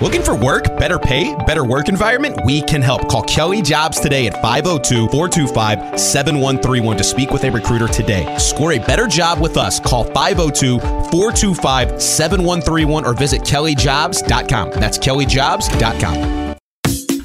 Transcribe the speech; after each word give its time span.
Looking 0.00 0.22
for 0.22 0.34
work, 0.34 0.64
better 0.78 0.98
pay, 0.98 1.34
better 1.46 1.62
work 1.62 1.90
environment? 1.90 2.40
We 2.46 2.62
can 2.62 2.80
help. 2.80 3.06
Call 3.08 3.22
Kelly 3.22 3.60
Jobs 3.60 4.00
today 4.00 4.26
at 4.26 4.32
502 4.40 5.08
425 5.08 6.00
7131 6.00 6.96
to 6.96 7.04
speak 7.04 7.30
with 7.32 7.44
a 7.44 7.50
recruiter 7.50 7.86
today. 7.86 8.34
Score 8.38 8.72
a 8.72 8.78
better 8.78 9.06
job 9.06 9.40
with 9.40 9.58
us. 9.58 9.78
Call 9.78 10.04
502 10.04 10.80
425 10.80 12.00
7131 12.00 13.04
or 13.04 13.12
visit 13.12 13.42
kellyjobs.com. 13.42 14.70
That's 14.70 14.96
kellyjobs.com. 14.96 16.56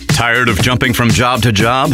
Tired 0.08 0.50
of 0.50 0.62
jumping 0.62 0.94
from 0.94 1.10
job 1.10 1.42
to 1.44 1.54
job? 1.54 1.94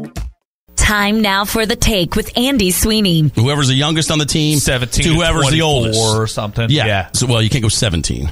Time 0.91 1.21
now 1.21 1.45
for 1.45 1.65
the 1.65 1.77
take 1.77 2.17
with 2.17 2.37
Andy 2.37 2.69
Sweeney. 2.69 3.31
Whoever's 3.35 3.69
the 3.69 3.73
youngest 3.75 4.11
on 4.11 4.19
the 4.19 4.25
team, 4.25 4.59
17 4.59 5.03
to 5.05 5.09
to 5.09 5.15
whoever's 5.15 5.49
the 5.49 5.61
oldest 5.61 5.97
or 5.97 6.27
something. 6.27 6.69
Yeah. 6.69 6.85
Yeah. 6.85 7.09
So, 7.13 7.27
well, 7.27 7.41
you 7.41 7.49
can't 7.49 7.61
go 7.63 7.69
17. 7.69 8.23
You 8.23 8.27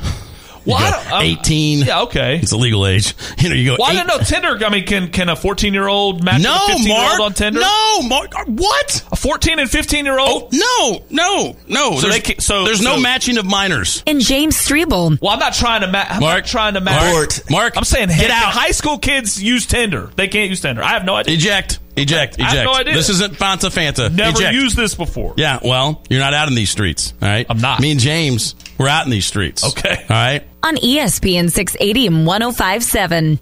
Well, 0.65 0.75
I 0.77 1.09
go 1.09 1.15
um, 1.15 1.21
18. 1.23 1.79
Yeah, 1.85 2.01
okay. 2.01 2.37
It's 2.37 2.51
a 2.51 2.57
legal 2.57 2.85
age. 2.85 3.15
You 3.39 3.47
know, 3.47 3.55
you 3.55 3.69
go. 3.71 3.77
Well, 3.79 3.87
I 3.89 3.93
eight- 3.93 4.05
don't 4.05 4.07
know. 4.07 4.17
Tinder. 4.25 4.65
I 4.65 4.69
mean, 4.69 4.85
can 4.85 5.07
can 5.07 5.29
a 5.29 5.37
14 5.37 5.73
year 5.73 5.87
old 5.87 6.21
match 6.21 6.41
No, 6.41 6.53
a 6.53 6.67
15 6.67 6.85
year 6.85 6.97
Mark. 6.97 7.11
old 7.21 7.25
on 7.27 7.33
Tinder? 7.33 7.61
No, 7.61 8.01
Mark. 8.01 8.33
What? 8.47 9.05
A 9.09 9.15
14 9.15 9.59
and 9.59 9.71
15 9.71 10.03
year 10.03 10.19
old. 10.19 10.51
No, 10.51 11.01
no, 11.09 11.55
no. 11.69 11.95
So 11.95 12.01
there's, 12.01 12.13
they 12.16 12.19
can- 12.19 12.39
so- 12.41 12.66
there's 12.66 12.81
no 12.81 12.99
matching 12.99 13.38
of 13.38 13.45
minors. 13.45 14.03
And 14.05 14.19
James 14.19 14.57
Strebel. 14.57 15.17
Well, 15.21 15.31
I'm 15.31 15.39
not 15.39 15.53
trying 15.53 15.79
to 15.81 15.88
match. 15.88 16.07
I'm 16.11 16.19
Mark. 16.19 16.44
not 16.44 16.45
trying 16.49 16.73
to 16.73 16.81
match. 16.81 17.13
Mark. 17.13 17.49
Mark. 17.49 17.77
I'm 17.77 17.85
saying, 17.85 18.09
Get 18.09 18.17
hey, 18.17 18.31
out. 18.31 18.51
High 18.51 18.71
school 18.71 18.97
kids 18.97 19.41
use 19.41 19.66
Tinder. 19.66 20.11
They 20.17 20.27
can't 20.27 20.49
use 20.49 20.59
Tinder. 20.59 20.83
I 20.83 20.89
have 20.89 21.05
no 21.05 21.16
idea. 21.16 21.35
Eject. 21.35 21.79
Eject. 22.02 22.39
I 22.39 22.44
Eject. 22.44 22.55
have 22.55 22.66
no 22.66 22.73
idea. 22.73 22.94
This 22.94 23.09
isn't 23.09 23.33
Fanta 23.36 23.69
Fanta. 23.69 24.14
Never 24.14 24.38
Eject. 24.38 24.53
used 24.53 24.75
this 24.78 24.95
before. 24.95 25.33
Yeah, 25.38 25.59
well, 25.64 26.03
you're 26.09 26.19
not 26.19 26.33
out 26.33 26.47
in 26.47 26.56
these 26.56 26.69
streets. 26.69 27.14
All 27.22 27.28
right. 27.28 27.45
I'm 27.50 27.59
not. 27.59 27.80
Me 27.80 27.91
and 27.91 28.00
James, 28.00 28.56
we're 28.78 28.88
out 28.88 29.06
in 29.06 29.11
these 29.11 29.25
streets. 29.25 29.64
Okay. 29.64 29.95
All 30.09 30.16
right. 30.16 30.44
On 30.64 30.75
ESPN 30.78 31.50
680 31.52 32.08
and 32.08 32.25
1057. 32.25 33.39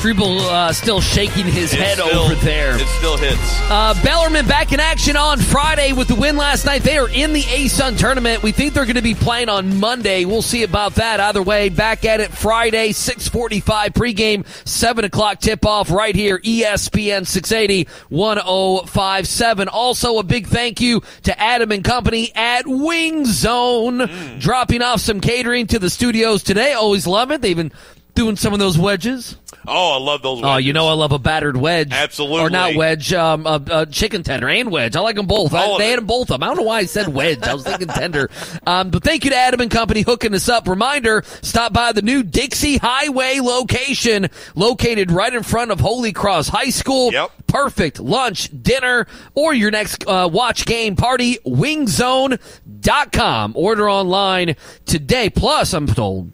Strebel 0.00 0.38
uh, 0.40 0.72
still 0.72 1.02
shaking 1.02 1.44
his 1.44 1.72
head 1.72 1.98
still- 1.98 2.20
over 2.20 2.34
there. 2.36 2.74
It 2.74 2.86
still 2.86 3.18
hits. 3.18 3.60
Uh, 3.68 3.92
Bellarmine 4.02 4.46
back 4.46 4.72
in 4.72 4.80
action 4.80 5.14
on 5.14 5.38
Friday 5.38 5.92
with 5.92 6.08
the 6.08 6.14
win 6.14 6.38
last 6.38 6.64
night. 6.64 6.82
They 6.82 6.96
are 6.96 7.10
in 7.10 7.34
the 7.34 7.44
A-Sun 7.50 7.96
tournament. 7.96 8.42
We 8.42 8.50
think 8.50 8.72
they're 8.72 8.86
going 8.86 8.96
to 8.96 9.02
be 9.02 9.14
playing 9.14 9.50
on 9.50 9.78
Monday. 9.78 10.24
We'll 10.24 10.40
see 10.40 10.62
about 10.62 10.94
that. 10.94 11.20
Either 11.20 11.42
way, 11.42 11.68
back 11.68 12.06
at 12.06 12.20
it 12.20 12.30
Friday, 12.30 12.92
645 12.92 13.92
pregame, 13.92 14.46
7 14.66 15.04
o'clock 15.04 15.38
tip-off 15.38 15.90
right 15.90 16.16
here, 16.16 16.38
ESPN 16.38 17.26
680 17.26 17.86
1057. 18.08 19.68
Also, 19.68 20.16
a 20.18 20.22
big 20.22 20.46
thank 20.46 20.80
you 20.80 21.02
to 21.24 21.38
Adam 21.38 21.72
and 21.72 21.84
Company 21.84 22.32
at 22.34 22.66
Wing 22.66 23.26
Zone, 23.26 24.38
dropping 24.38 24.80
off 24.80 25.00
some 25.00 25.20
catering 25.20 25.66
to 25.66 25.78
the 25.78 25.90
studios 25.90 26.42
today. 26.42 26.72
Always 26.72 27.06
love 27.06 27.30
it. 27.30 27.42
They've 27.42 27.54
been 27.54 27.72
doing 28.14 28.36
some 28.36 28.52
of 28.52 28.58
those 28.58 28.78
wedges. 28.78 29.36
Oh, 29.72 29.92
I 29.92 29.98
love 29.98 30.22
those. 30.22 30.40
Oh, 30.42 30.56
you 30.56 30.72
know 30.72 30.88
I 30.88 30.94
love 30.94 31.12
a 31.12 31.18
battered 31.18 31.56
wedge. 31.56 31.92
Absolutely. 31.92 32.40
Or 32.40 32.50
not 32.50 32.74
wedge, 32.74 33.12
um, 33.12 33.46
a, 33.46 33.62
a 33.70 33.86
chicken 33.86 34.22
tender 34.22 34.48
and 34.48 34.70
wedge. 34.70 34.96
I 34.96 35.00
like 35.00 35.16
them 35.16 35.26
both. 35.26 35.52
I, 35.52 35.78
they 35.78 35.86
it. 35.86 35.90
had 35.90 35.98
them 35.98 36.06
both. 36.06 36.30
Of 36.30 36.40
them. 36.40 36.42
I 36.42 36.46
don't 36.46 36.56
know 36.56 36.62
why 36.62 36.78
I 36.78 36.84
said 36.86 37.08
wedge. 37.08 37.42
I 37.42 37.54
was 37.54 37.64
thinking 37.64 37.88
tender. 37.88 38.30
Um, 38.66 38.90
but 38.90 39.04
thank 39.04 39.24
you 39.24 39.30
to 39.30 39.36
Adam 39.36 39.60
and 39.60 39.70
Company 39.70 40.00
hooking 40.00 40.34
us 40.34 40.48
up. 40.48 40.66
Reminder, 40.66 41.22
stop 41.42 41.74
by 41.74 41.92
the 41.92 42.02
new 42.02 42.22
Dixie 42.22 42.78
Highway 42.78 43.40
location 43.40 44.28
located 44.54 45.10
right 45.10 45.32
in 45.32 45.42
front 45.42 45.70
of 45.70 45.80
Holy 45.80 46.12
Cross 46.12 46.48
High 46.48 46.70
School. 46.70 47.12
Yep. 47.12 47.30
Perfect 47.46 48.00
lunch, 48.00 48.48
dinner, 48.62 49.06
or 49.34 49.52
your 49.52 49.70
next 49.70 50.06
uh, 50.06 50.28
watch 50.32 50.64
game 50.64 50.96
party. 50.96 51.36
Wingzone.com. 51.46 53.52
Order 53.56 53.90
online 53.90 54.56
today. 54.86 55.28
Plus, 55.30 55.74
I'm 55.74 55.86
told 55.86 56.32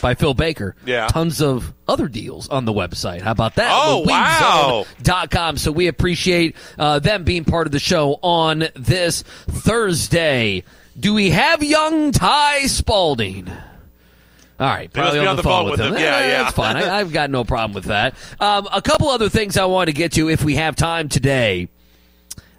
by 0.00 0.14
Phil 0.14 0.34
Baker. 0.34 0.74
Yeah. 0.86 1.06
Tons 1.08 1.40
of 1.42 1.72
other 1.88 2.08
deals 2.08 2.48
on 2.48 2.64
the 2.64 2.72
website. 2.72 3.20
How 3.22 3.32
about 3.32 3.56
that? 3.56 3.70
Oh, 3.72 4.04
wow. 4.06 4.84
Wingzone.com. 4.98 5.56
So 5.58 5.72
we 5.72 5.86
appreciate 5.86 6.56
uh, 6.78 6.98
them 6.98 7.24
being 7.24 7.44
part 7.44 7.66
of 7.66 7.72
the 7.72 7.78
show 7.78 8.18
on 8.22 8.64
this 8.74 9.22
Thursday. 9.22 10.64
Do 10.98 11.14
we 11.14 11.30
have 11.30 11.62
young 11.62 12.12
Ty 12.12 12.66
Spalding? 12.66 13.48
All 13.48 14.66
right, 14.66 14.92
probably 14.92 15.20
be 15.20 15.26
on, 15.26 15.36
the 15.36 15.42
phone, 15.42 15.70
with 15.70 15.80
him. 15.80 15.94
Yeah, 15.94 15.98
Eh, 16.00 16.02
yeah. 16.02 16.42
That's 16.42 16.54
fine. 16.54 16.76
I, 16.76 16.98
I've 17.00 17.14
got 17.14 17.30
no 17.30 17.44
problem 17.44 17.74
with 17.74 17.84
that. 17.84 18.14
Um, 18.38 18.68
a 18.70 18.82
couple 18.82 19.08
other 19.08 19.30
things 19.30 19.56
I 19.56 19.64
want 19.64 19.88
to 19.88 19.94
get 19.94 20.12
to 20.12 20.28
if 20.28 20.44
we 20.44 20.56
have 20.56 20.76
time 20.76 21.08
today, 21.08 21.70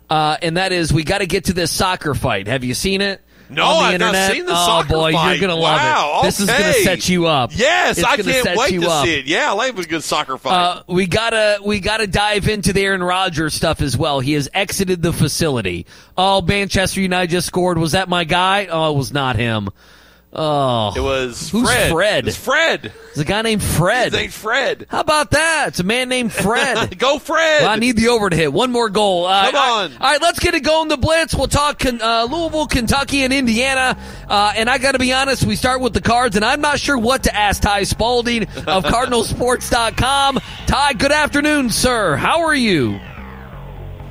uh, 0.10 0.38
and 0.42 0.58
that 0.58 0.72
is 0.72 0.92
we 0.92 1.04
got 1.04 1.20
to 1.20 1.28
get 1.28 1.46
to 1.46 1.54
this 1.54 1.70
soccer 1.70 2.16
fight. 2.16 2.48
Have 2.48 2.64
you 2.64 2.74
seen 2.74 3.02
it? 3.02 3.22
No, 3.52 3.66
on 3.66 3.90
the 3.90 4.06
I've 4.06 4.14
not 4.14 4.32
seen 4.32 4.46
the 4.46 4.54
oh, 4.56 4.84
boy, 4.88 5.12
fight. 5.12 5.32
you're 5.40 5.42
gonna 5.48 5.60
Wow, 5.62 6.12
love 6.14 6.24
it. 6.24 6.28
This 6.28 6.40
is 6.40 6.48
gonna 6.48 6.60
okay. 6.70 6.84
set 6.84 7.10
you 7.10 7.28
up. 7.28 7.52
Yes, 7.54 7.98
It's 7.98 8.08
I 8.08 8.18
gonna 8.18 8.32
can't 8.32 8.44
set 8.46 8.58
wait 8.58 8.72
you 8.72 8.82
to 8.82 8.90
up. 8.90 9.06
see 9.06 9.20
it. 9.20 9.26
Yeah, 9.26 9.50
I 9.50 9.54
like 9.54 9.78
a 9.78 9.84
good 9.84 10.04
soccer 10.04 10.38
fight. 10.38 10.54
Uh, 10.54 10.84
we 10.88 11.06
gotta 11.08 11.60
we 11.64 11.80
gotta 11.80 12.08
dive 12.08 12.48
into 12.48 12.74
the 12.74 12.82
Aaron 12.82 13.04
Rodgers 13.04 13.54
stuff 13.54 13.82
as 13.82 13.98
well. 13.98 14.20
He 14.20 14.34
has 14.34 14.50
exited 14.54 15.02
the 15.02 15.14
facility. 15.14 15.86
Oh, 16.18 16.42
Manchester 16.42 17.02
United 17.02 17.30
just 17.32 17.48
scored. 17.48 17.78
Was 17.78 17.92
that 17.92 18.08
my 18.10 18.24
guy? 18.24 18.68
Oh, 18.72 18.94
it 18.94 18.98
was 18.98 19.12
not 19.12 19.36
him. 19.36 19.70
Oh, 20.34 20.94
it 20.96 21.02
was 21.02 21.50
who's 21.50 21.68
Fred. 21.68 21.92
Fred? 21.92 22.28
It's 22.30 22.38
Fred. 22.38 22.94
It's 23.10 23.18
a 23.18 23.26
guy 23.26 23.42
named 23.42 23.62
Fred. 23.62 24.14
His 24.14 24.22
name's 24.22 24.38
Fred. 24.38 24.86
How 24.90 25.02
about 25.02 25.32
that? 25.32 25.66
It's 25.70 25.82
a 25.82 25.84
man 25.84 26.08
named 26.08 26.32
Fred. 26.32 26.98
Go, 26.98 27.20
Fred. 27.20 27.64
Well, 27.64 27.70
I 27.70 27.76
need 27.76 27.98
the 27.98 28.08
over 28.08 28.30
to 28.30 28.36
hit. 28.36 28.54
One 28.54 28.72
more 28.72 28.90
goal. 28.90 29.26
Uh, 29.26 29.48
Come 29.48 29.56
all- 29.56 29.80
on. 29.80 29.92
All 29.92 29.98
right, 30.00 30.22
let's 30.22 30.40
get 30.40 30.54
it 30.54 30.62
going. 30.64 30.88
The 30.88 30.96
Blitz. 30.96 31.36
We'll 31.36 31.50
talk 31.50 31.84
uh, 31.86 32.28
Louisville, 32.32 32.68
Kentucky, 32.68 33.24
and 33.24 33.34
Indiana. 33.34 33.98
Uh, 34.30 34.54
and 34.56 34.70
I 34.70 34.78
got 34.78 34.94
to 34.94 35.00
be 35.00 35.12
honest, 35.12 35.44
we 35.44 35.58
start 35.58 35.82
with 35.82 35.94
the 35.94 36.00
cards, 36.02 36.38
and 36.38 36.46
I'm 36.46 36.62
not 36.62 36.80
sure 36.80 36.98
what 36.98 37.24
to 37.24 37.36
ask 37.36 37.62
Ty 37.62 37.84
Spalding 37.84 38.44
of 38.44 38.84
CardinalSports.com. 38.86 40.40
Ty, 40.68 40.94
good 40.94 41.12
afternoon, 41.12 41.70
sir. 41.72 42.16
How 42.16 42.46
are 42.46 42.56
you? 42.56 43.00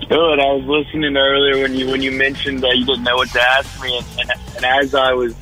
Good. 0.06 0.40
I 0.40 0.52
was 0.52 0.64
listening 0.66 1.16
earlier 1.16 1.62
when 1.62 1.74
you 1.74 1.86
when 1.88 2.02
you 2.02 2.10
mentioned 2.12 2.60
that 2.60 2.76
you 2.76 2.84
didn't 2.84 3.04
know 3.04 3.16
what 3.16 3.30
to 3.30 3.40
ask 3.40 3.80
me, 3.82 3.96
and, 3.96 4.06
and, 4.20 4.30
and 4.56 4.64
as 4.64 4.92
I 4.94 5.12
was 5.14 5.34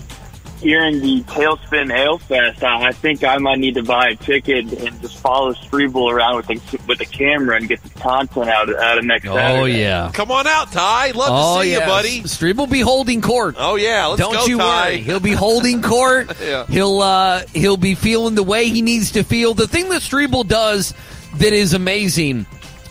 hearing 0.60 1.00
the 1.00 1.22
Tailspin 1.22 1.90
Ale 1.96 2.18
Fest, 2.18 2.62
I, 2.62 2.88
I 2.88 2.92
think 2.92 3.24
I 3.24 3.38
might 3.38 3.58
need 3.58 3.74
to 3.74 3.82
buy 3.82 4.08
a 4.08 4.16
ticket 4.16 4.72
and 4.72 5.00
just 5.00 5.18
follow 5.18 5.52
Strebel 5.54 6.10
around 6.12 6.36
with 6.36 6.46
the 6.46 6.78
with 6.86 6.98
the 6.98 7.06
camera 7.06 7.56
and 7.56 7.68
get 7.68 7.82
the 7.82 7.90
content 8.00 8.48
out 8.48 8.68
out 8.74 8.98
of 8.98 9.04
next. 9.04 9.26
Oh 9.26 9.34
Saturday. 9.34 9.80
yeah. 9.80 10.10
Come 10.12 10.30
on 10.30 10.46
out, 10.46 10.70
Ty. 10.72 11.12
Love 11.12 11.28
Oh 11.32 11.58
to 11.58 11.64
see 11.64 11.72
yeah, 11.72 11.80
you, 11.80 11.86
buddy. 11.86 12.20
Strebe 12.22 12.56
will 12.56 12.66
be 12.66 12.80
holding 12.80 13.20
court. 13.20 13.56
Oh 13.58 13.76
yeah, 13.76 14.06
let's 14.06 14.20
Don't 14.20 14.32
go, 14.34 14.46
you 14.46 14.58
Ty. 14.58 14.88
worry. 14.90 14.98
He'll 15.00 15.20
be 15.20 15.32
holding 15.32 15.82
court. 15.82 16.32
Yeah. 16.48 16.66
He'll 16.66 17.00
uh, 17.00 17.42
he'll 17.52 17.76
be 17.76 17.94
feeling 17.94 18.34
the 18.34 18.42
way 18.42 18.68
he 18.68 18.80
needs 18.80 19.12
to 19.12 19.22
feel. 19.24 19.54
The 19.54 19.66
thing 19.68 19.88
that 19.90 20.02
Strebel 20.02 20.46
does 20.46 20.94
that 21.36 21.52
is 21.52 21.74
amazing 21.74 22.46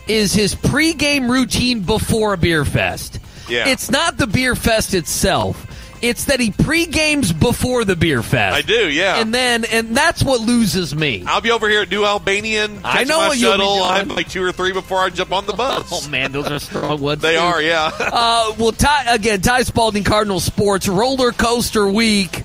is 0.08 0.34
his 0.34 0.54
pregame 0.54 1.30
routine 1.30 1.82
before 1.82 2.34
a 2.34 2.38
beer 2.38 2.66
fest. 2.66 3.20
Yeah. 3.50 3.68
It's 3.68 3.90
not 3.90 4.18
the 4.18 4.28
beer 4.28 4.56
fest 4.56 4.94
itself. 4.94 5.66
It's 6.02 6.26
that 6.26 6.40
he 6.40 6.52
pregames 6.52 7.38
before 7.38 7.86
the 7.86 7.96
beer 7.96 8.22
fest. 8.24 8.56
I 8.56 8.62
do, 8.62 8.90
yeah. 8.90 9.20
And 9.20 9.34
then 9.34 9.66
and 9.66 9.96
that's 9.96 10.24
what 10.24 10.42
loses 10.42 10.96
me. 10.96 11.24
I'll 11.26 11.42
be 11.42 11.52
over 11.52 11.68
here 11.70 11.82
at 11.82 11.90
New 11.90 12.06
Albanian. 12.06 12.82
I 12.84 13.04
know 13.04 13.18
my 13.20 13.28
what 13.30 13.38
you'll 13.38 13.52
shuttle. 13.52 13.84
I'm 13.84 14.08
like 14.10 14.30
two 14.30 14.44
or 14.44 14.52
three 14.52 14.74
before 14.74 15.00
I 15.00 15.10
jump 15.10 15.32
on 15.32 15.46
the 15.46 15.54
bus. 15.54 15.88
Oh 15.98 16.08
man, 16.10 16.32
those 16.32 16.48
are 16.48 16.60
strong 16.60 17.02
ones. 17.02 17.22
They 17.22 17.34
too. 17.36 17.40
are, 17.40 17.62
yeah. 17.62 17.92
Uh, 18.00 18.54
well, 18.58 18.72
Ty, 18.72 19.14
again, 19.16 19.42
Ty 19.42 19.64
Spalding, 19.64 20.04
Cardinal 20.04 20.40
Sports, 20.40 20.88
roller 20.88 21.32
coaster 21.32 21.88
week. 21.88 22.44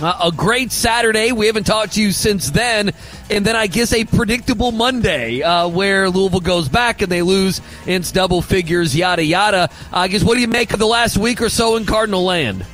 Uh, 0.00 0.18
a 0.24 0.32
great 0.32 0.72
Saturday. 0.72 1.30
We 1.30 1.46
haven't 1.46 1.64
talked 1.64 1.92
to 1.92 2.02
you 2.02 2.10
since 2.10 2.50
then. 2.50 2.92
And 3.30 3.44
then 3.44 3.54
I 3.54 3.68
guess 3.68 3.92
a 3.92 4.04
predictable 4.04 4.72
Monday 4.72 5.42
uh, 5.42 5.68
where 5.68 6.10
Louisville 6.10 6.40
goes 6.40 6.68
back 6.68 7.00
and 7.00 7.10
they 7.10 7.22
lose 7.22 7.60
in 7.86 8.02
double 8.02 8.42
figures, 8.42 8.94
yada, 8.96 9.22
yada. 9.22 9.70
I 9.92 10.08
guess 10.08 10.24
what 10.24 10.34
do 10.34 10.40
you 10.40 10.48
make 10.48 10.72
of 10.72 10.80
the 10.80 10.86
last 10.86 11.16
week 11.16 11.40
or 11.40 11.48
so 11.48 11.76
in 11.76 11.86
Cardinal 11.86 12.24
land? 12.24 12.66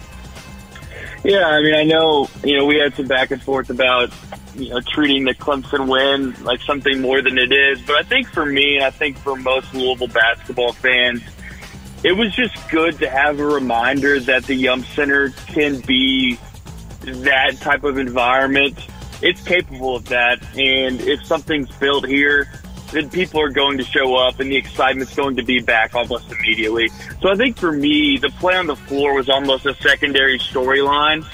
Yeah, 1.22 1.46
I 1.46 1.60
mean, 1.60 1.74
I 1.74 1.84
know 1.84 2.28
you 2.42 2.56
know 2.56 2.64
we 2.64 2.76
had 2.76 2.94
some 2.94 3.06
back 3.06 3.30
and 3.30 3.42
forth 3.42 3.68
about 3.68 4.10
you 4.54 4.70
know 4.70 4.80
treating 4.80 5.24
the 5.24 5.34
Clemson 5.34 5.86
win 5.86 6.34
like 6.44 6.62
something 6.62 7.02
more 7.02 7.20
than 7.20 7.36
it 7.36 7.52
is, 7.52 7.82
but 7.82 7.96
I 7.96 8.02
think 8.02 8.28
for 8.28 8.46
me, 8.46 8.76
and 8.76 8.84
I 8.84 8.90
think 8.90 9.18
for 9.18 9.36
most 9.36 9.74
Louisville 9.74 10.08
basketball 10.08 10.72
fans, 10.72 11.20
it 12.02 12.12
was 12.12 12.34
just 12.34 12.56
good 12.70 12.98
to 13.00 13.10
have 13.10 13.38
a 13.38 13.44
reminder 13.44 14.18
that 14.20 14.44
the 14.44 14.54
Yum 14.54 14.82
Center 14.82 15.28
can 15.46 15.80
be 15.80 16.38
that 17.00 17.58
type 17.60 17.84
of 17.84 17.98
environment. 17.98 18.78
It's 19.22 19.42
capable 19.42 19.96
of 19.96 20.06
that, 20.06 20.42
and 20.56 21.00
if 21.00 21.24
something's 21.26 21.70
built 21.72 22.06
here, 22.06 22.48
then 22.92 23.10
people 23.10 23.40
are 23.40 23.50
going 23.50 23.78
to 23.78 23.84
show 23.84 24.16
up, 24.16 24.40
and 24.40 24.50
the 24.50 24.56
excitement's 24.56 25.14
going 25.14 25.36
to 25.36 25.44
be 25.44 25.60
back 25.60 25.94
almost 25.94 26.30
immediately. 26.32 26.88
So 27.20 27.28
I 27.30 27.36
think 27.36 27.58
for 27.58 27.72
me, 27.72 28.16
the 28.16 28.30
play 28.30 28.56
on 28.56 28.66
the 28.66 28.76
floor 28.76 29.14
was 29.14 29.28
almost 29.28 29.66
a 29.66 29.74
secondary 29.74 30.38
storyline. 30.38 31.24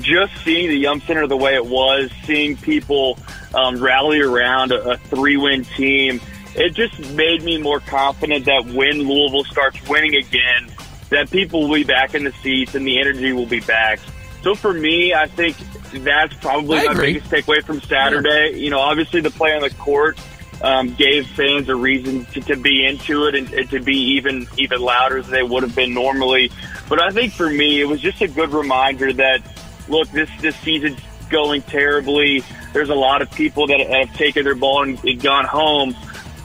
Just 0.00 0.36
seeing 0.44 0.68
the 0.68 0.76
Yum 0.76 1.00
Center 1.00 1.26
the 1.26 1.36
way 1.36 1.54
it 1.54 1.66
was, 1.66 2.10
seeing 2.24 2.56
people 2.56 3.18
um, 3.54 3.82
rally 3.82 4.20
around 4.20 4.70
a, 4.70 4.90
a 4.90 4.96
three-win 4.98 5.64
team, 5.64 6.20
it 6.54 6.74
just 6.74 6.98
made 7.14 7.42
me 7.42 7.58
more 7.58 7.80
confident 7.80 8.44
that 8.44 8.66
when 8.66 8.98
Louisville 9.02 9.44
starts 9.44 9.80
winning 9.88 10.14
again, 10.14 10.70
that 11.08 11.30
people 11.30 11.66
will 11.66 11.74
be 11.74 11.84
back 11.84 12.14
in 12.14 12.22
the 12.22 12.32
seats 12.42 12.74
and 12.76 12.86
the 12.86 13.00
energy 13.00 13.32
will 13.32 13.46
be 13.46 13.60
back. 13.60 13.98
So 14.42 14.54
for 14.54 14.72
me, 14.72 15.12
I 15.14 15.26
think 15.26 15.56
that's 15.92 16.34
probably 16.34 16.78
I 16.78 16.84
my 16.84 16.92
agree. 16.92 17.12
biggest 17.14 17.30
takeaway 17.30 17.62
from 17.62 17.80
Saturday. 17.82 18.58
You 18.58 18.70
know, 18.70 18.80
obviously 18.80 19.20
the 19.20 19.30
play 19.30 19.54
on 19.54 19.60
the 19.60 19.70
court 19.70 20.18
um, 20.62 20.94
gave 20.94 21.26
fans 21.28 21.68
a 21.68 21.74
reason 21.74 22.24
to, 22.26 22.40
to 22.42 22.56
be 22.56 22.84
into 22.86 23.26
it 23.26 23.34
and, 23.34 23.52
and 23.52 23.70
to 23.70 23.80
be 23.80 23.96
even 24.16 24.46
even 24.58 24.80
louder 24.80 25.22
than 25.22 25.30
they 25.30 25.42
would 25.42 25.62
have 25.62 25.74
been 25.74 25.94
normally. 25.94 26.50
But 26.88 27.02
I 27.02 27.10
think 27.10 27.32
for 27.32 27.48
me, 27.48 27.80
it 27.80 27.86
was 27.86 28.00
just 28.00 28.20
a 28.20 28.28
good 28.28 28.50
reminder 28.50 29.12
that 29.12 29.42
look, 29.88 30.08
this 30.10 30.30
this 30.40 30.56
season's 30.56 31.00
going 31.30 31.62
terribly. 31.62 32.44
There's 32.72 32.90
a 32.90 32.94
lot 32.94 33.22
of 33.22 33.30
people 33.30 33.66
that 33.68 33.80
have 33.80 34.14
taken 34.16 34.44
their 34.44 34.54
ball 34.54 34.82
and, 34.82 35.02
and 35.04 35.20
gone 35.20 35.44
home. 35.44 35.94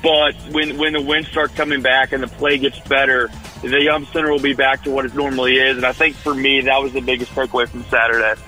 But 0.05 0.35
when 0.51 0.77
when 0.77 0.93
the 0.93 1.01
wins 1.01 1.27
start 1.29 1.55
coming 1.55 1.81
back 1.81 2.11
and 2.11 2.21
the 2.21 2.27
play 2.27 2.59
gets 2.59 2.79
better, 2.81 3.31
the 3.63 3.81
Yum 3.81 4.05
Center 4.05 4.31
will 4.31 4.37
be 4.37 4.53
back 4.53 4.83
to 4.83 4.91
what 4.91 5.03
it 5.03 5.15
normally 5.15 5.55
is. 5.55 5.77
And 5.77 5.85
I 5.85 5.93
think 5.93 6.15
for 6.15 6.35
me, 6.35 6.61
that 6.61 6.79
was 6.79 6.93
the 6.93 7.01
biggest 7.01 7.31
takeaway 7.31 7.67
from 7.67 7.83
Saturday. 7.85 8.39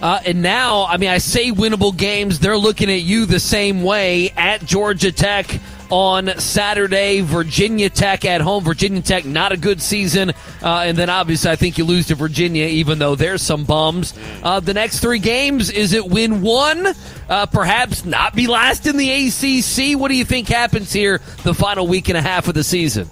Uh, 0.00 0.20
and 0.24 0.40
now, 0.40 0.84
I 0.84 0.96
mean, 0.96 1.08
I 1.08 1.18
say 1.18 1.50
winnable 1.50 1.96
games. 1.96 2.38
They're 2.38 2.56
looking 2.56 2.92
at 2.92 3.00
you 3.00 3.26
the 3.26 3.40
same 3.40 3.82
way 3.82 4.30
at 4.36 4.64
Georgia 4.64 5.10
Tech 5.10 5.46
on 5.90 6.38
Saturday, 6.38 7.20
Virginia 7.20 7.90
Tech 7.90 8.24
at 8.24 8.40
home. 8.40 8.64
Virginia 8.64 9.02
Tech, 9.02 9.24
not 9.24 9.52
a 9.52 9.56
good 9.56 9.80
season. 9.80 10.30
Uh, 10.62 10.82
and 10.86 10.96
then 10.96 11.10
obviously, 11.10 11.50
I 11.50 11.56
think 11.56 11.78
you 11.78 11.84
lose 11.84 12.08
to 12.08 12.14
Virginia, 12.14 12.66
even 12.66 12.98
though 12.98 13.14
there's 13.14 13.42
some 13.42 13.64
bums. 13.64 14.14
Uh, 14.42 14.60
the 14.60 14.74
next 14.74 15.00
three 15.00 15.18
games, 15.18 15.70
is 15.70 15.92
it 15.92 16.06
win 16.06 16.42
one? 16.42 16.86
Uh, 17.28 17.46
perhaps 17.46 18.04
not 18.04 18.34
be 18.34 18.46
last 18.46 18.86
in 18.86 18.96
the 18.96 19.10
ACC? 19.10 19.98
What 19.98 20.08
do 20.08 20.14
you 20.14 20.24
think 20.24 20.48
happens 20.48 20.92
here 20.92 21.20
the 21.44 21.54
final 21.54 21.86
week 21.86 22.08
and 22.08 22.18
a 22.18 22.22
half 22.22 22.48
of 22.48 22.54
the 22.54 22.64
season? 22.64 23.08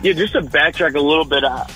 Yeah, 0.00 0.12
just 0.12 0.34
to 0.34 0.42
backtrack 0.42 0.94
a 0.94 1.00
little 1.00 1.24
bit 1.24 1.42
uh, 1.42 1.66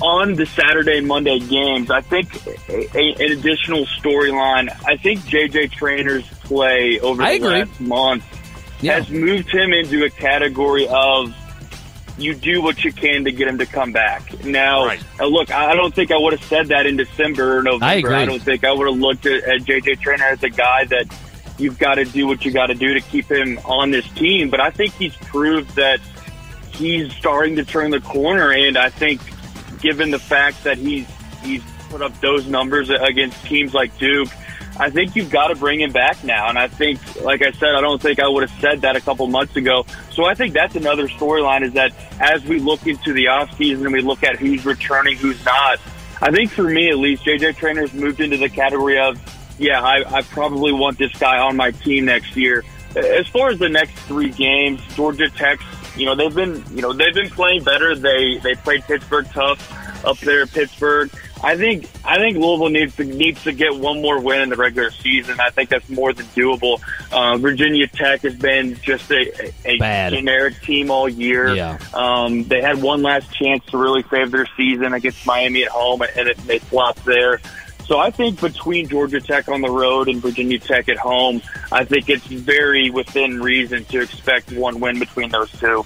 on 0.00 0.34
the 0.34 0.46
Saturday 0.46 1.00
Monday 1.00 1.40
games, 1.40 1.90
I 1.90 2.00
think 2.00 2.46
a, 2.46 2.96
a, 2.96 3.14
an 3.14 3.32
additional 3.32 3.86
storyline. 3.86 4.70
I 4.86 4.96
think 4.96 5.20
JJ 5.20 5.72
Traynor's 5.72 6.28
play 6.44 7.00
over 7.00 7.22
the 7.22 7.38
last 7.40 7.80
month 7.80 8.24
Yeah. 8.82 8.94
has 8.94 9.08
moved 9.08 9.50
him 9.50 9.72
into 9.72 10.04
a 10.04 10.10
category 10.10 10.86
of 10.88 11.34
you 12.18 12.34
do 12.34 12.60
what 12.60 12.84
you 12.84 12.92
can 12.92 13.24
to 13.24 13.32
get 13.32 13.48
him 13.48 13.56
to 13.58 13.64
come 13.66 13.90
back. 13.92 14.44
Now, 14.44 14.84
Right. 14.86 15.00
uh, 15.18 15.26
look, 15.26 15.50
I 15.50 15.70
I 15.70 15.74
don't 15.74 15.94
think 15.94 16.10
I 16.10 16.18
would 16.18 16.34
have 16.34 16.44
said 16.44 16.68
that 16.68 16.84
in 16.84 16.96
December 16.96 17.58
or 17.58 17.62
November. 17.62 17.84
I 17.86 17.94
agree. 17.94 18.26
don't 18.26 18.42
think 18.42 18.64
I 18.64 18.72
would 18.72 18.86
have 18.86 18.98
looked 18.98 19.24
at, 19.24 19.42
at 19.44 19.60
JJ 19.62 20.00
Traynor 20.00 20.24
as 20.26 20.42
a 20.42 20.50
guy 20.50 20.84
that 20.84 21.06
you've 21.58 21.78
got 21.78 21.94
to 21.94 22.04
do 22.04 22.26
what 22.26 22.44
you 22.44 22.50
got 22.50 22.66
to 22.66 22.74
do 22.74 22.92
to 22.94 23.00
keep 23.00 23.30
him 23.30 23.58
on 23.64 23.90
this 23.92 24.06
team. 24.10 24.50
But 24.50 24.60
I 24.60 24.70
think 24.70 24.92
he's 24.94 25.16
proved 25.16 25.74
that 25.76 26.00
he's 26.74 27.12
starting 27.14 27.56
to 27.56 27.64
turn 27.64 27.90
the 27.92 28.00
corner, 28.00 28.50
and 28.52 28.76
I 28.76 28.88
think 28.90 29.20
given 29.80 30.10
the 30.10 30.18
fact 30.18 30.64
that 30.64 30.76
he's 30.78 31.06
he's 31.42 31.62
put 31.88 32.02
up 32.02 32.18
those 32.20 32.46
numbers 32.46 32.90
against 32.90 33.42
teams 33.46 33.74
like 33.74 33.96
Duke, 33.98 34.28
I 34.78 34.90
think 34.90 35.14
you've 35.14 35.30
got 35.30 35.48
to 35.48 35.54
bring 35.54 35.80
him 35.80 35.92
back 35.92 36.24
now. 36.24 36.48
And 36.48 36.58
I 36.58 36.68
think, 36.68 37.22
like 37.22 37.42
I 37.42 37.52
said, 37.52 37.74
I 37.74 37.80
don't 37.80 38.00
think 38.00 38.20
I 38.20 38.28
would 38.28 38.48
have 38.48 38.60
said 38.60 38.80
that 38.82 38.96
a 38.96 39.00
couple 39.00 39.26
months 39.26 39.56
ago. 39.56 39.84
So 40.10 40.24
I 40.24 40.34
think 40.34 40.54
that's 40.54 40.76
another 40.76 41.08
storyline 41.08 41.62
is 41.62 41.72
that 41.74 41.92
as 42.20 42.44
we 42.44 42.58
look 42.58 42.86
into 42.86 43.12
the 43.12 43.26
offseason 43.26 43.84
and 43.84 43.92
we 43.92 44.00
look 44.00 44.22
at 44.22 44.36
who's 44.36 44.64
returning, 44.64 45.16
who's 45.16 45.44
not, 45.44 45.78
I 46.20 46.30
think 46.30 46.50
for 46.50 46.64
me 46.64 46.88
at 46.88 46.98
least, 46.98 47.24
JJ 47.24 47.56
Traynor's 47.56 47.92
moved 47.92 48.20
into 48.20 48.36
the 48.36 48.48
category 48.48 48.98
of, 48.98 49.20
yeah, 49.58 49.82
I, 49.82 50.18
I 50.18 50.22
probably 50.22 50.72
want 50.72 50.98
this 50.98 51.12
guy 51.18 51.38
on 51.38 51.56
my 51.56 51.70
team 51.72 52.06
next 52.06 52.36
year. 52.36 52.64
As 52.96 53.26
far 53.28 53.50
as 53.50 53.58
the 53.58 53.68
next 53.68 53.92
three 54.00 54.30
games, 54.30 54.80
Georgia 54.94 55.28
Tech's, 55.30 55.64
you 55.96 56.06
know, 56.06 56.14
they've 56.14 56.34
been, 56.34 56.64
you 56.70 56.82
know, 56.82 56.92
they've 56.92 57.14
been 57.14 57.30
playing 57.30 57.64
better. 57.64 57.94
They 57.94 58.38
they 58.38 58.54
played 58.54 58.82
Pittsburgh 58.84 59.26
tough 59.32 60.04
up 60.04 60.18
there, 60.18 60.42
at 60.42 60.52
Pittsburgh. 60.52 61.10
I 61.42 61.56
think 61.56 61.88
I 62.04 62.18
think 62.18 62.36
Louisville 62.36 62.68
needs 62.68 62.94
to 62.96 63.04
needs 63.04 63.42
to 63.44 63.52
get 63.52 63.74
one 63.74 64.00
more 64.00 64.20
win 64.20 64.42
in 64.42 64.48
the 64.48 64.56
regular 64.56 64.90
season. 64.90 65.40
I 65.40 65.50
think 65.50 65.70
that's 65.70 65.88
more 65.88 66.12
than 66.12 66.26
doable. 66.26 66.80
Uh, 67.10 67.36
Virginia 67.38 67.88
Tech 67.88 68.22
has 68.22 68.36
been 68.36 68.78
just 68.80 69.10
a, 69.10 69.52
a 69.64 69.78
Bad. 69.78 70.12
generic 70.12 70.60
team 70.62 70.90
all 70.90 71.08
year. 71.08 71.54
Yeah. 71.54 71.78
Um, 71.94 72.44
they 72.44 72.60
had 72.60 72.80
one 72.80 73.02
last 73.02 73.32
chance 73.32 73.64
to 73.66 73.78
really 73.78 74.04
save 74.08 74.30
their 74.30 74.46
season 74.56 74.92
against 74.92 75.26
Miami 75.26 75.64
at 75.64 75.70
home, 75.70 76.02
and 76.02 76.28
it, 76.28 76.36
they 76.46 76.60
flopped 76.60 77.04
there. 77.04 77.40
So 77.86 77.98
I 77.98 78.10
think 78.12 78.40
between 78.40 78.88
Georgia 78.88 79.20
Tech 79.20 79.48
on 79.48 79.60
the 79.60 79.70
road 79.70 80.08
and 80.08 80.22
Virginia 80.22 80.58
Tech 80.60 80.88
at 80.88 80.96
home, 80.96 81.42
I 81.72 81.84
think 81.84 82.08
it's 82.08 82.24
very 82.24 82.90
within 82.90 83.42
reason 83.42 83.84
to 83.86 84.00
expect 84.00 84.52
one 84.52 84.78
win 84.78 85.00
between 85.00 85.30
those 85.30 85.50
two. 85.50 85.84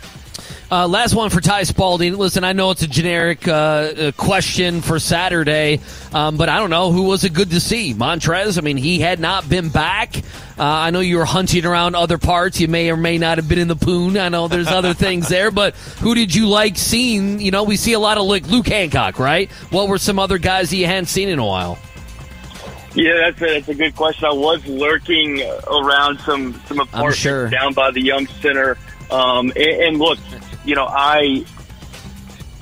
Uh, 0.68 0.88
last 0.88 1.14
one 1.14 1.30
for 1.30 1.40
Ty 1.40 1.62
Spalding. 1.62 2.16
Listen, 2.16 2.42
I 2.42 2.52
know 2.52 2.72
it's 2.72 2.82
a 2.82 2.88
generic 2.88 3.46
uh, 3.46 3.52
uh, 3.52 4.12
question 4.16 4.80
for 4.80 4.98
Saturday, 4.98 5.80
um, 6.12 6.36
but 6.36 6.48
I 6.48 6.58
don't 6.58 6.70
know 6.70 6.90
who 6.90 7.04
was 7.04 7.22
it 7.22 7.32
good 7.32 7.50
to 7.50 7.60
see. 7.60 7.94
Montrez. 7.94 8.58
I 8.58 8.62
mean, 8.62 8.76
he 8.76 8.98
had 8.98 9.20
not 9.20 9.48
been 9.48 9.68
back. 9.68 10.16
Uh, 10.58 10.64
I 10.64 10.90
know 10.90 10.98
you 10.98 11.18
were 11.18 11.24
hunting 11.24 11.64
around 11.64 11.94
other 11.94 12.18
parts. 12.18 12.60
You 12.60 12.66
may 12.66 12.90
or 12.90 12.96
may 12.96 13.16
not 13.16 13.38
have 13.38 13.48
been 13.48 13.60
in 13.60 13.68
the 13.68 13.76
poon. 13.76 14.18
I 14.18 14.28
know 14.28 14.48
there's 14.48 14.66
other 14.66 14.92
things 14.94 15.28
there, 15.28 15.52
but 15.52 15.76
who 16.00 16.16
did 16.16 16.34
you 16.34 16.48
like 16.48 16.76
seeing? 16.76 17.40
You 17.40 17.52
know, 17.52 17.62
we 17.62 17.76
see 17.76 17.92
a 17.92 18.00
lot 18.00 18.18
of 18.18 18.24
like 18.24 18.48
Luke 18.48 18.66
Hancock, 18.66 19.20
right? 19.20 19.48
What 19.70 19.88
were 19.88 19.98
some 19.98 20.18
other 20.18 20.38
guys 20.38 20.70
that 20.70 20.76
you 20.76 20.86
hadn't 20.86 21.06
seen 21.06 21.28
in 21.28 21.38
a 21.38 21.46
while? 21.46 21.78
Yeah, 22.96 23.12
that's 23.30 23.40
a, 23.40 23.46
that's 23.46 23.68
a 23.68 23.74
good 23.74 23.94
question. 23.94 24.24
I 24.24 24.32
was 24.32 24.66
lurking 24.66 25.42
around 25.68 26.18
some 26.20 26.60
some 26.66 26.80
apartments 26.80 27.18
sure. 27.18 27.50
down 27.50 27.72
by 27.72 27.92
the 27.92 28.00
Yum 28.00 28.26
Center, 28.40 28.78
um, 29.10 29.52
and, 29.54 29.58
and 29.58 29.98
look, 29.98 30.18
you 30.66 30.74
know, 30.74 30.86
I 30.86 31.44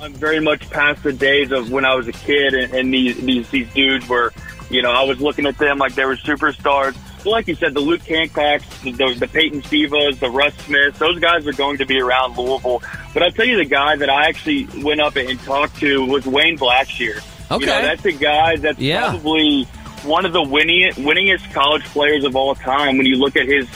I'm 0.01 0.13
very 0.13 0.39
much 0.39 0.69
past 0.69 1.03
the 1.03 1.13
days 1.13 1.51
of 1.51 1.71
when 1.71 1.85
I 1.85 1.95
was 1.95 2.07
a 2.07 2.11
kid, 2.13 2.53
and, 2.53 2.73
and 2.73 2.93
these 2.93 3.17
these 3.21 3.49
these 3.49 3.73
dudes 3.73 4.07
were, 4.07 4.31
you 4.69 4.81
know, 4.81 4.91
I 4.91 5.03
was 5.03 5.19
looking 5.19 5.45
at 5.45 5.57
them 5.57 5.77
like 5.77 5.95
they 5.95 6.05
were 6.05 6.15
superstars. 6.17 6.95
But 7.23 7.31
like 7.31 7.47
you 7.47 7.55
said, 7.55 7.73
the 7.73 7.79
Luke 7.79 8.01
Hancocks, 8.01 8.83
the, 8.83 8.91
the, 8.91 9.19
the 9.21 9.27
Peyton 9.27 9.63
Sivas, 9.63 10.19
the 10.19 10.29
Russ 10.29 10.53
Smiths, 10.65 10.99
those 10.99 11.19
guys 11.19 11.47
are 11.47 11.53
going 11.53 11.77
to 11.79 11.85
be 11.85 11.99
around 11.99 12.37
Louisville. 12.37 12.83
But 13.15 13.23
I'll 13.23 13.31
tell 13.31 13.45
you, 13.45 13.57
the 13.57 13.65
guy 13.65 13.95
that 13.95 14.09
I 14.11 14.27
actually 14.27 14.67
went 14.83 15.01
up 15.01 15.15
and 15.15 15.39
talked 15.39 15.77
to 15.79 16.05
was 16.05 16.25
Wayne 16.27 16.55
Blackshear. 16.57 17.17
Okay. 17.49 17.61
You 17.61 17.65
know, 17.65 17.81
that's 17.81 18.05
a 18.05 18.11
guy 18.11 18.57
that's 18.57 18.77
Yeah. 18.77 19.09
probably 19.09 19.63
one 20.03 20.25
of 20.27 20.33
the 20.33 20.43
winning, 20.43 20.91
winningest 20.97 21.51
college 21.51 21.83
players 21.85 22.25
of 22.25 22.35
all 22.35 22.53
time. 22.53 22.97
When 22.97 23.07
you 23.07 23.15
look 23.15 23.35
at 23.35 23.47
his 23.47 23.67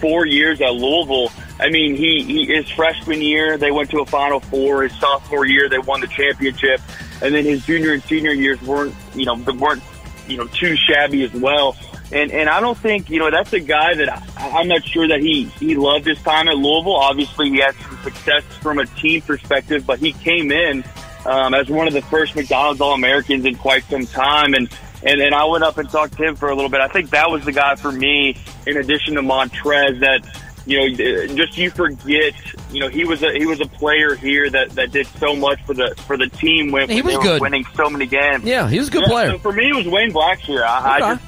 four 0.00 0.26
years 0.26 0.60
at 0.60 0.72
Louisville, 0.74 1.30
I 1.60 1.68
mean, 1.68 1.94
he, 1.94 2.22
he 2.22 2.46
his 2.46 2.68
freshman 2.70 3.20
year 3.20 3.58
they 3.58 3.70
went 3.70 3.90
to 3.90 4.00
a 4.00 4.06
Final 4.06 4.40
Four. 4.40 4.82
His 4.82 4.98
sophomore 4.98 5.46
year 5.46 5.68
they 5.68 5.78
won 5.78 6.00
the 6.00 6.06
championship, 6.06 6.80
and 7.22 7.34
then 7.34 7.44
his 7.44 7.64
junior 7.66 7.92
and 7.92 8.02
senior 8.02 8.32
years 8.32 8.60
weren't 8.62 8.94
you 9.14 9.26
know 9.26 9.34
weren't 9.34 9.82
you 10.26 10.38
know 10.38 10.46
too 10.46 10.76
shabby 10.76 11.22
as 11.24 11.32
well. 11.32 11.76
And 12.12 12.32
and 12.32 12.48
I 12.48 12.60
don't 12.60 12.78
think 12.78 13.10
you 13.10 13.18
know 13.18 13.30
that's 13.30 13.52
a 13.52 13.60
guy 13.60 13.94
that 13.94 14.08
I, 14.08 14.58
I'm 14.58 14.68
not 14.68 14.84
sure 14.84 15.06
that 15.08 15.20
he 15.20 15.44
he 15.44 15.76
loved 15.76 16.06
his 16.06 16.20
time 16.22 16.48
at 16.48 16.56
Louisville. 16.56 16.96
Obviously, 16.96 17.50
he 17.50 17.58
had 17.58 17.74
some 17.76 17.98
success 18.02 18.42
from 18.60 18.78
a 18.78 18.86
team 18.86 19.20
perspective, 19.20 19.86
but 19.86 19.98
he 19.98 20.12
came 20.12 20.50
in 20.50 20.82
um, 21.26 21.54
as 21.54 21.68
one 21.68 21.86
of 21.86 21.92
the 21.92 22.02
first 22.02 22.34
McDonald's 22.34 22.80
All 22.80 22.94
Americans 22.94 23.44
in 23.44 23.54
quite 23.54 23.84
some 23.84 24.06
time, 24.06 24.54
and 24.54 24.68
and 25.02 25.20
and 25.20 25.34
I 25.34 25.44
went 25.44 25.62
up 25.62 25.78
and 25.78 25.88
talked 25.88 26.16
to 26.16 26.24
him 26.24 26.36
for 26.36 26.48
a 26.48 26.54
little 26.54 26.70
bit. 26.70 26.80
I 26.80 26.88
think 26.88 27.10
that 27.10 27.30
was 27.30 27.44
the 27.44 27.52
guy 27.52 27.74
for 27.74 27.92
me, 27.92 28.36
in 28.66 28.76
addition 28.76 29.14
to 29.14 29.22
Montrez, 29.22 30.00
that 30.00 30.24
you 30.70 31.26
know 31.26 31.34
just 31.34 31.58
you 31.58 31.70
forget. 31.70 32.34
You 32.72 32.80
know, 32.80 32.88
he 32.88 33.04
was 33.04 33.22
a 33.22 33.32
he 33.32 33.46
was 33.46 33.60
a 33.60 33.66
player 33.66 34.14
here 34.14 34.48
that 34.50 34.70
that 34.70 34.92
did 34.92 35.06
so 35.18 35.34
much 35.34 35.60
for 35.64 35.74
the 35.74 35.94
for 36.06 36.16
the 36.16 36.28
team 36.28 36.70
when, 36.70 36.88
He 36.88 37.02
was 37.02 37.16
good. 37.18 37.40
winning 37.40 37.64
so 37.74 37.90
many 37.90 38.06
games. 38.06 38.44
Yeah, 38.44 38.68
he 38.68 38.78
was 38.78 38.88
a 38.88 38.92
good 38.92 39.02
Yeah, 39.02 39.08
player. 39.08 39.30
So 39.32 39.38
for 39.38 39.52
me, 39.52 39.68
it 39.70 39.74
was 39.76 39.86
Wayne 39.88 40.12
Blackshear. 40.12 40.62
I, 40.62 40.96
Okay. 40.96 41.04
I 41.06 41.14
just 41.14 41.24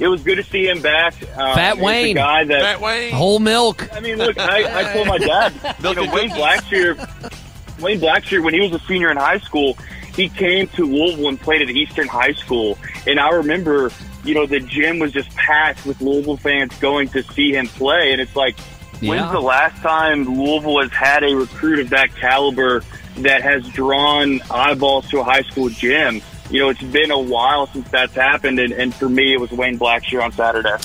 it 0.00 0.08
was 0.08 0.22
good 0.22 0.36
to 0.36 0.42
see 0.44 0.66
him 0.66 0.80
back. 0.80 1.14
Um, 1.36 1.54
Fat 1.54 1.74
he's 1.74 1.82
a 1.82 1.86
Wayne. 1.86 2.16
guy 2.16 2.44
that 2.44 2.60
Fat 2.62 2.80
Wayne. 2.80 3.12
Whole 3.12 3.38
milk. 3.38 3.86
I 3.94 4.00
mean, 4.00 4.16
look, 4.16 4.38
I, 4.38 4.80
I 4.90 4.92
told 4.94 5.06
my 5.08 5.18
dad, 5.18 5.52
you 5.78 5.82
Milk 5.82 5.96
know, 5.96 6.02
and 6.04 6.12
Wayne 6.12 6.30
cookies. 6.30 6.42
Blackshear, 6.42 7.80
Wayne 7.80 8.00
Blackshear, 8.00 8.42
when 8.42 8.54
he 8.54 8.60
was 8.60 8.72
a 8.72 8.84
senior 8.86 9.10
in 9.10 9.18
high 9.18 9.38
school, 9.40 9.76
he 10.16 10.28
came 10.30 10.68
to 10.68 10.86
Louisville 10.86 11.28
and 11.28 11.38
played 11.40 11.60
at 11.62 11.68
Eastern 11.70 12.08
High 12.08 12.32
School. 12.32 12.78
And 13.06 13.20
I 13.20 13.28
remember, 13.30 13.90
you 14.24 14.34
know, 14.34 14.46
the 14.46 14.60
gym 14.60 14.98
was 15.00 15.12
just 15.12 15.28
packed 15.36 15.84
with 15.84 16.00
Louisville 16.00 16.38
fans 16.38 16.74
going 16.78 17.08
to 17.10 17.22
see 17.22 17.52
him 17.54 17.66
play. 17.68 18.12
And 18.12 18.20
it's 18.22 18.34
like, 18.36 18.56
Yeah. 19.00 19.10
when's 19.10 19.32
the 19.32 19.40
last 19.40 19.80
time 19.82 20.24
Louisville 20.24 20.80
has 20.82 20.90
had 20.92 21.24
a 21.24 21.34
recruit 21.34 21.78
of 21.80 21.90
that 21.90 22.14
caliber 22.16 22.82
that 23.18 23.42
has 23.42 23.66
drawn 23.68 24.40
eyeballs 24.50 25.08
to 25.10 25.20
a 25.20 25.24
high 25.24 25.42
school 25.42 25.68
gym. 25.68 26.22
You 26.50 26.60
know, 26.60 26.68
it's 26.70 26.82
been 26.82 27.10
a 27.10 27.18
while 27.18 27.66
since 27.68 27.88
that's 27.90 28.14
happened, 28.14 28.58
and, 28.58 28.72
and 28.72 28.94
for 28.94 29.08
me, 29.08 29.32
it 29.32 29.40
was 29.40 29.50
Wayne 29.52 29.78
Blackshear 29.78 30.22
on 30.22 30.32
Saturday. 30.32 30.76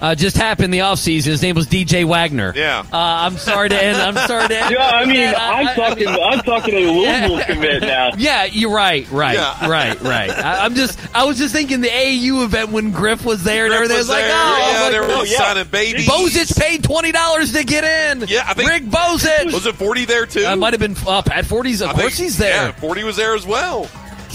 Uh, 0.00 0.14
just 0.14 0.36
happened 0.36 0.74
the 0.74 0.80
offseason. 0.80 1.24
His 1.26 1.40
name 1.42 1.54
was 1.54 1.66
DJ 1.66 2.04
Wagner. 2.04 2.52
Yeah. 2.54 2.80
Uh, 2.92 2.96
I'm 2.96 3.38
sorry 3.38 3.70
to 3.70 3.82
end. 3.82 3.96
I'm 3.96 4.16
sorry 4.28 4.48
to 4.48 4.58
end. 4.62 4.74
Yeah, 4.74 4.86
I 4.86 5.04
mean, 5.06 5.16
Yeah, 5.16 5.32
I- 5.40 5.60
I'm 5.60 5.68
I- 5.68 5.74
talking, 5.74 6.08
I'm 6.08 6.40
talking 6.40 6.74
a 6.74 6.92
Louisville 6.92 7.42
commit 7.44 7.82
now. 7.82 8.10
Yeah, 8.18 8.44
you're 8.44 8.70
right, 8.72 9.10
right, 9.10 9.34
Yeah. 9.34 9.66
right, 9.68 9.98
right. 10.02 10.30
I, 10.30 10.64
I'm 10.64 10.74
just, 10.74 10.98
I 11.16 11.24
was 11.24 11.38
just 11.38 11.54
thinking 11.54 11.80
the 11.80 11.88
AAU 11.88 12.44
event 12.44 12.70
when 12.70 12.90
Griff 12.90 13.24
was 13.24 13.44
there 13.44 13.64
and 13.66 13.72
everything. 13.74 13.96
was 13.96 14.08
It 14.08 14.12
was 14.12 14.18
like, 14.18 14.24
there. 14.24 14.32
oh, 14.34 14.58
yeah, 14.58 14.64
I 14.64 14.82
was 14.82 14.92
they 14.92 14.98
like, 15.00 15.08
were 15.08 15.14
oh, 15.14 15.22
yeah. 15.24 15.38
signing 15.38 15.68
babies. 15.70 16.06
Bozich 16.08 16.58
paid 16.60 16.84
twenty 16.84 17.12
dollars 17.12 17.52
to 17.52 17.64
get 17.64 17.84
in. 17.84 18.28
Yeah, 18.28 18.44
I 18.46 18.54
think- 18.54 18.68
Rick 18.68 18.84
Bozich. 18.84 19.52
Was 19.52 19.66
it 19.66 19.74
40 19.76 20.04
there 20.04 20.26
too? 20.26 20.44
I 20.44 20.54
might 20.54 20.72
have 20.74 20.80
been 20.80 20.96
uh, 21.06 21.22
Pat 21.22 21.46
Forde's. 21.46 21.80
Of 21.80 21.90
I 21.90 21.92
course, 21.92 22.04
think- 22.16 22.24
he's 22.24 22.36
there 22.38 22.66
Yeah, 22.66 22.72
40 22.72 23.04
was 23.04 23.16
there 23.16 23.34
as 23.34 23.46
well. 23.46 23.88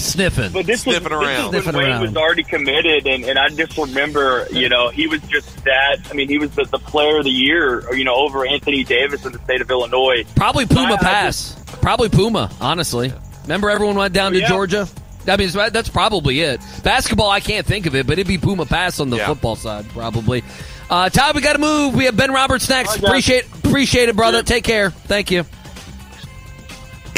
Sniffing. 0.04 0.52
But 0.52 0.66
this 0.66 0.86
was, 0.86 0.98
Sniffing 0.98 1.18
this 1.18 1.28
around. 1.28 1.44
was 1.46 1.54
when 1.54 1.62
Sniffing 1.64 1.78
Wayne 1.80 1.90
around. 1.90 2.02
was 2.02 2.16
already 2.18 2.44
committed, 2.44 3.08
and, 3.08 3.24
and 3.26 3.38
I 3.40 3.50
just 3.50 3.78
remember, 3.78 4.48
you 4.52 4.70
know, 4.70 4.90
he 4.90 5.08
was 5.08 5.22
just 5.24 5.64
that. 5.66 5.98
I 6.10 6.14
mean, 6.14 6.28
he 6.30 6.38
was 6.38 6.52
the, 6.52 6.64
the 6.66 6.80
player 6.80 7.18
of 7.20 7.24
the 7.26 7.30
year, 7.32 7.94
you 7.96 8.04
know, 8.04 8.16
over 8.16 8.46
Anthony 8.46 8.84
Davis 8.84 9.26
in 9.26 9.32
the 9.32 9.40
state 9.40 9.62
of 9.62 9.70
Illinois. 9.70 10.24
Probably 10.36 10.66
Puma 10.66 10.94
I- 10.94 10.96
I 10.96 10.98
pass. 10.98 11.56
Probably 11.82 12.10
Puma. 12.10 12.52
Honestly, 12.60 13.14
remember 13.44 13.70
everyone 13.70 13.96
went 13.96 14.14
down 14.14 14.34
to 14.34 14.40
Yeah. 14.40 14.48
Georgia. 14.50 14.88
I 15.28 15.38
mean, 15.38 15.50
that's 15.52 15.90
probably 15.90 16.40
it. 16.40 16.60
Basketball, 16.84 17.30
I 17.30 17.40
can't 17.42 17.66
think 17.66 17.86
of 17.86 17.96
it, 17.96 18.08
but 18.08 18.14
it'd 18.14 18.28
be 18.28 18.38
Puma 18.38 18.66
pass 18.66 19.00
on 19.00 19.10
the 19.10 19.18
Yeah. 19.18 19.28
football 19.28 19.56
side, 19.56 19.88
probably. 19.90 20.44
Uh, 20.90 21.10
Todd, 21.10 21.36
we 21.36 21.42
got 21.42 21.54
to 21.54 21.60
move. 21.60 21.94
We 21.94 22.06
have 22.06 22.18
Ben 22.18 22.32
Roberts 22.32 22.68
next. 22.68 22.90
All 22.90 22.96
right, 22.96 23.02
guys. 23.02 23.10
appreciate 23.10 23.46
appreciate 23.64 24.10
it, 24.10 24.16
brother. 24.16 24.42
Take 24.42 24.64
care. 24.64 24.90
Thank 24.90 25.30
you. 25.30 25.46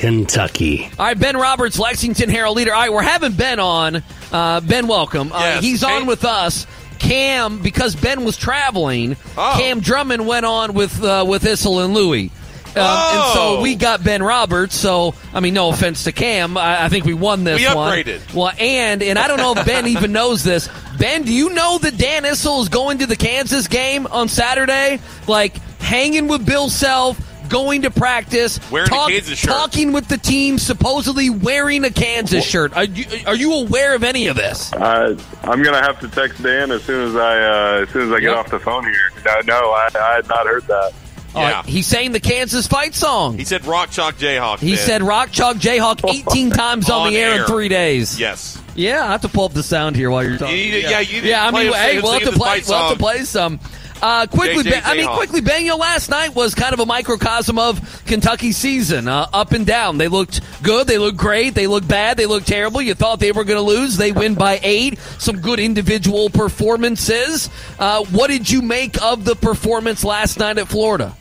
Kentucky. 0.02 0.90
All 0.98 1.06
right, 1.06 1.18
Ben 1.20 1.38
Roberts, 1.38 1.78
Lexington 1.78 2.28
Herald 2.30 2.58
leader. 2.58 2.74
All 2.74 2.82
right, 2.82 2.92
we're 2.92 3.04
having 3.04 3.34
Ben 3.34 3.60
on. 3.60 4.02
Uh, 4.32 4.60
ben, 4.62 4.88
welcome. 4.88 5.32
Uh, 5.32 5.38
Yes. 5.40 5.64
he's 5.64 5.82
Hey. 5.86 5.96
on 5.96 6.06
with 6.08 6.26
us. 6.26 6.66
Cam, 6.98 7.60
because 7.60 7.96
Ben 7.96 8.24
was 8.24 8.36
traveling, 8.36 9.16
Oh. 9.38 9.54
Cam 9.58 9.80
Drummond 9.80 10.26
went 10.26 10.46
on 10.46 10.74
with 10.74 11.04
uh, 11.04 11.24
with 11.28 11.44
Issel 11.44 11.84
and 11.86 11.94
Louie. 11.94 12.32
Um, 12.76 12.82
And 12.84 12.84
Oh. 12.84 13.32
so 13.36 13.62
we 13.62 13.76
got 13.76 14.04
Ben 14.04 14.24
Roberts. 14.24 14.76
So 14.76 15.14
I 15.36 15.40
mean, 15.40 15.54
no 15.54 15.70
offense 15.70 16.04
to 16.06 16.12
Cam, 16.12 16.58
I, 16.58 16.86
I 16.86 16.90
think 16.90 17.06
we 17.06 17.14
won 17.14 17.44
this 17.44 17.60
We 17.60 17.68
one. 17.76 17.92
upgraded. 17.92 18.34
Well, 18.34 18.52
and 18.60 19.04
and 19.04 19.20
I 19.20 19.28
don't 19.28 19.38
know 19.38 19.54
if 19.56 19.66
Ben 19.68 19.86
even 19.96 20.12
knows 20.12 20.44
this. 20.44 20.68
Ben, 20.98 21.24
do 21.24 21.32
you 21.34 21.52
know 21.52 21.78
that 21.78 21.98
Dan 21.98 22.24
Issel 22.24 22.62
is 22.62 22.70
going 22.70 23.00
to 23.00 23.06
the 23.06 23.16
Kansas 23.16 23.68
game 23.68 24.08
on 24.08 24.30
Saturday? 24.30 25.00
Like 25.28 25.58
hanging 25.80 26.28
with 26.28 26.46
Bill 26.46 26.70
Self, 26.70 27.18
going 27.52 27.84
to 27.84 27.92
practice, 27.92 28.60
Wearing 28.72 28.88
a 28.88 29.08
Kansas 29.08 29.38
shirt. 29.38 29.50
talking 29.52 29.92
with 29.92 30.08
the 30.08 30.18
team, 30.18 30.58
supposedly 30.58 31.30
wearing 31.30 31.84
a 31.84 31.92
Kansas 31.92 32.46
shirt. 32.46 32.76
Are 32.76 32.86
you, 32.86 33.06
are 33.28 33.36
you 33.36 33.54
aware 33.54 33.94
of 33.94 34.04
any 34.04 34.28
of 34.28 34.36
this? 34.36 34.72
Uh, 34.74 35.16
I'm 35.44 35.62
gonna 35.62 35.82
have 35.82 36.00
to 36.00 36.08
text 36.08 36.42
Dan 36.42 36.72
as 36.72 36.84
soon 36.84 37.08
as 37.10 37.16
I 37.16 37.40
uh, 37.80 37.82
as 37.84 37.90
soon 37.90 38.08
as 38.08 38.12
I 38.14 38.20
get 38.20 38.30
Yep. 38.30 38.38
off 38.38 38.50
the 38.50 38.60
phone 38.60 38.84
here. 38.86 39.12
No, 39.26 39.40
no, 39.46 39.72
I, 39.72 39.90
I 39.94 40.14
had 40.16 40.28
not 40.28 40.48
heard 40.48 40.64
that. 40.68 40.94
All 41.34 41.42
right, 41.44 41.66
he's 41.66 41.88
saying 41.88 42.12
the 42.12 42.20
Kansas 42.20 42.68
fight 42.68 42.94
song. 42.94 43.38
He 43.38 43.46
said 43.46 43.64
Rock 43.66 43.90
Chalk 43.92 44.16
Jayhawk. 44.16 44.60
He 44.60 44.76
Ben. 44.76 44.78
said 44.86 45.02
Rock 45.02 45.32
Chalk 45.32 45.56
Jayhawk 45.58 46.02
18 46.30 46.50
times 46.50 46.90
on, 46.90 47.08
On 47.08 47.14
the 47.14 47.18
air, 47.20 47.40
in 47.42 47.46
three 47.48 47.70
days. 47.70 48.20
Yes. 48.20 48.62
Yeah, 48.76 49.06
I 49.06 49.12
have 49.12 49.22
to 49.22 49.30
pull 49.30 49.46
up 49.46 49.54
the 49.54 49.64
sound 49.64 49.96
here 49.96 50.10
while 50.12 50.24
you're 50.26 50.38
talking. 50.38 50.58
You 50.58 50.64
need 50.72 50.82
to- 50.84 50.90
yeah, 50.90 51.00
you 51.00 51.14
need 51.16 51.22
to 51.22 51.28
yeah. 51.28 51.46
I 51.48 51.52
mean, 51.52 51.72
hey, 51.74 52.02
we'll 52.02 52.12
have 52.14 52.24
to 52.24 52.32
play. 52.32 52.62
We'll 52.68 52.78
have 52.78 52.92
to 52.94 53.00
play 53.00 53.24
some. 53.24 53.60
Uh, 54.02 54.26
quickly, 54.26 54.64
JJ 54.64 54.82
I 54.84 54.96
mean, 54.96 55.06
Jayhawk. 55.06 55.16
quickly, 55.16 55.42
Ben. 55.42 55.66
You 55.66 55.76
last 55.76 56.10
night 56.10 56.34
was 56.34 56.56
kind 56.56 56.74
of 56.74 56.80
a 56.80 56.86
microcosm 56.86 57.60
of 57.60 58.04
Kentucky 58.06 58.52
season, 58.52 59.08
uh, 59.08 59.28
up 59.32 59.52
and 59.52 59.66
down. 59.66 59.98
They 59.98 60.08
looked 60.08 60.42
good. 60.64 60.88
They 60.88 60.98
looked 60.98 61.18
great. 61.18 61.54
They 61.54 61.68
looked 61.68 61.88
bad. 61.88 62.18
They 62.18 62.26
looked 62.26 62.48
terrible. 62.48 62.82
You 62.82 62.96
thought 62.96 63.20
they 63.20 63.32
were 63.32 63.44
going 63.44 63.58
to 63.58 63.62
lose. 63.64 63.98
They 63.98 64.12
win 64.12 64.34
by 64.34 64.60
eight. 64.64 64.98
Some 65.20 65.40
good 65.40 65.60
individual 65.60 66.30
performances. 66.30 67.50
Uh, 67.78 68.04
what 68.06 68.30
did 68.30 68.50
you 68.50 68.62
make 68.62 69.02
of 69.02 69.24
the 69.24 69.36
performance 69.36 70.04
last 70.04 70.40
night 70.40 70.58
at 70.58 70.68
Florida? 70.68 71.16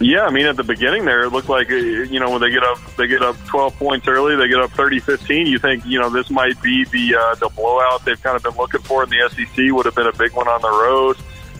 Yeah, 0.00 0.26
I 0.26 0.30
mean, 0.30 0.46
at 0.46 0.56
the 0.56 0.62
beginning 0.62 1.04
there, 1.04 1.24
it 1.24 1.30
looked 1.30 1.48
like 1.48 1.70
uh, 1.70 1.74
you 1.74 2.20
know 2.20 2.30
when 2.30 2.40
they 2.40 2.50
get 2.50 2.62
up, 2.62 2.78
they 2.96 3.08
get 3.08 3.20
up 3.20 3.36
12 3.46 3.76
points 3.78 4.06
early, 4.06 4.36
they 4.36 4.46
get 4.46 4.60
up 4.60 4.70
30-15. 4.70 5.48
You 5.48 5.58
think 5.58 5.84
you 5.84 5.98
know 5.98 6.08
this 6.08 6.30
might 6.30 6.60
be 6.62 6.84
the 6.84 7.16
uh, 7.16 7.34
the 7.34 7.48
blowout 7.48 8.04
they've 8.04 8.22
kind 8.22 8.36
of 8.36 8.44
been 8.44 8.54
looking 8.56 8.80
for 8.82 9.02
in 9.02 9.10
the 9.10 9.28
SEC. 9.28 9.74
Would 9.74 9.86
have 9.86 9.96
been 9.96 10.06
a 10.06 10.16
big 10.16 10.32
one 10.34 10.46
on 10.46 10.62
the 10.62 10.70
road. 10.70 11.16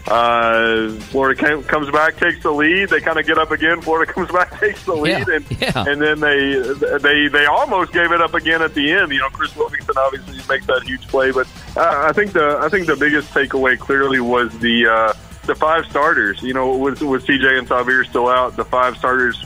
Uh, 0.08 0.90
Florida 1.10 1.38
came, 1.40 1.62
comes 1.64 1.90
back, 1.90 2.16
takes 2.16 2.42
the 2.42 2.50
lead. 2.50 2.88
They 2.88 3.00
kind 3.00 3.18
of 3.18 3.26
get 3.26 3.36
up 3.38 3.50
again. 3.50 3.80
Florida 3.82 4.10
comes 4.14 4.30
back, 4.30 4.58
takes 4.58 4.84
the 4.84 4.94
lead, 4.94 5.28
Yeah, 5.28 5.34
and 5.36 5.60
yeah. 5.60 5.84
and 5.86 6.00
then 6.00 6.20
they 6.20 6.98
they 6.98 7.28
they 7.28 7.44
almost 7.46 7.92
gave 7.92 8.10
it 8.12 8.20
up 8.22 8.32
again 8.34 8.62
at 8.62 8.72
the 8.74 8.90
end. 8.90 9.12
You 9.12 9.18
know, 9.18 9.28
Chris 9.28 9.54
Livingston 9.56 9.96
obviously 9.98 10.36
makes 10.48 10.66
that 10.66 10.82
huge 10.84 11.06
play, 11.08 11.30
but 11.30 11.46
uh, 11.76 12.04
I 12.08 12.12
think 12.12 12.32
the 12.32 12.58
I 12.62 12.68
think 12.70 12.86
the 12.86 12.96
biggest 12.96 13.32
takeaway 13.34 13.78
clearly 13.78 14.20
was 14.20 14.56
the 14.60 14.86
uh, 14.86 15.12
the 15.46 15.54
five 15.54 15.84
starters. 15.86 16.42
You 16.42 16.54
know, 16.54 16.76
with 16.76 17.02
with 17.02 17.26
CJ 17.26 17.58
and 17.58 17.68
Sahvir 17.68 18.06
still 18.08 18.28
out, 18.28 18.56
the 18.56 18.64
five 18.64 18.96
starters 18.96 19.44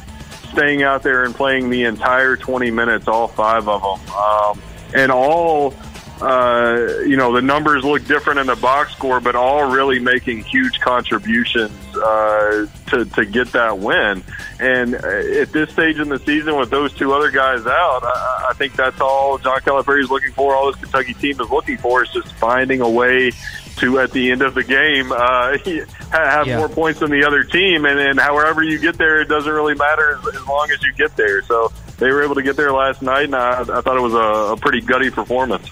staying 0.52 0.83
out 0.85 1.02
there 1.02 1.25
and 1.25 1.35
playing 1.35 1.71
the 1.71 1.85
entire 1.85 2.37
20 2.37 2.71
minutes, 2.71 3.09
all 3.09 3.26
five 3.26 3.66
of 3.69 3.83
them, 3.83 4.14
um, 4.14 4.62
and 4.95 5.11
all. 5.11 5.75
Uh, 6.23 7.00
you 7.05 7.17
know 7.17 7.33
the 7.33 7.43
numbers 7.43 7.83
look 7.85 8.05
different 8.07 8.38
in 8.38 8.47
the 8.47 8.55
box 8.57 8.93
score, 8.93 9.21
but 9.21 9.35
all 9.35 9.71
really 9.71 9.99
making 9.99 10.45
huge 10.45 10.79
contributions 10.81 11.73
uh, 11.97 12.67
to 12.88 13.05
to 13.05 13.25
get 13.25 13.50
that 13.52 13.79
win. 13.79 14.23
And 14.61 14.95
uh, 14.95 14.99
at 15.41 15.50
this 15.52 15.71
stage 15.71 15.99
in 15.99 16.09
the 16.09 16.19
season, 16.21 16.57
with 16.57 16.71
those 16.71 16.93
two 16.95 17.12
other 17.12 17.31
guys 17.33 17.67
out, 17.67 18.05
I, 18.05 18.47
I 18.50 18.52
think 18.55 18.76
that's 18.76 19.00
all 19.00 19.38
John 19.38 19.59
Calipari 19.61 20.02
is 20.05 20.11
looking 20.11 20.33
for. 20.33 20.55
All 20.55 20.71
this 20.71 20.81
Kentucky 20.81 21.14
team 21.14 21.41
is 21.41 21.50
looking 21.50 21.76
for 21.79 22.05
is 22.05 22.11
just 22.11 22.33
finding 22.35 22.81
a 22.81 22.88
way 22.88 23.33
to, 23.79 23.99
at 23.99 24.12
the 24.12 24.31
end 24.31 24.43
of 24.43 24.55
the 24.55 24.62
game, 24.62 25.11
uh, 25.11 25.57
have 26.12 26.47
Yeah. 26.47 26.59
more 26.59 26.69
points 26.69 27.00
than 27.00 27.11
the 27.11 27.25
other 27.25 27.43
team. 27.43 27.85
And 27.87 27.99
then, 27.99 28.19
however 28.19 28.62
you 28.62 28.79
get 28.79 28.97
there, 28.99 29.21
it 29.23 29.29
doesn't 29.29 29.50
really 29.52 29.75
matter 29.75 30.19
as, 30.19 30.37
as 30.37 30.47
long 30.47 30.71
as 30.71 30.81
you 30.83 30.93
get 30.95 31.17
there. 31.17 31.43
So 31.43 31.73
they 31.99 32.11
were 32.11 32.23
able 32.23 32.37
to 32.37 32.43
get 32.43 32.55
there 32.57 32.71
last 32.73 33.02
night, 33.02 33.25
and 33.25 33.35
I, 33.35 33.62
I 33.62 33.81
thought 33.81 33.97
it 33.97 34.02
was 34.02 34.14
a, 34.14 34.52
a 34.52 34.57
pretty 34.59 34.83
gutty 34.83 35.11
performance. 35.11 35.69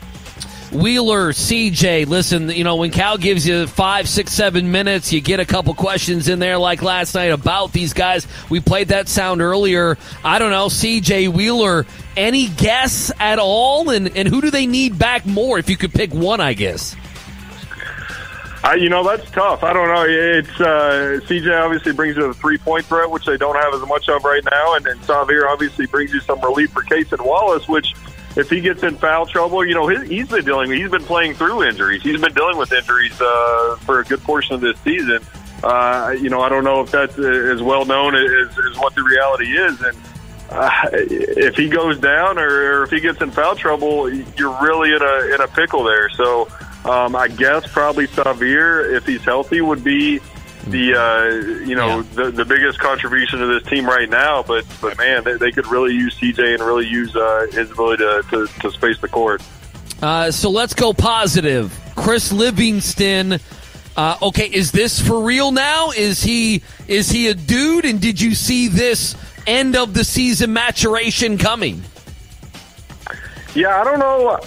Wheeler, 0.72 1.32
CJ, 1.32 2.06
listen, 2.06 2.48
you 2.48 2.62
know, 2.62 2.76
when 2.76 2.92
Cal 2.92 3.18
gives 3.18 3.46
you 3.46 3.66
five, 3.66 4.08
six, 4.08 4.32
seven 4.32 4.70
minutes, 4.70 5.12
you 5.12 5.20
get 5.20 5.40
a 5.40 5.44
couple 5.44 5.74
questions 5.74 6.28
in 6.28 6.38
there 6.38 6.58
like 6.58 6.80
last 6.80 7.14
night 7.14 7.32
about 7.32 7.72
these 7.72 7.92
guys. 7.92 8.26
We 8.48 8.60
played 8.60 8.88
that 8.88 9.08
sound 9.08 9.40
earlier. 9.40 9.98
I 10.24 10.38
don't 10.38 10.50
know, 10.50 10.66
CJ 10.66 11.28
Wheeler, 11.28 11.86
any 12.16 12.48
guess 12.48 13.10
at 13.18 13.40
all? 13.40 13.90
And, 13.90 14.16
and 14.16 14.28
who 14.28 14.40
do 14.40 14.50
they 14.50 14.66
need 14.66 14.96
back 14.96 15.26
more 15.26 15.58
if 15.58 15.68
you 15.68 15.76
could 15.76 15.92
pick 15.92 16.14
one, 16.14 16.40
I 16.40 16.52
guess? 16.52 16.94
I, 18.62 18.74
you 18.74 18.90
know, 18.90 19.02
that's 19.02 19.28
tough. 19.30 19.64
I 19.64 19.72
don't 19.72 19.88
know. 19.88 20.04
It's 20.06 20.60
uh, 20.60 21.18
CJ 21.26 21.64
obviously 21.64 21.92
brings 21.92 22.16
you 22.16 22.26
a 22.26 22.34
three 22.34 22.58
point 22.58 22.84
threat, 22.84 23.10
which 23.10 23.24
they 23.24 23.38
don't 23.38 23.56
have 23.56 23.74
as 23.74 23.88
much 23.88 24.08
of 24.08 24.22
right 24.22 24.44
now, 24.44 24.74
and 24.74 24.84
then 24.84 24.98
Sahvir 24.98 25.50
obviously 25.50 25.86
brings 25.86 26.12
you 26.12 26.20
some 26.20 26.40
relief 26.42 26.70
for 26.70 26.82
Cason 26.84 27.24
Wallace, 27.24 27.66
which. 27.68 27.94
If 28.40 28.48
he 28.48 28.62
gets 28.62 28.82
in 28.82 28.96
foul 28.96 29.26
trouble, 29.26 29.64
you 29.66 29.74
know 29.74 29.86
his, 29.86 30.08
he's 30.08 30.28
been 30.28 30.44
dealing. 30.44 30.70
He's 30.72 30.90
been 30.90 31.04
playing 31.04 31.34
through 31.34 31.64
injuries. 31.64 32.02
He's 32.02 32.18
been 32.18 32.32
dealing 32.32 32.56
with 32.56 32.72
injuries 32.72 33.20
uh, 33.20 33.76
for 33.82 34.00
a 34.00 34.04
good 34.04 34.22
portion 34.22 34.54
of 34.54 34.62
this 34.62 34.78
season. 34.80 35.20
Uh, 35.62 36.14
you 36.18 36.30
know, 36.30 36.40
I 36.40 36.48
don't 36.48 36.64
know 36.64 36.80
if 36.80 36.90
that's 36.90 37.18
as 37.18 37.62
well 37.62 37.84
known 37.84 38.14
as, 38.16 38.48
as 38.58 38.78
what 38.78 38.94
the 38.94 39.02
reality 39.02 39.52
is. 39.58 39.78
And 39.82 39.98
uh, 40.48 40.70
if 40.92 41.54
he 41.54 41.68
goes 41.68 41.98
down 41.98 42.38
or, 42.38 42.78
or 42.80 42.82
if 42.84 42.90
he 42.90 43.00
gets 43.00 43.20
in 43.20 43.30
foul 43.30 43.56
trouble, 43.56 44.10
you're 44.10 44.56
really 44.62 44.94
in 44.94 45.02
a 45.02 45.34
in 45.34 45.40
a 45.42 45.48
pickle 45.48 45.84
there. 45.84 46.08
So 46.08 46.48
um, 46.86 47.14
I 47.14 47.28
guess 47.28 47.70
probably 47.70 48.06
Sahvir, 48.06 48.96
if 48.96 49.04
he's 49.04 49.22
healthy, 49.22 49.60
would 49.60 49.84
be 49.84 50.18
the 50.66 50.94
uh, 50.94 51.64
you 51.64 51.74
know 51.74 51.98
Yeah. 51.98 52.04
the, 52.14 52.30
the 52.30 52.44
biggest 52.44 52.78
contribution 52.78 53.38
to 53.40 53.46
this 53.46 53.62
team 53.68 53.86
right 53.86 54.08
now. 54.08 54.42
But 54.42 54.64
but 54.80 54.96
man, 54.98 55.24
they, 55.24 55.34
they 55.36 55.52
could 55.52 55.66
really 55.66 55.94
use 55.94 56.18
CJ 56.18 56.54
and 56.54 56.62
really 56.62 56.86
use 56.86 57.14
uh, 57.16 57.46
his 57.52 57.70
ability 57.70 58.04
to, 58.04 58.22
to, 58.30 58.46
to 58.60 58.70
space 58.70 58.98
the 59.00 59.08
court. 59.08 59.42
Uh, 60.02 60.30
so 60.30 60.50
let's 60.50 60.74
go 60.74 60.92
positive. 60.92 61.76
Chris 61.96 62.32
Livingston. 62.32 63.38
Uh, 63.96 64.16
okay, 64.22 64.46
is 64.46 64.70
this 64.72 65.00
for 65.00 65.22
real 65.24 65.50
now? 65.50 65.90
Is 65.90 66.22
he 66.22 66.62
is 66.88 67.10
he 67.10 67.28
a 67.28 67.34
dude? 67.34 67.84
And 67.84 68.00
did 68.00 68.20
you 68.20 68.34
see 68.34 68.68
this 68.68 69.14
end 69.46 69.76
of 69.76 69.92
the 69.94 70.04
season 70.04 70.52
maturation 70.52 71.36
coming? 71.38 71.82
Yeah, 73.54 73.80
I 73.80 73.84
don't 73.84 73.98
know. 73.98 74.38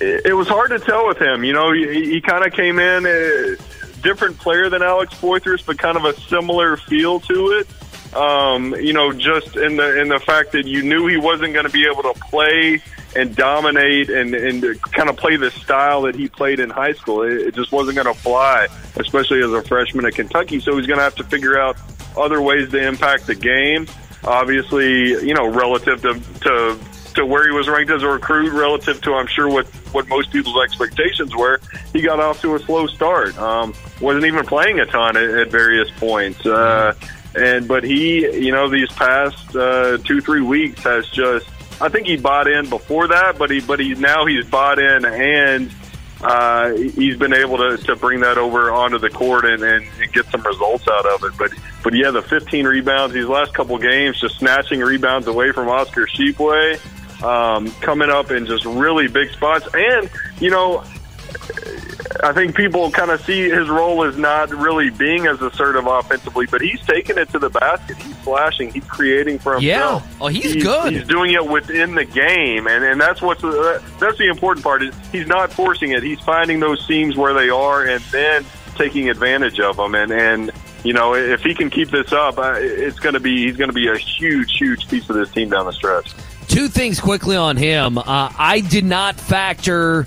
It 0.00 0.34
was 0.34 0.48
hard 0.48 0.70
to 0.70 0.78
tell 0.78 1.06
with 1.06 1.18
him. 1.20 1.44
You 1.44 1.52
know, 1.52 1.72
he, 1.72 2.06
he 2.12 2.20
kind 2.22 2.44
of 2.44 2.54
came 2.54 2.78
in 2.78 3.04
a 3.04 3.56
different 4.02 4.38
player 4.38 4.68
than 4.70 4.82
Alex 4.82 5.14
Poythress, 5.14 5.64
but 5.64 5.78
kind 5.78 5.96
of 5.96 6.04
a 6.04 6.18
similar 6.20 6.76
feel 6.76 7.20
to 7.20 7.50
it. 7.52 7.66
Um, 8.14 8.74
you 8.76 8.92
know, 8.92 9.12
just 9.12 9.56
in 9.56 9.76
the 9.76 10.00
in 10.00 10.08
the 10.08 10.20
fact 10.20 10.52
that 10.52 10.66
you 10.66 10.82
knew 10.82 11.06
he 11.06 11.16
wasn't 11.16 11.52
going 11.52 11.66
to 11.66 11.72
be 11.72 11.86
able 11.86 12.02
to 12.04 12.14
play 12.20 12.80
and 13.14 13.34
dominate 13.34 14.08
and 14.08 14.34
and 14.34 14.80
kind 14.82 15.08
of 15.08 15.16
play 15.16 15.36
the 15.36 15.50
style 15.50 16.02
that 16.02 16.14
he 16.14 16.28
played 16.28 16.60
in 16.60 16.70
high 16.70 16.92
school. 16.92 17.22
It, 17.22 17.48
it 17.48 17.54
just 17.54 17.72
wasn't 17.72 17.96
going 17.96 18.06
to 18.06 18.20
fly, 18.20 18.68
especially 18.96 19.42
as 19.42 19.52
a 19.52 19.62
freshman 19.62 20.06
at 20.06 20.14
Kentucky. 20.14 20.60
So 20.60 20.76
he's 20.76 20.86
going 20.86 20.98
to 20.98 21.04
have 21.04 21.16
to 21.16 21.24
figure 21.24 21.58
out 21.58 21.76
other 22.16 22.40
ways 22.40 22.70
to 22.70 22.78
impact 22.78 23.26
the 23.26 23.34
game. 23.34 23.86
obviously, 24.24 25.08
you 25.26 25.34
know, 25.34 25.46
relative 25.46 26.02
to 26.02 26.20
to 26.40 26.78
to 27.16 27.26
where 27.26 27.46
he 27.46 27.52
was 27.52 27.68
ranked 27.68 27.90
as 27.90 28.02
a 28.02 28.08
recruit, 28.08 28.52
relative 28.52 29.00
to 29.02 29.14
I'm 29.14 29.26
sure 29.26 29.48
what 29.48 29.66
what 29.92 30.08
most 30.08 30.30
people's 30.30 30.62
expectations 30.62 31.34
were, 31.34 31.60
he 31.92 32.00
got 32.00 32.20
off 32.20 32.40
to 32.42 32.54
a 32.54 32.58
slow 32.60 32.86
start. 32.86 33.36
Um, 33.38 33.74
wasn't 34.00 34.24
even 34.24 34.46
playing 34.46 34.80
a 34.80 34.86
ton 34.86 35.16
at, 35.16 35.30
at 35.30 35.50
various 35.50 35.90
points. 35.92 36.44
Uh, 36.44 36.94
and 37.34 37.68
but 37.68 37.84
he, 37.84 38.20
you 38.38 38.52
know, 38.52 38.68
these 38.68 38.90
past 38.92 39.54
uh, 39.56 39.98
two 39.98 40.20
three 40.20 40.42
weeks 40.42 40.82
has 40.84 41.08
just. 41.08 41.48
I 41.78 41.90
think 41.90 42.06
he 42.06 42.16
bought 42.16 42.48
in 42.48 42.70
before 42.70 43.08
that, 43.08 43.36
but 43.36 43.50
he 43.50 43.60
but 43.60 43.80
he 43.80 43.94
now 43.94 44.24
he's 44.24 44.46
bought 44.46 44.78
in 44.78 45.04
and 45.04 45.70
uh, 46.22 46.72
he's 46.72 47.16
been 47.18 47.34
able 47.34 47.58
to, 47.58 47.76
to 47.76 47.96
bring 47.96 48.20
that 48.20 48.38
over 48.38 48.70
onto 48.70 48.98
the 48.98 49.10
court 49.10 49.44
and, 49.44 49.62
and, 49.62 49.86
and 50.00 50.12
get 50.12 50.24
some 50.26 50.40
results 50.42 50.88
out 50.88 51.04
of 51.04 51.24
it. 51.24 51.32
But 51.38 51.52
but 51.82 51.94
yeah, 51.94 52.10
the 52.10 52.22
15 52.22 52.66
rebounds 52.66 53.14
these 53.14 53.26
last 53.26 53.52
couple 53.52 53.76
games, 53.78 54.18
just 54.18 54.38
snatching 54.38 54.80
rebounds 54.80 55.26
away 55.26 55.52
from 55.52 55.68
Oscar 55.68 56.06
Tshiebwe, 56.06 56.80
um, 57.22 57.70
coming 57.80 58.10
up 58.10 58.30
in 58.30 58.46
just 58.46 58.64
really 58.64 59.08
big 59.08 59.30
spots, 59.30 59.66
and 59.74 60.10
you 60.40 60.50
know. 60.50 60.84
I 62.22 62.32
think 62.32 62.56
people 62.56 62.90
kind 62.90 63.10
of 63.10 63.20
see 63.22 63.50
his 63.50 63.68
role 63.68 64.04
as 64.04 64.16
not 64.16 64.50
really 64.50 64.90
being 64.90 65.26
as 65.26 65.40
assertive 65.42 65.86
offensively, 65.86 66.46
but 66.46 66.60
he's 66.60 66.80
taking 66.80 67.18
it 67.18 67.28
to 67.30 67.38
the 67.38 67.50
basket. 67.50 67.96
He's 67.98 68.16
flashing. 68.18 68.72
He's 68.72 68.84
creating 68.84 69.38
for 69.38 69.54
himself. 69.54 70.02
Yeah. 70.02 70.16
Oh, 70.20 70.28
he's 70.28 70.62
good. 70.62 70.92
He's 70.94 71.06
doing 71.06 71.32
it 71.32 71.46
within 71.46 71.94
the 71.94 72.04
game, 72.04 72.66
and 72.66 72.84
and 72.84 73.00
that's 73.00 73.20
what's 73.20 73.44
uh, 73.44 73.82
that's 73.98 74.18
the 74.18 74.28
important 74.28 74.64
part. 74.64 74.82
Is 74.82 74.94
he's 75.12 75.26
not 75.26 75.52
forcing 75.52 75.92
it. 75.92 76.02
He's 76.02 76.20
finding 76.20 76.60
those 76.60 76.84
seams 76.86 77.16
where 77.16 77.34
they 77.34 77.50
are, 77.50 77.84
and 77.84 78.02
then 78.04 78.44
taking 78.76 79.10
advantage 79.10 79.60
of 79.60 79.76
them. 79.76 79.94
And 79.94 80.12
and 80.12 80.52
you 80.84 80.92
know, 80.92 81.14
if 81.14 81.42
he 81.42 81.54
can 81.54 81.70
keep 81.70 81.90
this 81.90 82.12
up, 82.12 82.38
uh, 82.38 82.54
it's 82.56 82.98
going 82.98 83.14
to 83.14 83.20
be 83.20 83.46
he's 83.46 83.56
going 83.56 83.70
to 83.70 83.74
be 83.74 83.88
a 83.88 83.96
huge, 83.96 84.56
huge 84.56 84.88
piece 84.88 85.08
of 85.10 85.16
this 85.16 85.30
team 85.32 85.50
down 85.50 85.66
the 85.66 85.72
stretch. 85.72 86.12
Two 86.48 86.68
things 86.68 87.00
quickly 87.00 87.36
on 87.36 87.56
him. 87.56 87.98
Uh, 87.98 88.04
I 88.06 88.60
did 88.60 88.84
not 88.84 89.16
factor 89.16 90.06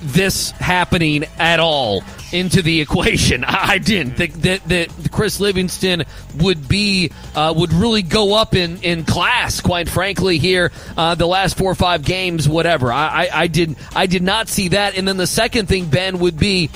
this 0.00 0.50
happening 0.52 1.24
at 1.38 1.60
all 1.60 2.02
into 2.32 2.62
the 2.62 2.80
equation. 2.82 3.44
I 3.44 3.78
didn't 3.78 4.14
think 4.14 4.34
that, 4.42 4.64
that 4.64 4.90
Chris 5.12 5.40
Livingston 5.40 6.04
would 6.38 6.68
be 6.68 7.10
uh, 7.34 7.54
would 7.56 7.72
really 7.72 8.02
go 8.02 8.34
up 8.34 8.54
in, 8.54 8.82
in 8.82 9.04
class. 9.04 9.60
Quite 9.60 9.88
frankly, 9.88 10.38
here 10.38 10.72
uh, 10.96 11.14
the 11.14 11.26
last 11.26 11.56
four 11.56 11.70
or 11.70 11.76
five 11.76 12.04
games, 12.04 12.48
whatever. 12.48 12.92
I, 12.92 13.26
I, 13.26 13.42
I 13.42 13.46
did 13.46 13.76
I 13.94 14.06
did 14.06 14.22
not 14.22 14.48
see 14.48 14.68
that. 14.68 14.96
And 14.96 15.06
then 15.06 15.16
the 15.16 15.26
second 15.26 15.66
thing, 15.66 15.86
Ben, 15.86 16.18
would 16.20 16.38
be. 16.38 16.70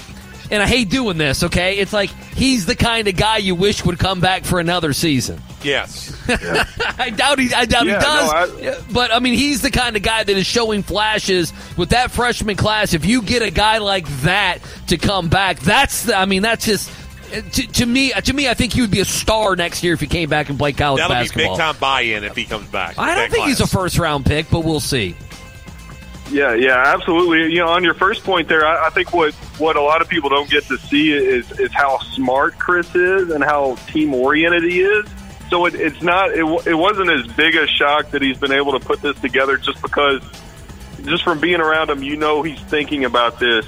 And 0.51 0.63
I 0.63 0.67
hate 0.67 0.91
doing 0.91 1.17
this, 1.17 1.45
okay? 1.45 1.79
It's 1.79 1.95
like 1.95 2.11
he's 2.11 2.67
the 2.67 2.77
kind 2.77 3.09
of 3.09 3.17
guy 3.17 3.39
you 3.39 3.55
wish 3.55 3.87
would 3.87 3.99
come 3.99 4.21
back 4.21 4.45
for 4.45 4.61
another 4.61 4.93
season. 4.93 5.41
Yes. 5.65 6.17
I 6.99 7.11
doubt 7.11 7.39
he. 7.39 7.53
I 7.55 7.65
doubt 7.67 7.87
Yeah, 7.87 7.99
he 7.99 8.05
does. 8.05 8.61
no, 8.63 8.71
I- 8.71 8.93
but 8.93 9.13
I 9.13 9.19
mean, 9.19 9.35
he's 9.35 9.63
the 9.63 9.71
kind 9.71 9.97
of 9.97 10.03
guy 10.03 10.25
that 10.25 10.37
is 10.37 10.47
showing 10.47 10.83
flashes 10.83 11.53
with 11.77 11.91
that 11.91 12.11
freshman 12.11 12.57
class. 12.57 12.95
If 12.95 13.05
you 13.05 13.23
get 13.23 13.43
a 13.43 13.51
guy 13.51 13.79
like 13.79 14.07
that 14.23 14.59
to 14.89 14.97
come 14.99 15.29
back, 15.29 15.59
that's. 15.61 16.05
The, 16.05 16.17
I 16.17 16.25
mean, 16.27 16.43
that's 16.43 16.65
just. 16.67 16.91
To, 17.33 17.67
to 17.67 17.87
me, 17.87 18.11
to 18.13 18.33
me, 18.35 18.47
I 18.47 18.53
think 18.53 18.75
he 18.75 18.83
would 18.83 18.91
be 18.91 19.01
a 19.01 19.07
star 19.07 19.57
next 19.57 19.83
year 19.83 19.95
if 19.95 20.01
he 20.01 20.07
came 20.07 20.29
back 20.29 20.51
and 20.51 20.59
played 20.59 20.77
college 20.77 21.01
That'll 21.01 21.17
basketball. 21.17 21.45
be 21.45 21.51
big 21.53 21.59
time 21.59 21.77
buy-in 21.81 22.25
if 22.25 22.37
he 22.37 22.45
comes 22.45 22.67
back. 22.69 22.99
I 22.99 23.07
don't 23.07 23.17
That 23.17 23.31
think 23.31 23.47
he's 23.47 23.61
a 23.61 23.67
first 23.67 23.99
round 23.99 24.27
pick, 24.27 24.51
but 24.51 24.61
we'll 24.61 24.81
see. 24.81 25.17
Yeah, 26.31 26.55
yeah, 26.55 26.83
absolutely. 26.95 27.53
You 27.53 27.61
know, 27.61 27.69
on 27.69 27.85
your 27.85 27.95
first 27.95 28.23
point 28.25 28.49
there, 28.49 28.67
I, 28.67 28.87
I 28.87 28.91
think 28.91 29.13
what 29.13 29.35
what 29.59 29.77
a 29.77 29.81
lot 29.83 30.01
of 30.03 30.09
people 30.09 30.29
don't 30.31 30.49
get 30.51 30.65
to 30.65 30.79
see 30.79 31.13
is 31.13 31.51
is 31.59 31.73
how 31.73 31.99
smart 32.01 32.59
Chris 32.59 32.95
is 32.95 33.31
and 33.31 33.43
how 33.45 33.77
team 33.89 34.13
oriented 34.15 34.65
he 34.65 34.81
is. 34.81 35.07
So 35.53 35.67
it, 35.67 35.75
it's 35.75 36.01
not 36.01 36.31
it, 36.31 36.67
it 36.67 36.73
wasn't 36.73 37.11
as 37.11 37.27
big 37.37 37.57
a 37.57 37.67
shock 37.67 38.13
that 38.13 38.23
he's 38.23 38.39
been 38.39 38.53
able 38.53 38.73
to 38.73 38.81
put 38.81 39.03
this 39.03 39.21
together 39.21 39.59
just 39.59 39.83
because 39.83 40.23
just 41.05 41.23
from 41.23 41.41
being 41.41 41.61
around 41.61 41.91
him, 41.91 42.03
you 42.03 42.17
know 42.17 42.43
he's 42.43 42.59
thinking 42.59 43.05
about 43.05 43.39
this 43.39 43.67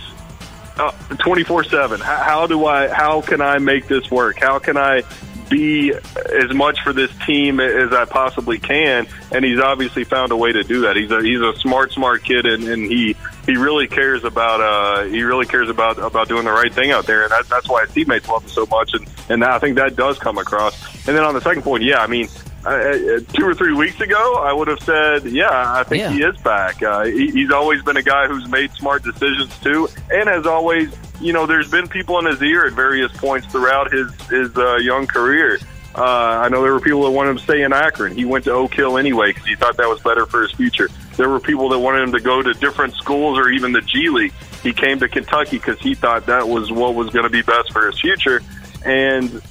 twenty 1.18 1.44
four 1.44 1.62
seven. 1.62 2.00
How 2.00 2.46
do 2.46 2.64
I? 2.64 2.88
How 2.88 3.20
can 3.20 3.42
I 3.42 3.58
make 3.58 3.86
this 3.86 4.10
work? 4.10 4.38
How 4.38 4.58
can 4.58 4.78
I 4.78 5.02
be 5.50 5.92
as 5.92 6.54
much 6.54 6.80
for 6.80 6.94
this 6.94 7.10
team 7.26 7.60
as 7.60 7.92
I 7.92 8.06
possibly 8.06 8.58
can? 8.58 9.06
And 9.30 9.44
he's 9.44 9.60
obviously 9.60 10.04
found 10.04 10.32
a 10.32 10.36
way 10.38 10.52
to 10.52 10.62
do 10.62 10.80
that. 10.82 10.96
He's 10.96 11.10
a 11.10 11.20
he's 11.22 11.42
a 11.42 11.54
smart, 11.56 11.92
smart 11.92 12.24
kid, 12.24 12.46
and, 12.46 12.64
and 12.64 12.90
he 12.90 13.14
he 13.44 13.56
really 13.58 13.88
cares 13.88 14.24
about 14.24 14.62
uh 14.62 15.04
he 15.04 15.22
really 15.22 15.44
cares 15.44 15.68
about 15.68 15.98
about 15.98 16.28
doing 16.28 16.46
the 16.46 16.50
right 16.50 16.72
thing 16.72 16.92
out 16.92 17.04
there, 17.04 17.24
and 17.24 17.30
that, 17.30 17.46
that's 17.50 17.68
why 17.68 17.84
his 17.84 17.92
teammates 17.92 18.26
love 18.26 18.42
him 18.42 18.48
so 18.48 18.64
much. 18.64 18.94
And 18.94 19.06
and 19.28 19.44
I 19.44 19.58
think 19.58 19.76
that 19.76 19.96
does 19.96 20.18
come 20.18 20.38
across. 20.38 20.93
And 21.06 21.16
then 21.16 21.24
on 21.24 21.34
the 21.34 21.40
second 21.40 21.62
point, 21.62 21.82
yeah, 21.82 21.98
I 22.02 22.06
mean. 22.06 22.28
Uh, 22.66 22.70
uh, 22.70 23.20
two 23.34 23.44
or 23.44 23.52
three 23.54 23.74
weeks 23.74 24.00
ago, 24.00 24.36
I 24.42 24.50
would 24.50 24.68
have 24.68 24.80
said, 24.80 25.26
"Yeah, 25.26 25.50
I 25.50 25.82
think 25.82 26.00
Yeah. 26.00 26.10
he 26.10 26.22
is 26.22 26.34
back." 26.38 26.82
Uh, 26.82 27.04
he, 27.04 27.30
he's 27.30 27.50
always 27.50 27.82
been 27.82 27.98
a 27.98 28.02
guy 28.02 28.26
who's 28.26 28.48
made 28.48 28.72
smart 28.72 29.02
decisions 29.02 29.54
too, 29.58 29.86
and 30.10 30.30
has 30.30 30.46
always, 30.46 30.88
you 31.20 31.34
know, 31.34 31.44
there's 31.44 31.70
been 31.70 31.88
people 31.88 32.18
in 32.20 32.24
his 32.24 32.40
ear 32.40 32.64
at 32.64 32.72
various 32.72 33.12
points 33.12 33.46
throughout 33.48 33.92
his 33.92 34.10
his 34.30 34.56
uh, 34.56 34.76
young 34.76 35.06
career. 35.06 35.58
Uh, 35.94 36.04
I 36.04 36.48
know 36.48 36.62
there 36.62 36.72
were 36.72 36.80
people 36.80 37.02
that 37.02 37.10
wanted 37.10 37.32
him 37.32 37.36
to 37.36 37.42
stay 37.42 37.60
in 37.64 37.74
Akron. 37.74 38.16
He 38.16 38.24
went 38.24 38.44
to 38.46 38.52
Oak 38.52 38.72
Hill 38.72 38.96
anyway 38.96 39.34
because 39.34 39.46
he 39.46 39.56
thought 39.56 39.76
that 39.76 39.88
was 39.90 40.00
better 40.00 40.24
for 40.24 40.40
his 40.40 40.52
future. 40.52 40.88
There 41.18 41.28
were 41.28 41.40
people 41.40 41.68
that 41.68 41.78
wanted 41.80 42.00
him 42.02 42.12
to 42.12 42.20
go 42.20 42.40
to 42.40 42.54
different 42.54 42.94
schools 42.94 43.38
or 43.38 43.50
even 43.50 43.72
the 43.72 43.82
G 43.82 44.08
League. 44.08 44.32
He 44.62 44.72
came 44.72 44.98
to 45.00 45.08
Kentucky 45.08 45.58
because 45.58 45.78
he 45.80 45.94
thought 45.94 46.24
that 46.26 46.48
was 46.48 46.72
what 46.72 46.94
was 46.94 47.10
going 47.10 47.24
to 47.24 47.30
be 47.30 47.42
best 47.42 47.72
for 47.74 47.86
his 47.90 48.00
future. 48.00 48.40
And 48.86 49.42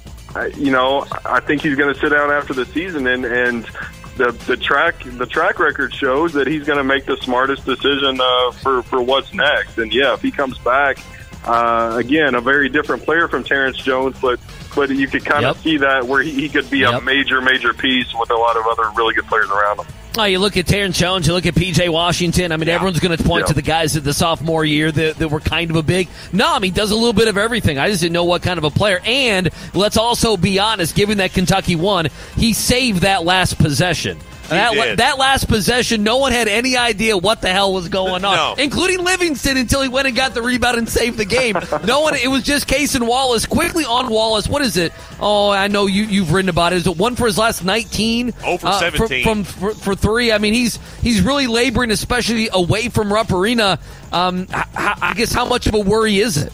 you 0.58 0.72
know, 0.72 1.06
I 1.26 1.40
think 1.40 1.62
he's 1.62 1.76
going 1.76 1.94
to 1.94 2.00
sit 2.00 2.10
down 2.10 2.32
after 2.32 2.54
the 2.54 2.66
season, 2.66 3.08
and 3.08 3.26
and 3.26 3.64
the 4.18 4.32
the 4.48 4.58
track 4.58 4.96
the 5.04 5.26
track 5.26 5.60
record 5.60 5.94
shows 5.94 6.34
that 6.34 6.48
he's 6.48 6.66
going 6.66 6.78
to 6.78 6.84
make 6.84 7.06
the 7.06 7.18
smartest 7.18 7.66
decision 7.66 8.20
uh, 8.22 8.52
for 8.52 8.84
for 8.84 9.02
what's 9.02 9.34
next. 9.34 9.78
And 9.78 9.94
yeah, 9.94 10.14
if 10.14 10.22
he 10.22 10.32
comes 10.32 10.58
back, 10.60 10.98
uh, 11.46 11.96
again, 11.98 12.36
a 12.36 12.42
very 12.42 12.70
different 12.70 13.04
player 13.04 13.28
from 13.28 13.44
Terrence 13.44 13.78
Jones, 13.78 14.18
but 14.22 14.40
but 14.76 14.90
you 14.90 15.08
could 15.08 15.24
kind 15.26 15.46
of 15.46 15.56
Yep. 15.58 15.64
see 15.64 15.78
that 15.78 16.06
where 16.06 16.22
he, 16.24 16.32
he 16.32 16.50
could 16.50 16.70
be 16.70 16.84
a 16.84 17.00
major 17.02 17.42
major 17.42 17.74
piece 17.74 18.14
with 18.14 18.30
a 18.32 18.36
lot 18.36 18.58
of 18.58 18.66
other 18.68 18.90
really 18.96 19.14
good 19.14 19.26
players 19.28 19.50
around 19.50 19.80
him. 19.80 19.86
Oh, 20.16 20.26
you 20.26 20.38
look 20.38 20.58
at 20.58 20.68
Terrence 20.68 21.00
Jones, 21.00 21.26
you 21.26 21.34
look 21.34 21.48
at 21.48 21.56
PJ 21.56 21.90
Washington. 21.90 22.52
I 22.52 22.58
mean, 22.58 22.70
everyone's 22.70 23.00
going 23.00 23.18
to 23.18 23.24
point 23.24 23.44
Yeah. 23.44 23.48
to 23.48 23.54
the 23.56 23.64
guys 23.64 23.98
at 23.98 24.04
the 24.04 24.14
sophomore 24.14 24.64
year 24.64 24.92
that, 24.92 25.18
that 25.18 25.30
were 25.30 25.40
kind 25.40 25.72
of 25.72 25.76
a 25.76 25.82
big. 25.82 26.08
No, 26.32 26.54
I 26.54 26.60
mean, 26.60 26.72
he 26.72 26.76
does 26.80 26.92
a 26.92 26.96
little 26.96 27.14
bit 27.14 27.28
of 27.28 27.36
everything. 27.36 27.80
I 27.80 27.90
just 27.90 28.02
didn't 28.02 28.14
know 28.14 28.26
what 28.26 28.44
kind 28.44 28.60
of 28.60 28.64
a 28.64 28.70
player. 28.70 29.02
And 29.04 29.50
let's 29.74 29.98
also 29.98 30.38
be 30.38 30.60
honest, 30.60 30.96
given 30.96 31.18
that 31.18 31.34
Kentucky 31.34 31.76
won, 31.76 32.10
he 32.38 32.54
saved 32.54 33.02
that 33.02 33.24
last 33.26 33.58
possession. 33.58 34.20
That, 34.50 34.74
did. 34.74 35.00
that 35.00 35.18
last 35.18 35.48
possession, 35.48 36.04
no 36.04 36.18
one 36.18 36.32
had 36.32 36.48
any 36.48 36.76
idea 36.78 37.18
what 37.18 37.42
the 37.42 37.48
hell 37.50 37.74
was 37.74 37.88
going 37.90 38.14
on, 38.26 38.36
No. 38.36 38.56
including 38.58 39.04
Livingston 39.04 39.58
until 39.58 39.82
he 39.82 39.88
went 39.88 40.06
and 40.08 40.16
got 40.16 40.34
the 40.34 40.42
rebound 40.42 40.78
and 40.78 40.88
saved 40.88 41.18
the 41.18 41.26
game. 41.26 41.58
no 41.86 42.02
one, 42.02 42.14
it 42.16 42.28
was 42.28 42.44
just 42.44 42.68
Cason 42.68 43.08
Wallace. 43.08 43.46
Quickly 43.46 43.86
on 43.86 44.10
Wallace, 44.10 44.48
what 44.48 44.62
is 44.62 44.78
it? 44.78 44.92
Oh, 45.20 45.50
I 45.50 45.70
know 45.70 45.88
you, 45.88 46.04
you've 46.04 46.32
written 46.34 46.50
about 46.50 46.74
it. 46.74 46.78
Is 46.78 46.88
it 46.88 46.98
one 46.98 47.16
for 47.16 47.26
his 47.26 47.38
last 47.38 47.64
19? 47.64 48.34
Oh, 48.46 48.58
for 48.58 48.68
Uh, 48.68 48.80
17. 48.80 49.24
from 49.24 49.44
for, 49.46 49.74
for 49.74 49.96
three. 49.96 50.32
I 50.32 50.38
mean, 50.38 50.54
he's 50.54 50.78
he's 51.02 51.22
really 51.22 51.48
laboring, 51.48 51.90
especially 51.92 52.50
away 52.52 52.90
from 52.90 53.12
Rupp 53.12 53.32
Arena. 53.32 53.80
Um, 54.12 54.42
h- 54.42 54.48
h- 54.78 54.98
I 55.02 55.14
guess 55.16 55.32
how 55.34 55.46
much 55.46 55.68
of 55.68 55.74
a 55.74 55.80
worry 55.80 56.20
is 56.20 56.38
it? 56.38 56.52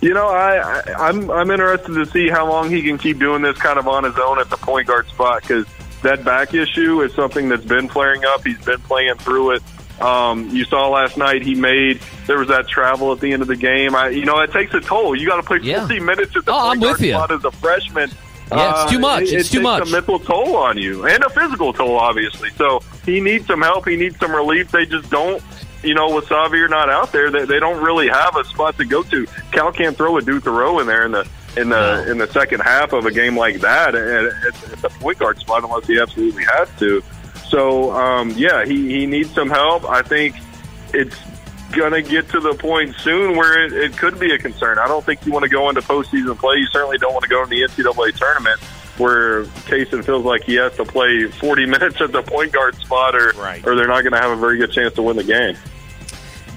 You 0.00 0.12
know, 0.12 0.28
I, 0.28 0.56
I 0.58 1.08
I'm 1.08 1.30
I'm 1.30 1.50
interested 1.50 1.94
to 1.94 2.06
see 2.06 2.28
how 2.28 2.48
long 2.48 2.70
he 2.70 2.82
can 2.82 2.98
keep 2.98 3.18
doing 3.18 3.42
this 3.42 3.56
kind 3.58 3.78
of 3.78 3.88
on 3.88 4.04
his 4.04 4.18
own 4.18 4.38
at 4.38 4.50
the 4.50 4.56
point 4.56 4.86
guard 4.86 5.06
spot 5.08 5.42
because 5.42 5.66
that 6.04 6.24
back 6.24 6.54
issue 6.54 7.02
is 7.02 7.12
something 7.14 7.48
that's 7.48 7.64
been 7.64 7.88
flaring 7.88 8.24
up. 8.24 8.44
He's 8.46 8.62
been 8.64 8.80
playing 8.80 9.16
through 9.16 9.52
it. 9.56 9.62
Um, 10.00 10.48
you 10.50 10.64
saw 10.64 10.88
last 10.88 11.16
night 11.16 11.42
he 11.42 11.54
made 11.54 12.00
there 12.26 12.38
was 12.38 12.48
that 12.48 12.66
travel 12.68 13.12
at 13.12 13.20
the 13.20 13.32
end 13.32 13.42
of 13.42 13.48
the 13.48 13.56
game. 13.56 13.94
I, 13.94 14.08
you 14.08 14.24
know, 14.24 14.38
it 14.40 14.50
takes 14.52 14.72
a 14.74 14.80
toll. 14.80 15.14
You 15.14 15.26
got 15.26 15.36
to 15.36 15.42
play 15.42 15.58
Yeah. 15.62 15.80
40 15.86 16.00
minutes 16.00 16.36
at 16.36 16.44
the 16.46 16.52
Oh, 16.52 16.70
I'm 16.70 16.80
with 16.80 17.00
you. 17.00 17.12
spot 17.12 17.30
as 17.30 17.44
a 17.44 17.50
freshman. 17.52 18.10
Yeah, 18.52 18.82
it's 18.82 18.92
too 18.92 18.98
much. 18.98 19.22
It, 19.24 19.32
It's 19.34 19.48
it 19.48 19.52
too 19.52 19.58
takes 19.58 19.62
much. 19.62 19.88
a 19.88 19.90
mental 19.92 20.18
toll 20.18 20.56
on 20.56 20.76
you 20.78 21.06
and 21.06 21.22
a 21.24 21.30
physical 21.30 21.72
toll, 21.72 21.96
obviously. 21.96 22.50
So 22.50 22.80
he 23.04 23.20
needs 23.20 23.46
some 23.46 23.62
help. 23.62 23.86
He 23.88 23.96
needs 23.96 24.18
some 24.18 24.32
relief. 24.34 24.70
They 24.70 24.84
just 24.86 25.10
don't. 25.10 25.42
You 25.82 25.94
know, 25.94 26.14
with 26.14 26.26
Xavier 26.28 26.66
not 26.68 26.88
out 26.90 27.12
there, 27.12 27.30
they, 27.30 27.44
they 27.44 27.60
don't 27.60 27.82
really 27.82 28.08
have 28.08 28.36
a 28.36 28.44
spot 28.44 28.76
to 28.78 28.84
go 28.86 29.02
to. 29.04 29.26
Cal 29.52 29.70
can't 29.70 29.96
throw 29.96 30.16
Adou 30.16 30.40
Thiero 30.40 30.80
in 30.80 30.86
there 30.86 31.04
in 31.04 31.12
the 31.12 31.28
in 31.56 31.68
the 31.68 32.10
in 32.10 32.18
the 32.18 32.26
second 32.28 32.60
half 32.60 32.92
of 32.92 33.06
a 33.06 33.10
game 33.10 33.36
like 33.36 33.60
that 33.60 33.94
at, 33.94 34.54
the 34.82 34.90
point 35.00 35.18
guard 35.18 35.38
spot 35.38 35.62
unless 35.64 35.86
he 35.86 35.98
absolutely 36.00 36.44
has 36.44 36.68
to. 36.78 37.02
So 37.48 37.92
um, 37.92 38.30
yeah, 38.30 38.64
he, 38.64 38.88
he 38.88 39.06
needs 39.06 39.30
some 39.32 39.48
help. 39.50 39.84
I 39.84 40.02
think 40.02 40.36
it's 40.92 41.16
gonna 41.72 42.02
get 42.02 42.28
to 42.30 42.40
the 42.40 42.54
point 42.54 42.94
soon 42.96 43.36
where 43.36 43.64
it, 43.64 43.72
it 43.72 43.96
could 43.96 44.18
be 44.18 44.32
a 44.32 44.38
concern. 44.38 44.78
I 44.78 44.88
don't 44.88 45.04
think 45.04 45.24
you 45.26 45.32
want 45.32 45.44
to 45.44 45.48
go 45.48 45.68
into 45.68 45.80
postseason 45.80 46.36
play. 46.38 46.56
You 46.56 46.66
certainly 46.66 46.98
don't 46.98 47.12
want 47.12 47.22
to 47.24 47.28
go 47.30 47.42
into 47.42 47.50
the 47.56 47.62
NCAA 47.62 48.16
tournament 48.16 48.60
where 48.98 49.44
Cason 49.66 50.04
feels 50.04 50.24
like 50.24 50.44
he 50.44 50.54
has 50.54 50.74
to 50.76 50.84
play 50.84 51.24
40 51.26 51.66
minutes 51.74 52.00
at 52.00 52.12
the 52.12 52.22
point 52.22 52.52
guard 52.52 52.76
spot, 52.76 53.16
or 53.16 53.32
Right. 53.32 53.64
or 53.66 53.74
they're 53.74 53.88
not 53.88 54.02
going 54.02 54.12
to 54.12 54.20
have 54.20 54.30
a 54.30 54.36
very 54.36 54.56
good 54.58 54.70
chance 54.70 54.94
to 54.94 55.02
win 55.02 55.16
the 55.16 55.24
game. 55.24 55.56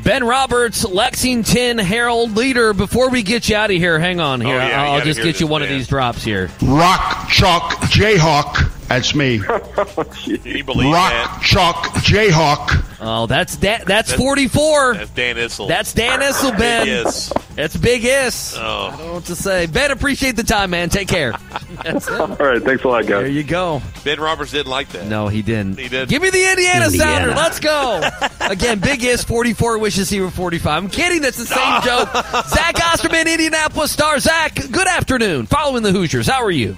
Ben 0.08 0.24
Roberts, 0.24 0.86
Lexington 0.86 1.78
Herald 1.78 2.38
leader. 2.38 2.72
Before 2.72 3.10
we 3.10 3.24
get 3.24 3.50
you 3.50 3.58
out 3.58 3.72
of 3.72 3.76
here, 3.76 4.00
hang 4.00 4.22
on 4.22 4.39
here. 4.39 4.56
Oh, 4.56 4.65
yeah, 4.65 4.84
I'll 4.84 5.02
just 5.02 5.20
get 5.20 5.41
you 5.41 5.48
this, 5.48 5.52
one 5.52 5.62
of 5.62 5.67
these 5.67 5.86
drops 5.86 6.24
here. 6.24 6.50
Rock 6.62 7.28
Chalk 7.28 7.74
Jayhawk 7.91 8.77
That's 8.88 9.13
me. 9.13 9.39
Can 9.39 10.41
you 10.43 10.63
believe 10.63 10.93
Rock 10.93 11.12
that? 11.12 11.41
Chalk 11.43 11.76
Jayhawk. 12.04 12.86
Oh, 13.00 13.28
that's 13.28 13.56
da- 13.58 13.84
that's 13.86 14.13
44. 14.13 14.93
That's 14.95 15.10
Dan 15.12 15.36
Issel. 15.36 15.67
That's 15.67 15.93
Dan 15.93 16.21
Issel, 16.21 16.58
Ben. 16.58 16.88
Yes. 16.88 17.32
That's 17.56 17.76
Big 17.76 18.06
Is. 18.06 18.56
Oh. 18.58 18.62
I 18.62 18.89
don't 18.97 19.06
know 19.08 19.13
what 19.15 19.26
to 19.26 19.36
say. 19.36 19.65
Ben, 19.65 19.91
appreciate 19.91 20.36
the 20.36 20.43
time, 20.43 20.69
man. 20.69 20.89
Take 20.89 21.08
care. 21.08 21.32
That's 21.84 22.08
it. 22.08 22.13
All 22.13 22.28
right, 22.28 22.62
thanks 22.62 22.84
a 22.84 22.88
lot, 22.88 23.02
guys. 23.02 23.21
There 23.23 23.28
you 23.28 23.43
go. 23.43 23.82
Ben 24.04 24.19
Roberts 24.19 24.52
didn't 24.52 24.71
like 24.71 24.89
that. 24.89 25.08
No, 25.08 25.28
he 25.28 25.41
didn't. 25.41 25.78
He 25.80 25.89
didn't. 25.89 26.10
Give 26.10 26.21
me 26.21 26.30
the 26.30 26.50
Indiana, 26.50 26.86
Indiana. 26.86 27.34
sounder. 27.34 27.36
Let's 27.36 27.60
go. 27.60 28.02
Again, 28.52 28.80
Big 28.80 29.04
Is 29.04 29.23
44 29.23 29.78
wishes 29.80 30.10
he 30.10 30.21
were 30.21 30.32
45. 30.32 30.84
I'm 30.84 30.89
kidding. 30.89 31.21
That's 31.21 31.38
the 31.38 31.45
same 31.45 31.82
joke. 31.82 32.10
Zach 32.47 32.80
Osterman, 32.84 33.28
Indianapolis 33.28 33.91
Star. 33.91 34.19
Zach, 34.19 34.56
good 34.71 34.88
afternoon. 34.88 35.45
Following 35.47 35.84
the 35.84 35.91
Hoosiers. 35.91 36.28
How 36.28 36.43
are 36.43 36.52
you? 36.52 36.78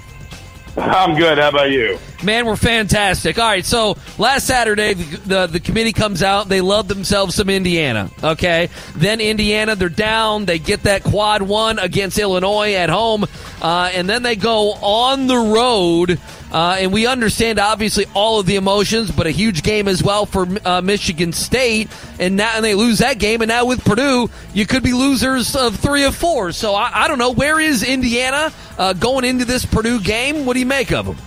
I'm 0.77 1.15
good. 1.17 1.37
How 1.37 1.49
about 1.49 1.71
you? 1.71 1.97
Man, 2.21 2.45
we're 2.45 2.57
fantastic. 2.57 3.39
All 3.39 3.47
right, 3.47 3.65
so 3.65 3.95
last 4.17 4.45
Saturday, 4.45 4.93
the, 4.93 5.17
the 5.17 5.47
the 5.47 5.59
committee 5.61 5.93
comes 5.93 6.21
out. 6.21 6.49
They 6.49 6.59
love 6.59 6.89
themselves 6.89 7.35
some 7.35 7.49
Indiana. 7.49 8.11
Okay, 8.21 8.69
then 8.95 9.21
Indiana, 9.21 9.77
they're 9.77 9.87
down. 9.87 10.43
They 10.43 10.59
get 10.59 10.83
that 10.83 11.03
quad 11.03 11.41
one 11.41 11.79
against 11.79 12.19
Illinois 12.19 12.73
at 12.73 12.89
home, 12.89 13.25
uh, 13.61 13.91
and 13.93 14.09
then 14.09 14.23
they 14.23 14.35
go 14.35 14.73
on 14.73 15.27
the 15.27 15.37
road. 15.37 16.19
Uh, 16.51 16.77
and 16.79 16.91
we 16.91 17.05
understand 17.05 17.59
obviously 17.59 18.05
all 18.15 18.39
of 18.39 18.47
the 18.47 18.55
emotions, 18.55 19.11
but 19.11 19.27
a 19.27 19.31
huge 19.31 19.61
game 19.61 19.87
as 19.87 20.03
well 20.03 20.25
for 20.25 20.47
uh, 20.65 20.81
Michigan 20.81 21.31
State. 21.31 21.89
And 22.19 22.35
now 22.35 22.53
and 22.55 22.65
they 22.65 22.75
lose 22.75 22.97
that 22.97 23.19
game, 23.19 23.41
and 23.41 23.47
now 23.47 23.65
with 23.65 23.85
Purdue, 23.85 24.29
you 24.53 24.65
could 24.65 24.83
be 24.83 24.91
losers 24.93 25.55
of 25.55 25.75
three 25.77 26.03
of 26.03 26.15
four. 26.15 26.51
So 26.51 26.73
I, 26.73 27.05
I 27.05 27.07
don't 27.07 27.19
know 27.19 27.31
where 27.31 27.61
is 27.61 27.83
Indiana 27.83 28.51
uh, 28.77 28.93
going 28.93 29.23
into 29.23 29.45
this 29.45 29.63
Purdue 29.63 30.01
game. 30.01 30.45
What 30.45 30.55
do 30.55 30.59
you 30.59 30.65
make 30.65 30.91
of 30.91 31.05
them? 31.05 31.17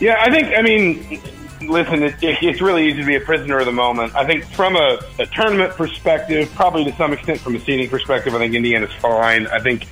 Yeah, 0.00 0.16
I 0.18 0.30
think. 0.30 0.56
I 0.56 0.62
mean, 0.62 1.20
listen, 1.62 2.02
it, 2.02 2.14
it, 2.22 2.42
it's 2.42 2.60
really 2.60 2.88
easy 2.88 3.00
to 3.00 3.06
be 3.06 3.16
a 3.16 3.20
prisoner 3.20 3.58
of 3.58 3.66
the 3.66 3.72
moment. 3.72 4.14
I 4.14 4.26
think 4.26 4.44
from 4.44 4.76
a, 4.76 4.98
a 5.18 5.26
tournament 5.26 5.74
perspective, 5.74 6.50
probably 6.54 6.84
to 6.84 6.96
some 6.96 7.12
extent 7.12 7.40
from 7.40 7.54
a 7.54 7.60
seeding 7.60 7.88
perspective, 7.88 8.34
I 8.34 8.38
think 8.38 8.54
Indiana's 8.54 8.92
fine. 8.94 9.46
I 9.46 9.60
think, 9.60 9.86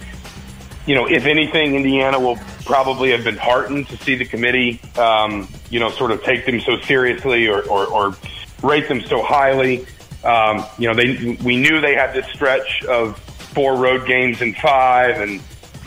you 0.86 0.94
know, 0.94 1.06
if 1.06 1.26
anything, 1.26 1.74
Indiana 1.74 2.18
will 2.18 2.38
probably 2.64 3.10
have 3.10 3.24
been 3.24 3.36
heartened 3.36 3.88
to 3.88 3.96
see 3.98 4.14
the 4.14 4.24
committee, 4.24 4.80
um, 4.96 5.48
you 5.70 5.78
know, 5.78 5.90
sort 5.90 6.10
of 6.10 6.22
take 6.24 6.46
them 6.46 6.60
so 6.60 6.78
seriously 6.80 7.46
or, 7.46 7.62
or, 7.68 7.86
or 7.86 8.16
rate 8.62 8.88
them 8.88 9.02
so 9.02 9.22
highly. 9.22 9.86
Um, 10.24 10.64
you 10.78 10.88
know, 10.88 10.94
they 10.94 11.38
we 11.44 11.56
knew 11.56 11.80
they 11.80 11.94
had 11.94 12.12
this 12.12 12.26
stretch 12.32 12.82
of 12.84 13.18
four 13.18 13.76
road 13.76 14.06
games 14.06 14.42
in 14.42 14.54
five, 14.54 15.20
and 15.20 15.40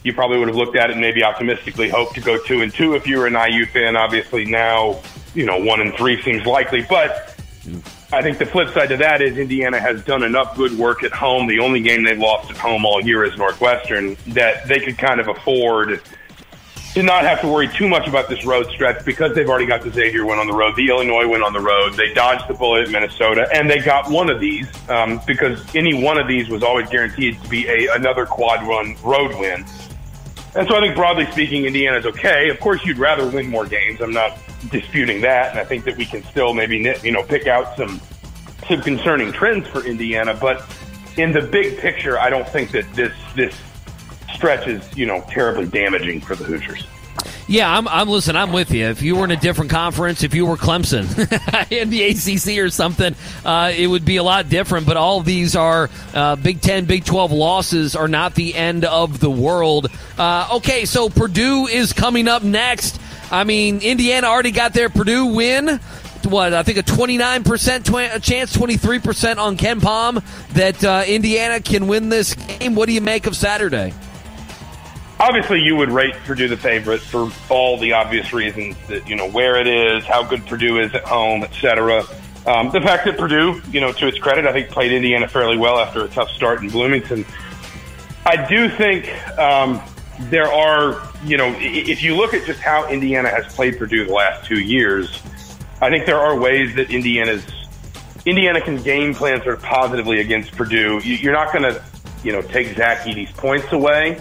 you 0.04 0.14
probably 0.14 0.40
would 0.40 0.48
have 0.48 0.58
looked 0.58 0.76
at 0.76 0.90
it 0.90 0.94
and 0.94 1.02
maybe 1.02 1.24
optimistically 1.24 1.90
hoped 1.90 2.16
to 2.16 2.22
go 2.22 2.38
two 2.38 2.62
and 2.62 2.74
two 2.74 2.96
if 2.96 3.08
you 3.08 3.18
were 3.18 3.28
an 3.28 3.34
IU 3.34 3.66
fan. 3.66 3.96
Obviously, 3.96 4.46
now 4.46 5.00
you 5.34 5.46
know 5.46 5.58
one 5.60 5.82
and 5.82 5.94
three 5.96 6.22
seems 6.22 6.46
likely, 6.46 6.82
but 6.82 7.36
I 8.14 8.22
think 8.22 8.40
the 8.40 8.46
flip 8.46 8.74
side 8.74 8.90
to 8.90 8.98
that 8.98 9.22
is 9.22 9.38
Indiana 9.38 9.80
has 9.80 10.04
done 10.04 10.24
enough 10.24 10.58
good 10.58 10.78
work 10.78 11.04
at 11.04 11.12
home. 11.12 11.48
The 11.48 11.60
only 11.60 11.82
game 11.82 12.04
they've 12.04 12.18
lost 12.18 12.50
at 12.50 12.58
home 12.58 12.86
all 12.86 13.02
year 13.02 13.24
is 13.24 13.38
Northwestern 13.38 14.18
that 14.28 14.68
they 14.68 14.80
could 14.80 14.98
kind 14.98 15.20
of 15.20 15.28
afford 15.28 16.02
to 16.94 17.04
not 17.04 17.24
have 17.24 17.40
to 17.40 17.48
worry 17.48 17.70
too 17.70 17.88
much 17.88 18.06
about 18.08 18.28
this 18.28 18.44
road 18.46 18.68
stretch 18.70 19.06
because 19.06 19.34
they've 19.34 19.48
already 19.48 19.66
got 19.66 19.82
the 19.82 19.92
Xavier 19.92 20.26
win 20.26 20.40
on 20.40 20.48
the 20.48 20.54
road, 20.54 20.76
the 20.76 20.90
Illinois 20.90 21.26
win 21.26 21.42
on 21.42 21.54
the 21.54 21.60
road. 21.60 21.94
They 21.94 22.14
dodged 22.14 22.50
the 22.50 22.54
bullet 22.54 22.88
at 22.88 22.90
Minnesota, 22.90 23.48
and 23.54 23.70
they 23.70 23.80
got 23.80 24.12
one 24.12 24.30
of 24.30 24.42
these 24.42 24.68
um, 24.90 25.22
because 25.26 25.64
any 25.74 26.04
one 26.04 26.18
of 26.18 26.28
these 26.28 26.50
was 26.50 26.64
always 26.64 26.90
guaranteed 26.90 27.42
to 27.42 27.50
be 27.50 27.66
a 27.68 27.94
another 27.94 28.26
quad 28.26 28.68
run 28.68 28.98
road 29.04 29.40
win. 29.40 29.66
And 30.54 30.68
so 30.68 30.76
I 30.76 30.82
think 30.82 30.96
broadly 30.96 31.26
speaking, 31.32 31.66
Indiana's 31.66 32.06
okay. 32.06 32.50
Of 32.50 32.60
course, 32.60 32.84
you'd 32.86 32.98
rather 32.98 33.26
win 33.28 33.50
more 33.50 33.66
games. 33.66 34.02
I'm 34.02 34.12
not 34.12 34.38
disputing 34.70 35.22
that, 35.22 35.52
and 35.52 35.60
I 35.60 35.64
think 35.64 35.86
that 35.86 35.96
we 35.96 36.06
can 36.06 36.24
still 36.26 36.54
maybe 36.54 36.78
you 37.04 37.12
know 37.12 37.24
pick 37.24 37.48
out 37.48 37.78
some 37.78 38.02
some 38.68 38.82
concerning 38.82 39.32
trends 39.32 39.68
for 39.68 39.86
Indiana. 39.86 40.38
But 40.40 40.66
in 41.18 41.32
the 41.32 41.42
big 41.42 41.78
picture, 41.78 42.20
I 42.20 42.30
don't 42.30 42.48
think 42.48 42.72
that 42.72 42.92
this 42.94 43.14
this 43.36 43.56
stretch 44.34 44.68
is 44.68 44.98
you 44.98 45.06
know 45.06 45.24
terribly 45.30 45.68
damaging 45.68 46.20
for 46.20 46.36
the 46.36 46.44
Hoosiers. 46.44 46.86
Yeah, 47.52 47.70
I'm, 47.70 47.86
I'm 47.90 48.08
listen. 48.08 48.38
I'm 48.38 48.54
with 48.54 48.72
you. 48.72 48.86
If 48.86 49.02
you 49.02 49.18
were 49.18 49.26
in 49.26 49.32
a 49.32 49.36
different 49.36 49.72
conference, 49.72 50.24
if 50.24 50.34
you 50.34 50.46
were 50.46 50.56
Clemson 50.56 51.04
in 51.70 51.90
the 51.90 52.04
ACC 52.04 52.64
or 52.64 52.70
something, 52.70 53.14
uh, 53.44 53.74
it 53.76 53.88
would 53.88 54.06
be 54.06 54.16
a 54.16 54.24
lot 54.24 54.48
different. 54.48 54.88
But 54.88 54.96
all 54.96 55.20
these 55.20 55.54
are 55.58 55.90
uh, 56.14 56.38
Big 56.38 56.62
Ten, 56.62 56.86
Big 56.86 57.04
Twelve 57.04 57.34
losses 57.34 57.94
are 57.94 58.08
not 58.08 58.36
the 58.36 58.56
end 58.56 58.86
of 58.86 59.20
the 59.20 59.30
world. 59.30 59.88
Uh, 60.18 60.48
okay, 60.54 60.86
so 60.86 61.10
Purdue 61.10 61.68
is 61.68 61.92
coming 61.92 62.30
up 62.30 62.42
next. 62.42 63.02
I 63.30 63.44
mean, 63.44 63.82
Indiana 63.82 64.28
already 64.28 64.52
got 64.52 64.72
their 64.72 64.88
Purdue 64.88 65.26
win. 65.26 65.82
What 66.24 66.54
I 66.54 66.64
think 66.64 66.78
a 66.78 66.84
29 66.84 67.44
percent 67.44 67.86
tw- 67.86 68.24
chance, 68.24 68.54
23 68.54 69.00
percent 69.00 69.40
on 69.40 69.58
KenPom 69.58 70.24
that 70.54 70.82
uh, 70.86 71.04
Indiana 71.06 71.60
can 71.60 71.88
win 71.88 72.08
this 72.08 72.34
game. 72.34 72.76
What 72.76 72.86
do 72.86 72.94
you 72.94 73.02
make 73.02 73.28
of 73.28 73.36
Saturday? 73.36 73.94
Obviously, 75.22 75.62
you 75.62 75.76
would 75.76 75.90
rate 75.90 76.16
Purdue 76.26 76.48
the 76.48 76.58
favorite 76.58 77.00
for 77.00 77.32
all 77.48 77.78
the 77.78 77.94
obvious 77.94 78.34
reasons 78.34 78.76
that 78.88 79.08
you 79.08 79.16
know 79.16 79.30
where 79.30 79.56
it 79.62 79.68
is, 79.68 80.04
how 80.04 80.24
good 80.24 80.44
Purdue 80.48 80.80
is 80.80 80.96
at 80.96 81.04
home, 81.04 81.44
etc. 81.44 82.04
Um, 82.48 82.72
the 82.72 82.82
fact 82.82 83.06
that 83.06 83.20
Purdue, 83.20 83.62
you 83.72 83.82
know, 83.82 83.92
to 83.92 84.08
its 84.08 84.18
credit, 84.18 84.48
I 84.48 84.52
think 84.52 84.70
played 84.70 84.92
Indiana 84.92 85.28
fairly 85.28 85.58
well 85.58 85.78
after 85.78 86.04
a 86.04 86.08
tough 86.08 86.32
start 86.32 86.64
in 86.64 86.70
Bloomington. 86.70 87.24
I 88.26 88.48
do 88.48 88.68
think 88.68 89.10
um, 89.38 89.80
there 90.22 90.52
are, 90.52 91.08
you 91.24 91.38
know, 91.38 91.56
if 91.60 92.02
you 92.02 92.16
look 92.16 92.34
at 92.34 92.48
just 92.48 92.60
how 92.60 92.90
Indiana 92.90 93.30
has 93.30 93.46
played 93.54 93.78
Purdue 93.78 94.06
the 94.06 94.14
last 94.14 94.48
two 94.48 94.60
years, 94.60 95.22
I 95.82 95.92
think 95.92 96.08
there 96.08 96.20
are 96.20 96.36
ways 96.40 96.76
that 96.78 96.90
Indiana's 96.90 97.46
Indiana 98.26 98.60
can 98.60 98.82
game 98.82 99.14
plan 99.14 99.44
sort 99.44 99.54
of 99.54 99.62
positively 99.62 100.20
against 100.20 100.52
Purdue. 100.54 101.00
You, 101.04 101.14
you're 101.16 101.34
not 101.34 101.54
going 101.54 101.64
to, 101.64 101.84
you 102.24 102.32
know, 102.32 102.42
take 102.42 102.76
Zach 102.76 103.06
Edey's 103.06 103.32
points 103.34 103.72
away. 103.72 104.20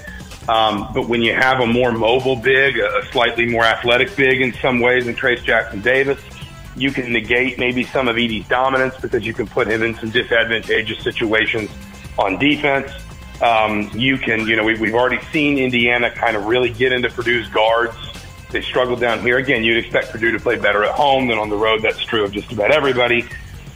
Um, 0.51 0.91
but 0.93 1.09
when 1.09 1.23
you 1.23 1.33
have 1.33 1.61
a 1.61 1.67
more 1.67 1.93
mobile 1.93 2.35
big, 2.35 2.77
a, 2.77 3.07
slightly 3.13 3.47
more 3.47 3.65
athletic 3.65 4.17
big 4.17 4.41
in 4.41 4.53
some 4.55 4.81
ways 4.81 5.07
than 5.07 5.15
Trayce 5.15 5.45
Jackson 5.45 5.81
Davis, 5.81 6.19
you 6.75 6.91
can 6.91 7.13
negate 7.13 7.57
maybe 7.57 7.85
some 7.85 8.09
of 8.09 8.17
Edey's 8.17 8.49
dominance 8.49 8.97
because 8.97 9.25
you 9.25 9.33
can 9.33 9.47
put 9.47 9.69
him 9.69 9.85
in 9.85 9.95
some 9.95 10.11
disadvantageous 10.11 11.05
situations 11.05 11.71
on 12.19 12.37
defense. 12.39 12.91
Um, 13.41 13.93
you 13.95 14.19
can, 14.19 14.45
you 14.49 14.57
know, 14.57 14.65
we, 14.65 14.77
we've 14.81 14.95
already 14.95 15.25
seen 15.27 15.57
Indiana 15.57 16.11
kind 16.11 16.37
of 16.37 16.47
really 16.47 16.71
get 16.71 16.93
into 16.93 17.11
Purdue's 17.11 17.47
guards. 17.49 17.95
They 18.51 18.61
struggled 18.61 18.99
down 18.99 19.21
here. 19.21 19.39
Again, 19.39 19.63
you'd 19.63 19.79
expect 19.79 20.11
Purdue 20.11 20.33
to 20.33 20.41
play 20.41 20.57
better 20.57 20.83
at 20.83 20.91
home 20.91 21.29
than 21.29 21.39
on 21.39 21.49
the 21.49 21.57
road. 21.57 21.81
That's 21.83 22.03
true 22.03 22.25
of 22.25 22.33
just 22.33 22.51
about 22.51 22.73
everybody. 22.73 23.25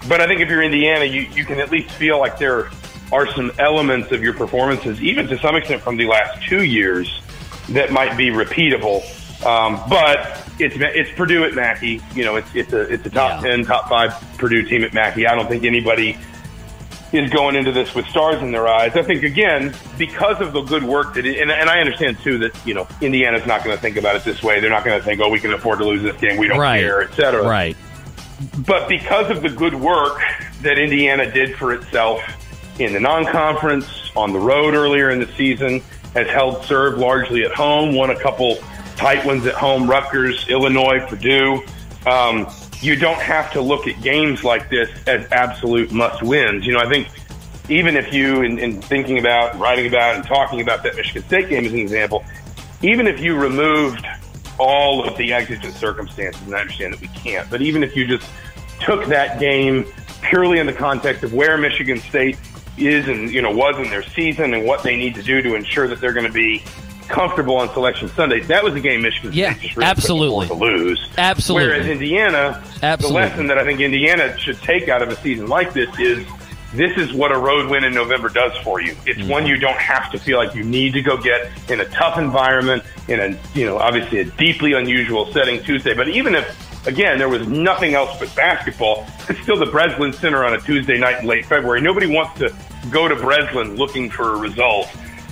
But 0.08 0.20
I 0.20 0.26
think 0.26 0.40
if 0.40 0.48
you're 0.48 0.62
Indiana, 0.62 1.04
you, 1.04 1.20
you 1.20 1.44
can 1.44 1.60
at 1.60 1.70
least 1.70 1.92
feel 1.92 2.18
like 2.18 2.36
there 2.36 2.68
are 3.14 3.26
some 3.32 3.52
elements 3.58 4.10
of 4.12 4.22
your 4.22 4.34
performances, 4.34 5.00
even 5.00 5.28
to 5.28 5.38
some 5.38 5.54
extent 5.56 5.82
from 5.82 5.96
the 5.96 6.06
last 6.06 6.42
two 6.48 6.64
years, 6.64 7.22
that 7.70 7.92
might 7.92 8.16
be 8.16 8.28
repeatable. 8.30 9.02
Um, 9.46 9.80
but 9.88 10.42
it's 10.58 10.74
it's 10.78 11.10
Purdue 11.16 11.44
at 11.44 11.54
Mackey. 11.54 12.00
You 12.14 12.24
know, 12.24 12.36
it's 12.36 12.48
it's 12.54 12.72
a 12.72 12.80
it's 12.92 13.06
a 13.06 13.10
top 13.10 13.42
ten, 13.42 13.64
top 13.64 13.88
five 13.88 14.12
Purdue 14.38 14.62
team 14.64 14.82
at 14.84 14.92
Mackey. 14.94 15.26
I 15.26 15.34
don't 15.34 15.48
think 15.48 15.64
anybody 15.64 16.16
is 17.12 17.30
going 17.30 17.54
into 17.54 17.70
this 17.70 17.94
with 17.94 18.06
stars 18.06 18.42
in 18.42 18.50
their 18.50 18.66
eyes. 18.66 18.96
I 18.96 19.02
think 19.02 19.22
again 19.22 19.74
because 19.98 20.40
of 20.40 20.52
the 20.52 20.62
good 20.62 20.82
work 20.82 21.14
that, 21.14 21.24
it, 21.24 21.40
and, 21.40 21.50
and 21.50 21.68
I 21.70 21.78
understand 21.80 22.18
too 22.20 22.38
that 22.38 22.52
you 22.66 22.74
know 22.74 22.88
Indiana's 23.00 23.46
not 23.46 23.62
going 23.64 23.76
to 23.76 23.80
think 23.80 23.96
about 23.96 24.16
it 24.16 24.24
this 24.24 24.42
way. 24.42 24.60
They're 24.60 24.70
not 24.70 24.84
going 24.84 24.98
to 24.98 25.04
think, 25.04 25.20
oh, 25.20 25.28
we 25.28 25.38
can 25.40 25.52
afford 25.52 25.78
to 25.78 25.84
lose 25.84 26.02
this 26.02 26.16
game. 26.20 26.38
We 26.38 26.48
don't 26.48 26.58
Right. 26.58 26.80
care, 26.80 27.02
et 27.02 27.14
cetera. 27.14 27.42
Right. 27.42 27.76
But 28.66 28.88
because 28.88 29.30
of 29.30 29.42
the 29.42 29.48
good 29.48 29.74
work 29.74 30.20
that 30.62 30.76
Indiana 30.78 31.30
did 31.30 31.54
for 31.56 31.72
itself 31.72 32.20
in 32.78 32.92
the 32.92 33.00
non-conference, 33.00 34.10
on 34.16 34.32
the 34.32 34.38
road 34.38 34.74
earlier 34.74 35.10
in 35.10 35.20
the 35.20 35.28
season, 35.36 35.80
has 36.14 36.28
held 36.28 36.64
serve 36.64 36.98
largely 36.98 37.44
at 37.44 37.52
home, 37.52 37.94
won 37.94 38.10
a 38.10 38.18
couple 38.18 38.56
tight 38.96 39.24
ones 39.24 39.46
at 39.46 39.54
home, 39.54 39.88
Rutgers, 39.88 40.48
Illinois, 40.48 41.00
Purdue. 41.08 41.62
Um, 42.06 42.48
you 42.80 42.96
don't 42.96 43.20
have 43.20 43.52
to 43.52 43.60
look 43.60 43.86
at 43.86 44.00
games 44.02 44.44
like 44.44 44.68
this 44.68 44.90
as 45.06 45.30
absolute 45.32 45.90
must-wins. 45.90 46.66
You 46.66 46.74
know, 46.74 46.80
I 46.80 46.88
think 46.88 47.08
even 47.68 47.96
if 47.96 48.12
you, 48.12 48.42
in, 48.42 48.58
in 48.58 48.82
thinking 48.82 49.18
about, 49.18 49.58
writing 49.58 49.86
about, 49.86 50.16
and 50.16 50.24
talking 50.24 50.60
about 50.60 50.82
that 50.82 50.96
Michigan 50.96 51.22
State 51.24 51.48
game 51.48 51.64
as 51.64 51.72
an 51.72 51.78
example, 51.78 52.24
even 52.82 53.06
if 53.06 53.20
you 53.20 53.36
removed 53.36 54.06
all 54.58 55.08
of 55.08 55.16
the 55.16 55.32
exigent 55.32 55.74
circumstances, 55.74 56.42
and 56.42 56.54
I 56.54 56.60
understand 56.60 56.92
that 56.92 57.00
we 57.00 57.08
can't, 57.08 57.48
but 57.50 57.62
even 57.62 57.82
if 57.82 57.96
you 57.96 58.06
just 58.06 58.28
took 58.80 59.06
that 59.06 59.40
game 59.40 59.86
purely 60.22 60.58
in 60.58 60.66
the 60.66 60.72
context 60.72 61.22
of 61.22 61.32
where 61.32 61.56
Michigan 61.56 61.98
State 62.00 62.36
is 62.76 63.08
and 63.08 63.30
you 63.30 63.42
know 63.42 63.50
was 63.50 63.76
in 63.78 63.90
their 63.90 64.02
season 64.02 64.54
and 64.54 64.64
what 64.64 64.82
they 64.82 64.96
need 64.96 65.14
to 65.14 65.22
do 65.22 65.42
to 65.42 65.54
ensure 65.54 65.88
that 65.88 66.00
they're 66.00 66.12
going 66.12 66.26
to 66.26 66.32
be 66.32 66.62
comfortable 67.08 67.56
on 67.56 67.72
Selection 67.72 68.08
Sunday, 68.08 68.40
that 68.40 68.64
was 68.64 68.74
a 68.74 68.80
game 68.80 69.02
Michigan 69.02 69.30
State 69.30 69.40
Yeah, 69.40 69.54
just 69.54 69.76
really 69.76 69.88
absolutely. 69.88 70.46
to 70.48 70.54
lose. 70.54 71.10
Absolutely. 71.18 71.68
Whereas 71.68 71.86
Indiana, 71.86 72.62
Absolutely. 72.82 73.20
the 73.20 73.26
lesson 73.26 73.46
that 73.48 73.58
I 73.58 73.64
think 73.64 73.80
Indiana 73.80 74.36
should 74.38 74.60
take 74.62 74.88
out 74.88 75.02
of 75.02 75.10
a 75.10 75.16
season 75.16 75.46
like 75.48 75.72
this 75.72 75.90
is 75.98 76.26
this 76.74 76.96
is 76.98 77.12
what 77.12 77.30
a 77.30 77.38
road 77.38 77.70
win 77.70 77.84
in 77.84 77.94
November 77.94 78.28
does 78.28 78.56
for 78.58 78.80
you. 78.80 78.96
It's 79.06 79.20
mm-hmm. 79.20 79.28
one 79.28 79.46
you 79.46 79.56
don't 79.56 79.78
have 79.78 80.10
to 80.10 80.18
feel 80.18 80.38
like 80.38 80.56
you 80.56 80.64
need 80.64 80.92
to 80.94 81.02
go 81.02 81.16
get 81.16 81.50
in 81.70 81.80
a 81.80 81.84
tough 81.84 82.18
environment, 82.18 82.82
in 83.06 83.20
a, 83.20 83.38
you 83.54 83.64
know, 83.64 83.78
obviously 83.78 84.18
a 84.18 84.24
deeply 84.24 84.72
unusual 84.72 85.32
setting 85.32 85.62
Tuesday. 85.62 85.94
But 85.94 86.08
even 86.08 86.34
if, 86.34 86.63
again, 86.86 87.18
there 87.18 87.28
was 87.28 87.46
nothing 87.48 87.94
else 87.94 88.18
but 88.18 88.34
basketball, 88.34 89.06
it's 89.28 89.40
still 89.42 89.58
the 89.58 89.66
Breslin 89.66 90.12
Center 90.12 90.44
on 90.44 90.54
a 90.54 90.60
Tuesday 90.60 90.98
night 90.98 91.20
in 91.20 91.26
late 91.26 91.46
February. 91.46 91.80
Nobody 91.80 92.06
wants 92.06 92.38
to 92.40 92.54
go 92.90 93.08
to 93.08 93.16
Breslin 93.16 93.76
looking 93.76 94.10
for 94.10 94.34
a 94.34 94.38
result. 94.38 94.88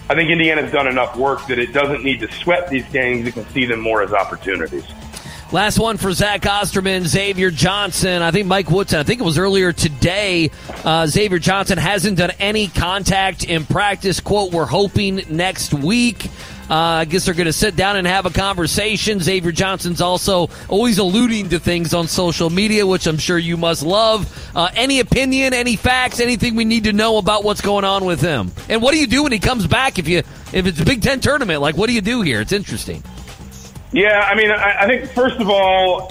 I 0.08 0.14
think 0.14 0.30
Indiana's 0.30 0.72
done 0.72 0.88
enough 0.88 1.16
work 1.16 1.46
that 1.46 1.58
it 1.58 1.72
doesn't 1.72 2.04
need 2.04 2.20
to 2.20 2.32
sweat 2.32 2.68
these 2.68 2.84
games. 2.90 3.24
You 3.24 3.32
can 3.32 3.46
see 3.50 3.64
them 3.64 3.80
more 3.80 4.02
as 4.02 4.12
opportunities. 4.12 4.84
Last 5.52 5.78
one 5.78 5.98
for 5.98 6.12
Zach 6.12 6.46
Osterman, 6.46 7.04
Xavier 7.04 7.50
Johnson. 7.50 8.22
I 8.22 8.30
think 8.30 8.46
Mike 8.46 8.70
Woodson, 8.70 8.98
I 8.98 9.02
think 9.02 9.20
it 9.20 9.24
was 9.24 9.36
earlier 9.36 9.70
today, 9.70 10.50
uh, 10.82 11.06
Xavier 11.06 11.38
Johnson 11.38 11.76
hasn't 11.76 12.16
done 12.16 12.30
any 12.38 12.68
contact 12.68 13.44
in 13.44 13.66
practice. 13.66 14.18
Quote, 14.20 14.52
we're 14.52 14.64
hoping 14.64 15.20
next 15.28 15.74
week. 15.74 16.30
Uh, 16.72 17.00
I 17.00 17.04
guess 17.04 17.26
they're 17.26 17.34
going 17.34 17.44
to 17.44 17.52
sit 17.52 17.76
down 17.76 17.96
and 17.96 18.06
have 18.06 18.24
a 18.24 18.30
conversation. 18.30 19.20
Xavier 19.20 19.52
Johnson's 19.52 20.00
also 20.00 20.48
always 20.70 20.96
alluding 20.96 21.50
to 21.50 21.58
things 21.58 21.92
on 21.92 22.08
social 22.08 22.48
media, 22.48 22.86
which 22.86 23.06
I'm 23.06 23.18
sure 23.18 23.36
you 23.36 23.58
must 23.58 23.82
love. 23.82 24.26
Uh, 24.56 24.70
any 24.74 25.00
opinion, 25.00 25.52
any 25.52 25.76
facts, 25.76 26.18
anything 26.18 26.54
we 26.56 26.64
need 26.64 26.84
to 26.84 26.94
know 26.94 27.18
about 27.18 27.44
what's 27.44 27.60
going 27.60 27.84
on 27.84 28.06
with 28.06 28.22
him? 28.22 28.50
And 28.70 28.80
what 28.80 28.92
do 28.92 28.98
you 28.98 29.06
do 29.06 29.22
when 29.22 29.32
he 29.32 29.38
comes 29.38 29.66
back 29.66 29.98
if 29.98 30.08
you 30.08 30.20
if 30.54 30.66
it's 30.66 30.80
a 30.80 30.84
Big 30.86 31.02
Ten 31.02 31.20
tournament? 31.20 31.60
Like, 31.60 31.76
what 31.76 31.88
do 31.88 31.92
you 31.92 32.00
do 32.00 32.22
here? 32.22 32.40
It's 32.40 32.52
interesting. 32.52 33.02
Yeah, 33.92 34.26
I 34.26 34.34
mean, 34.34 34.50
I, 34.50 34.84
I 34.84 34.86
think 34.86 35.10
first 35.10 35.38
of 35.40 35.50
all, 35.50 36.10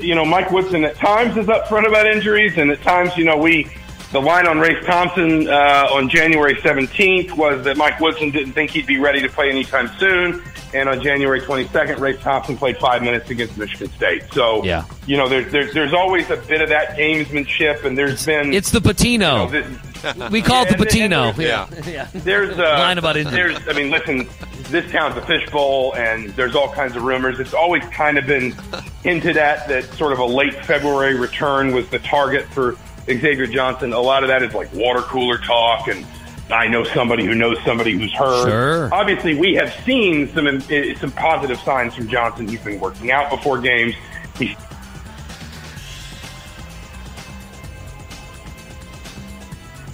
you 0.00 0.14
know, 0.14 0.24
Mike 0.24 0.50
Woodson 0.50 0.84
at 0.84 0.96
times 0.96 1.36
is 1.36 1.44
upfront 1.48 1.86
about 1.86 2.06
injuries, 2.06 2.56
and 2.56 2.70
at 2.70 2.80
times, 2.80 3.14
you 3.18 3.24
know, 3.24 3.36
we 3.36 3.70
the 4.12 4.20
line 4.20 4.46
on 4.46 4.58
Race 4.60 4.84
Thompson 4.84 5.48
uh, 5.48 5.88
on 5.92 6.08
January 6.08 6.54
17th 6.56 7.36
was 7.36 7.64
that 7.64 7.76
Mike 7.76 7.98
Woodson 8.00 8.30
didn't 8.30 8.52
think 8.52 8.70
he'd 8.70 8.86
be 8.86 8.98
ready 8.98 9.20
to 9.22 9.28
play 9.28 9.48
anytime 9.50 9.90
soon. 9.98 10.42
And 10.74 10.88
on 10.88 11.02
January 11.02 11.40
22nd, 11.40 11.98
Race 11.98 12.18
Thompson 12.20 12.56
played 12.56 12.78
five 12.78 13.02
minutes 13.02 13.28
against 13.28 13.58
Michigan 13.58 13.90
State. 13.94 14.22
So, 14.32 14.64
Yeah. 14.64 14.84
you 15.06 15.18
know, 15.18 15.28
there's, 15.28 15.52
there's, 15.52 15.74
there's 15.74 15.92
always 15.92 16.30
a 16.30 16.36
bit 16.36 16.62
of 16.62 16.70
that 16.70 16.96
gamesmanship, 16.96 17.84
and 17.84 17.96
there's 17.96 18.24
been. 18.24 18.54
It's 18.54 18.70
the 18.70 18.80
Pitino. 18.80 19.04
you 19.12 19.18
know, 19.18 19.50
this- 19.50 20.30
we 20.32 20.40
call 20.42 20.62
it 20.64 20.68
the 20.70 20.74
and- 20.74 20.82
and 20.82 20.90
Pitino. 20.90 21.36
there's- 21.36 21.86
yeah. 21.88 22.08
There's 22.14 22.58
uh, 22.58 22.62
Line 22.62 22.96
about 22.98 23.16
injury. 23.18 23.34
There's, 23.54 23.68
I 23.68 23.72
mean, 23.74 23.90
listen, 23.90 24.26
this 24.70 24.90
town's 24.90 25.16
a 25.18 25.22
fishbowl, 25.26 25.94
and 25.94 26.30
there's 26.30 26.54
all 26.56 26.72
kinds 26.72 26.96
of 26.96 27.02
rumors. 27.02 27.38
It's 27.38 27.54
always 27.54 27.82
kind 27.92 28.16
of 28.18 28.26
been 28.26 28.54
hinted 29.02 29.36
at 29.36 29.68
that 29.68 29.84
sort 29.94 30.12
of 30.14 30.18
a 30.20 30.24
late 30.26 30.54
February 30.64 31.18
return 31.18 31.72
was 31.74 31.86
the 31.90 31.98
target 31.98 32.46
for 32.48 32.76
Xavier 33.06 33.46
Johnson. 33.46 33.92
A 33.92 34.00
lot 34.00 34.22
of 34.22 34.28
that 34.28 34.42
is 34.42 34.54
like 34.54 34.72
water 34.72 35.02
cooler 35.02 35.38
talk, 35.38 35.88
and 35.88 36.06
I 36.50 36.68
know 36.68 36.84
somebody 36.84 37.24
who 37.24 37.34
knows 37.34 37.56
somebody 37.64 37.92
who's 37.98 38.12
heard. 38.12 38.48
Sure. 38.48 38.94
Obviously, 38.94 39.34
we 39.34 39.54
have 39.54 39.72
seen 39.84 40.32
some 40.34 40.46
eh, 40.46 40.94
some 40.98 41.10
positive 41.12 41.58
signs 41.60 41.94
from 41.94 42.08
Johnson. 42.08 42.46
He's 42.48 42.60
been 42.60 42.80
working 42.80 43.10
out 43.10 43.30
before 43.30 43.58
games. 43.60 43.94
He's 44.38 44.56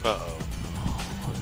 Uh-oh. 0.05 0.39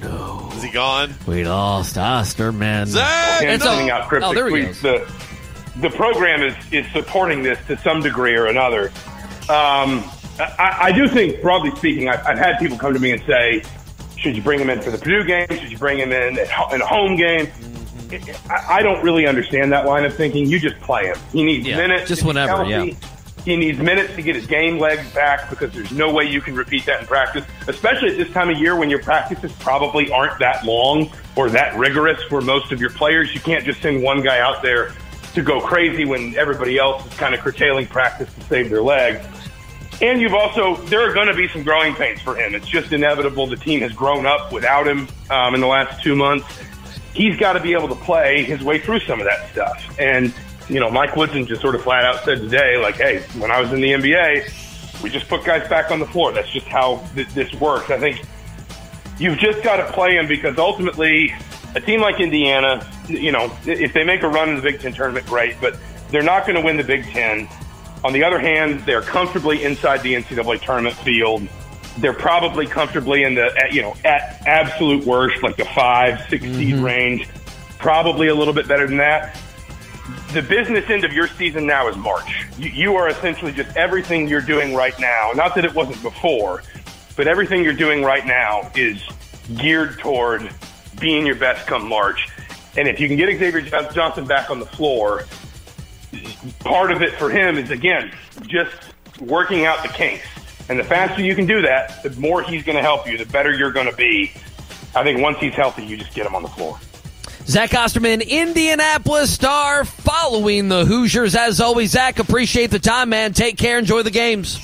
No. 0.02 0.50
Is 0.57 0.62
he 0.62 0.70
gone? 0.70 1.14
We 1.26 1.44
lost 1.44 1.96
Osterman. 1.98 2.87
Zach! 2.88 3.42
and 3.42 3.50
It's 3.50 3.64
all- 3.64 3.74
sending 3.74 3.90
out 3.90 4.09
cryptic 4.09 4.31
oh, 4.31 4.35
there 4.35 4.48
he 4.48 4.64
tweets. 4.64 4.81
The, 4.83 5.81
the 5.81 5.90
program 5.90 6.42
is, 6.42 6.55
is 6.72 6.87
supporting 6.92 7.42
this 7.42 7.59
to 7.66 7.76
some 7.79 8.00
degree 8.00 8.35
or 8.35 8.46
another. 8.46 8.90
Um, 9.48 10.02
I, 10.38 10.77
I 10.83 10.92
do 10.92 11.09
think, 11.09 11.40
broadly 11.40 11.75
speaking, 11.77 12.09
I've, 12.09 12.25
I've 12.27 12.38
had 12.38 12.59
people 12.59 12.77
come 12.79 12.92
to 12.94 13.01
me 13.01 13.12
and 13.12 13.22
say, 13.27 13.62
should 14.16 14.37
you 14.37 14.42
bring 14.42 14.61
him 14.61 14.70
in 14.70 14.81
for 14.83 14.90
the 14.90 14.99
Purdue 14.99 15.25
game? 15.25 15.46
Should 15.51 15.70
you 15.70 15.79
bring 15.79 15.99
him 15.99 16.12
in 16.12 16.38
at 16.38 16.49
ho- 16.49 16.75
in 16.75 16.81
a 16.81 16.87
home 16.87 17.16
game? 17.16 17.46
Mm-hmm. 17.46 18.51
I, 18.51 18.77
I 18.77 18.83
don't 18.83 19.03
really 19.03 19.27
understand 19.27 19.72
that 19.72 19.87
line 19.87 20.05
of 20.05 20.14
thinking. 20.14 20.46
You 20.46 20.59
just 20.61 20.79
play 20.81 21.07
him. 21.07 21.16
He 21.33 21.44
needs 21.44 21.66
Yeah, 21.66 21.77
minutes. 21.77 22.09
just 22.09 22.22
whenever, 22.25 22.64
yeah. 22.64 22.87
He 23.44 23.57
needs 23.57 23.79
minutes 23.79 24.14
to 24.16 24.22
get 24.22 24.35
his 24.35 24.46
game 24.46 24.79
legs 24.79 25.09
back 25.14 25.49
because 25.51 25.72
there's 25.72 25.92
no 25.92 26.12
way 26.12 26.25
you 26.25 26.40
can 26.40 26.57
repeat 26.57 26.85
that 26.87 27.01
in 27.03 27.07
practice, 27.07 27.44
especially 27.68 28.11
at 28.11 28.16
this 28.16 28.29
time 28.33 28.51
of 28.51 28.59
year 28.59 28.75
when 28.75 28.90
your 28.90 29.01
practices 29.01 29.53
probably 29.61 30.11
aren't 30.11 30.37
that 30.40 30.64
long 30.64 31.09
or 31.37 31.49
that 31.51 31.77
rigorous 31.79 32.20
for 32.25 32.40
most 32.40 32.72
of 32.72 32.81
your 32.81 32.90
players. 32.90 33.33
You 33.33 33.40
can't 33.40 33.64
just 33.64 33.81
send 33.81 34.03
one 34.03 34.20
guy 34.22 34.40
out 34.40 34.62
there 34.62 34.92
to 35.35 35.42
go 35.42 35.61
crazy 35.61 36.05
when 36.05 36.35
everybody 36.37 36.77
else 36.77 37.07
is 37.07 37.14
kind 37.18 37.35
of 37.37 37.40
curtailing 37.40 37.87
practice 37.87 38.33
to 38.35 38.40
save 38.42 38.68
their 38.68 38.83
legs. 38.83 39.25
And 40.02 40.20
you've 40.20 40.35
also, 40.35 40.76
there 40.87 41.09
are 41.09 41.14
going 41.14 41.28
to 41.28 41.35
be 41.35 41.48
some 41.48 41.62
growing 41.62 41.94
pains 41.94 42.20
for 42.20 42.37
him. 42.37 42.54
It's 42.54 42.68
just 42.68 42.92
inevitable. 42.92 43.46
The 43.46 43.56
team 43.56 43.80
has 43.80 43.92
grown 43.92 44.26
up 44.26 44.52
without 44.52 44.87
him 44.87 45.09
um, 45.30 45.54
in 45.54 45.61
the 45.61 45.66
last 45.66 46.02
two 46.02 46.14
months. 46.14 46.46
He's 47.14 47.38
got 47.38 47.54
to 47.54 47.61
be 47.61 47.72
able 47.72 47.88
to 47.88 47.94
play 47.94 48.44
his 48.44 48.62
way 48.62 48.78
through 48.78 49.00
some 49.00 49.20
of 49.20 49.26
that 49.26 49.50
stuff. 49.50 49.98
And, 49.98 50.35
you 50.68 50.80
know, 50.80 50.90
Mike 50.90 51.16
Woodson 51.16 51.46
just 51.46 51.62
sort 51.62 51.74
of 51.74 51.82
flat 51.82 52.04
out 52.04 52.22
said 52.24 52.40
today, 52.40 52.76
like, 52.76 52.96
hey, 52.96 53.20
when 53.38 53.50
I 53.50 53.59
was 53.59 53.72
in 53.72 53.80
the 53.80 53.92
NBA, 53.92 55.02
we 55.02 55.09
just 55.09 55.28
put 55.28 55.44
guys 55.44 55.66
back 55.68 55.90
on 55.90 55.98
the 55.98 56.06
floor. 56.06 56.32
That's 56.32 56.50
just 56.50 56.66
how 56.66 57.02
th- 57.14 57.28
this 57.28 57.52
works. 57.54 57.90
I 57.90 57.98
think 57.98 58.22
you've 59.18 59.38
just 59.38 59.62
got 59.62 59.76
to 59.76 59.90
play 59.92 60.16
him 60.16 60.26
because 60.26 60.59
ultimately, 60.59 61.35
a 61.74 61.80
team 61.80 62.00
like 62.00 62.20
Indiana, 62.20 62.87
you 63.09 63.32
know, 63.32 63.56
if 63.64 63.92
they 63.92 64.04
make 64.04 64.22
a 64.22 64.28
run 64.28 64.50
in 64.50 64.56
the 64.56 64.62
Big 64.62 64.80
Ten 64.80 64.92
tournament, 64.92 65.26
great, 65.26 65.56
but 65.61 65.78
they're 66.11 66.22
not 66.22 66.46
going 66.46 66.56
to 66.56 66.62
win 66.62 66.76
the 66.76 66.85
Big 66.85 67.04
Ten. 67.04 67.48
On 68.04 68.12
the 68.12 68.22
other 68.22 68.38
hand, 68.38 68.80
they're 68.80 69.02
comfortably 69.02 69.64
inside 69.64 70.02
the 70.02 70.14
NCAA 70.14 70.61
tournament 70.61 70.96
field. 70.96 71.46
They're 71.98 72.12
probably 72.12 72.66
comfortably 72.66 73.22
in 73.22 73.35
the, 73.35 73.46
at, 73.56 73.72
you 73.72 73.82
know, 73.82 73.94
at 74.04 74.42
absolute 74.46 75.04
worst, 75.04 75.42
like 75.42 75.56
the 75.56 75.64
five, 75.64 76.28
6 76.28 76.42
seed 76.42 76.74
mm-hmm. 76.74 76.85
range. 76.85 77.28
Probably 77.78 78.28
a 78.28 78.35
little 78.35 78.54
bit 78.54 78.68
better 78.68 78.87
than 78.87 78.98
that. 78.98 79.38
The 80.32 80.42
business 80.42 80.88
end 80.88 81.04
of 81.04 81.12
your 81.12 81.26
season 81.26 81.66
now 81.66 81.88
is 81.88 81.96
March. 81.96 82.46
You, 82.59 82.70
you 82.70 82.96
are 82.96 83.09
essentially 83.09 83.52
just 83.52 83.74
everything 83.76 84.28
you're 84.28 84.40
doing 84.40 84.74
right 84.74 84.98
now. 85.00 85.32
Not 85.35 85.54
that 85.54 85.64
it 85.64 85.74
wasn't 85.74 86.00
before, 86.02 86.62
but 87.16 87.26
everything 87.26 87.64
you're 87.64 87.72
doing 87.72 88.02
right 88.02 88.26
now 88.26 88.70
is 88.74 89.02
geared 89.56 89.98
toward 89.98 90.50
being 91.00 91.26
your 91.26 91.37
best 91.37 91.66
come 91.66 91.88
March. 91.88 92.28
And 92.76 92.87
if 92.88 93.00
you 93.00 93.09
can 93.09 93.16
get 93.16 93.37
Xavier 93.38 93.62
Johnson 93.90 94.26
back 94.26 94.50
on 94.50 94.61
the 94.61 94.66
floor, 94.66 95.24
part 96.61 96.90
of 96.90 97.02
it 97.02 97.12
for 97.14 97.31
him 97.31 97.57
is 97.59 97.70
again 97.70 98.12
just 98.46 98.74
working 99.20 99.64
out 99.64 99.83
the 99.83 99.88
kinks. 99.88 100.24
And 100.68 100.79
the 100.79 100.85
faster 100.85 101.22
you 101.22 101.35
can 101.35 101.46
do 101.46 101.62
that, 101.62 102.02
the 102.02 102.11
more 102.20 102.42
he's 102.42 102.64
going 102.64 102.76
to 102.76 102.83
help 102.83 103.07
you, 103.07 103.16
the 103.16 103.26
better 103.26 103.52
you're 103.52 103.72
going 103.72 103.88
to 103.88 103.96
be. 103.96 104.33
I 104.94 105.05
think 105.05 105.20
once 105.20 105.38
he's 105.38 105.55
healthy, 105.55 105.85
you 105.85 105.96
just 105.96 106.14
get 106.14 106.26
him 106.26 106.35
on 106.35 106.42
the 106.42 106.48
floor. 106.48 106.79
Zach 107.46 107.74
Osterman, 107.74 108.22
Indianapolis 108.22 109.33
Star, 109.33 109.85
following 109.85 110.68
the 110.68 110.85
Hoosiers. 110.85 111.37
As 111.37 111.61
always, 111.61 111.92
Zach, 111.92 112.18
appreciate 112.18 112.72
the 112.72 112.81
time, 112.81 113.11
man. 113.11 113.33
Take 113.33 113.57
care. 113.57 113.79
Enjoy 113.79 114.02
the 114.02 114.11
games. 114.11 114.59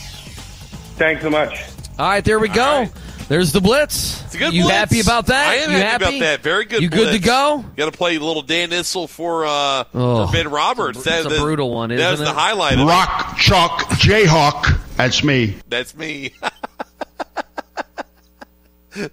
Thanks 0.96 1.22
so 1.22 1.30
much. 1.30 1.62
All 1.98 2.08
right, 2.08 2.24
there 2.24 2.40
we 2.40 2.48
go. 2.48 2.80
right. 2.80 2.92
There's 3.32 3.50
the 3.50 3.62
blitz. 3.62 4.22
It's 4.24 4.34
a 4.34 4.38
good 4.38 4.52
you 4.52 4.64
blitz. 4.64 4.76
happy 4.76 5.00
about 5.00 5.24
that? 5.28 5.48
I 5.48 5.54
am 5.54 5.70
you 5.70 5.76
happy, 5.78 6.04
about 6.04 6.18
that. 6.20 6.40
Very 6.42 6.66
good 6.66 6.82
You 6.82 6.90
good 6.90 7.06
to 7.14 7.18
blitz. 7.18 7.24
go? 7.24 7.64
Got 7.78 7.90
to 7.90 7.96
play 7.96 8.16
a 8.16 8.20
little 8.20 8.42
Dan 8.42 8.68
Issel 8.72 9.08
for, 9.08 9.46
uh, 9.46 9.84
Oh, 9.94 10.26
for 10.26 10.32
Ben 10.34 10.50
Roberts. 10.50 11.02
that's 11.02 11.24
a 11.24 11.30
the- 11.30 11.38
brutal 11.38 11.70
one, 11.72 11.88
That 11.88 12.10
was 12.10 12.20
isn't 12.20 12.26
the 12.26 12.38
highlight. 12.38 12.74
Of 12.74 12.80
it. 12.80 12.84
Rock 12.84 13.38
Chalk 13.38 13.80
Jayhawk. 13.92 14.78
That's 14.98 15.24
me. 15.24 15.56
That's 15.66 15.96
me. 15.96 16.32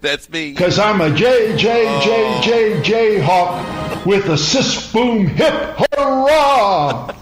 That's 0.02 0.30
me. 0.30 0.52
Because 0.52 0.78
I'm 0.80 1.00
a 1.00 1.12
J, 1.16 1.56
J, 1.56 2.02
J, 2.04 2.42
J, 2.44 2.82
Jayhawk 3.22 4.06
with 4.06 4.26
a 4.28 4.38
sis 4.38 4.92
boom 4.92 5.28
hip 5.28 5.54
hurrah. 5.96 7.16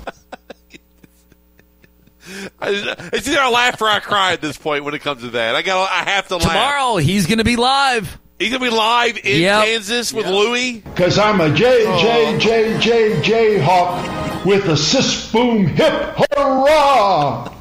I, 2.60 3.10
it's 3.14 3.28
either 3.28 3.40
I 3.40 3.50
laugh 3.50 3.82
or 3.82 3.88
I 3.88 4.00
cry 4.00 4.34
at 4.34 4.42
this 4.42 4.58
point 4.58 4.84
when 4.84 4.94
it 4.94 5.00
comes 5.02 5.22
to 5.22 5.30
that. 5.32 5.56
I 5.56 5.62
got. 5.62 5.90
I 5.90 6.10
have 6.10 6.28
to 6.30 6.38
laugh. 6.38 6.48
Tomorrow, 6.48 6.98
he's 6.98 7.26
going 7.28 7.38
to 7.40 7.44
be 7.44 7.56
live. 7.56 8.18
He's 8.40 8.52
gonna 8.52 8.64
be 8.64 8.70
live 8.70 9.18
in 9.18 9.42
Yep. 9.42 9.66
Kansas 9.66 10.14
with 10.14 10.28
Louis. 10.28 10.82
Because 10.82 11.18
I'm 11.18 11.42
a 11.42 11.50
J, 11.56 11.84
J, 12.00 12.36
oh. 12.36 12.38
J, 12.38 12.80
J, 12.80 13.22
Jayhawk 13.60 14.46
with 14.46 14.66
a 14.66 14.78
sis 14.78 15.32
boom 15.32 15.66
hip 15.66 15.92
hurrah. 16.36 17.52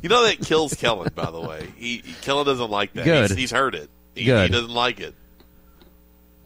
You 0.00 0.08
know 0.08 0.24
that 0.24 0.40
kills 0.40 0.72
Kellen, 0.72 1.10
by 1.14 1.30
the 1.30 1.40
way. 1.40 1.68
He, 1.76 1.98
he 1.98 2.14
Kellen 2.22 2.46
doesn't 2.46 2.70
like 2.70 2.94
that. 2.94 3.04
Good. 3.04 3.30
He's, 3.32 3.38
he's 3.38 3.50
heard 3.50 3.74
it. 3.74 3.90
He, 4.14 4.24
Good. 4.24 4.50
he 4.50 4.52
doesn't 4.56 4.72
like 4.72 5.00
it. 5.00 5.14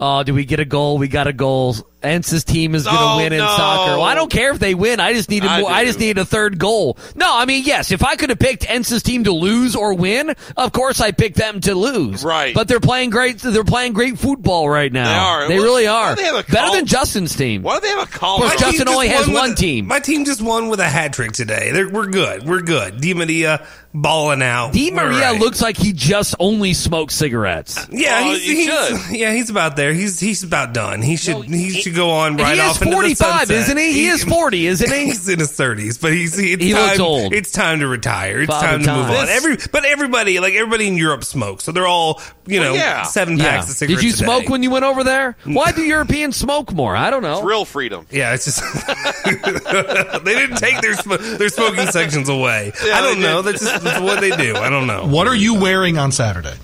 Oh, 0.01 0.23
do 0.25 0.35
we 0.35 0.45
get 0.45 0.59
a 0.61 0.65
goal? 0.65 0.99
We 0.99 1.07
got 1.09 1.27
a 1.27 1.33
goal. 1.33 1.77
Ence's 2.03 2.45
team 2.45 2.75
is 2.77 2.85
going 2.85 2.97
to 2.97 3.03
No, 3.03 3.17
win 3.17 3.33
in 3.33 3.39
no. 3.41 3.47
soccer. 3.47 3.93
Well, 3.97 4.03
I 4.03 4.15
don't 4.15 4.31
care 4.31 4.53
if 4.53 4.59
they 4.61 4.75
win. 4.75 5.01
I 5.01 5.15
just 5.15 5.29
needed 5.29 5.49
I 5.49 5.61
more. 5.63 5.71
I 5.71 5.85
just 5.85 5.99
needed 5.99 6.19
a 6.19 6.25
third 6.25 6.59
goal. 6.59 6.97
No, 7.17 7.27
I 7.37 7.45
mean, 7.45 7.65
yes, 7.65 7.91
if 7.91 8.05
I 8.05 8.15
could 8.17 8.31
have 8.31 8.39
picked 8.39 8.69
Ence's 8.71 9.03
team 9.03 9.25
to 9.25 9.33
lose 9.33 9.75
or 9.75 9.95
win, 9.95 10.35
of 10.57 10.73
course 10.73 11.01
I 11.01 11.11
picked 11.11 11.37
them 11.37 11.61
to 11.63 11.75
lose. 11.75 12.23
Right. 12.25 12.55
But 12.55 12.69
they're 12.69 12.79
playing 12.79 13.11
great. 13.11 13.39
They're 13.39 13.65
playing 13.65 13.95
great 13.95 14.19
football 14.19 14.69
right 14.71 14.93
now. 14.93 15.05
They 15.09 15.15
are. 15.19 15.49
They 15.49 15.55
Well, 15.57 15.65
really 15.65 15.85
why 15.87 15.91
are. 15.93 16.15
do 16.15 16.23
they 16.23 16.29
have 16.29 16.49
a 16.49 16.51
Better 16.53 16.77
than 16.77 16.87
Justin's 16.87 17.35
team. 17.35 17.63
Why 17.63 17.75
do 17.77 17.81
they 17.81 17.89
have 17.89 18.09
a 18.09 18.11
call? 18.11 18.37
Of 18.45 18.51
course. 18.51 18.61
Justin 18.61 18.89
only 18.89 19.09
has 19.09 19.27
one 19.29 19.51
with- 19.51 19.59
team. 19.59 19.87
My 19.87 19.99
team 20.01 20.25
just 20.25 20.41
won 20.41 20.69
with 20.69 20.79
a 20.81 20.89
hat 20.89 21.13
trick 21.13 21.33
today. 21.33 21.71
They're, 21.73 21.89
we're 21.89 22.07
good. 22.07 22.45
We're 22.45 22.63
good. 22.63 23.01
Di 23.01 23.15
Maria 23.15 23.67
balling 23.93 24.43
out. 24.43 24.73
Di 24.73 24.91
Maria 24.93 25.33
right. 25.33 25.41
looks 25.41 25.61
like 25.61 25.77
he 25.77 25.93
just 25.93 26.35
only 26.39 26.75
smokes 26.75 27.15
cigarettes. 27.15 27.87
Yeah, 27.91 28.21
Well, 28.21 28.35
he's, 28.35 28.43
he 28.45 28.55
he's- 28.67 29.07
should. 29.09 29.17
yeah, 29.17 29.33
he's 29.33 29.51
about 29.51 29.75
there. 29.77 29.93
He's 29.93 30.21
he's 30.21 30.43
about 30.45 30.73
done. 30.73 31.03
He 31.03 31.17
should 31.17 31.45
he 31.45 31.71
should 31.71 31.88
go 31.91 32.11
on 32.11 32.37
right 32.37 32.55
he 32.55 32.61
is 32.61 32.71
off 32.71 32.77
into 32.83 32.91
the 32.91 32.97
45, 32.97 33.17
sunset. 33.17 33.57
isn't 33.57 33.77
he? 33.79 33.93
He 33.93 34.07
is 34.09 34.25
40, 34.25 34.67
isn't 34.67 34.91
he? 34.93 35.05
He's 35.07 35.29
in 35.29 35.39
his 35.39 35.53
thirties, 35.53 35.99
but 35.99 36.13
he's 36.13 36.37
he, 36.37 36.53
it's 36.53 36.63
He 36.65 36.73
time, 36.73 36.87
looks 36.87 37.01
old. 37.01 37.33
It's 37.35 37.51
time 37.53 37.81
to 37.81 37.87
retire. 37.89 38.41
It's 38.43 38.51
Father 38.51 38.67
time 38.67 38.81
to 38.81 38.87
time. 38.87 38.97
move 38.99 39.11
on. 39.11 39.27
This- 39.27 39.37
Every 39.37 39.57
but 39.73 39.85
everybody 39.85 40.39
like 40.41 40.55
everybody 40.55 40.89
in 40.89 40.97
Europe 40.97 41.25
smokes, 41.25 41.65
so 41.65 41.73
they're 41.73 41.87
all 41.87 42.21
you 42.47 42.61
know 42.61 42.73
Well, 42.73 42.77
yeah. 42.81 43.03
seven 43.05 43.37
Yeah. 43.39 43.45
packs 43.51 43.71
of 43.71 43.77
cigarettes. 43.77 44.03
Did 44.03 44.07
you 44.09 44.15
a 44.15 44.17
day. 44.19 44.25
smoke 44.25 44.49
when 44.49 44.63
you 44.63 44.71
went 44.71 44.85
over 44.85 45.05
there? 45.05 45.37
Why 45.45 45.73
do 45.73 45.83
Europeans 45.83 46.37
smoke 46.37 46.73
more? 46.73 46.97
I 46.97 47.11
don't 47.11 47.23
know. 47.23 47.43
Real 47.43 47.65
freedom. 47.65 48.07
Yeah, 48.11 48.35
it's 48.35 48.45
just 48.47 48.63
they 50.25 50.35
didn't 50.35 50.57
take 50.57 50.81
their 50.81 50.95
sm- 50.95 51.37
their 51.39 51.49
smoking 51.49 51.87
sections 51.89 52.29
away. 52.29 52.73
Yeah, 52.85 52.95
I 52.97 53.01
don't 53.01 53.21
know. 53.21 53.43
That's 53.43 53.61
just 53.61 53.83
that's 53.85 54.01
what 54.01 54.21
they 54.21 54.31
do. 54.31 54.57
I 54.57 54.71
don't 54.71 54.87
know. 54.87 55.07
What 55.07 55.27
are 55.27 55.35
you 55.35 55.55
wearing 55.61 55.99
on 55.99 56.13
Saturday? 56.13 56.55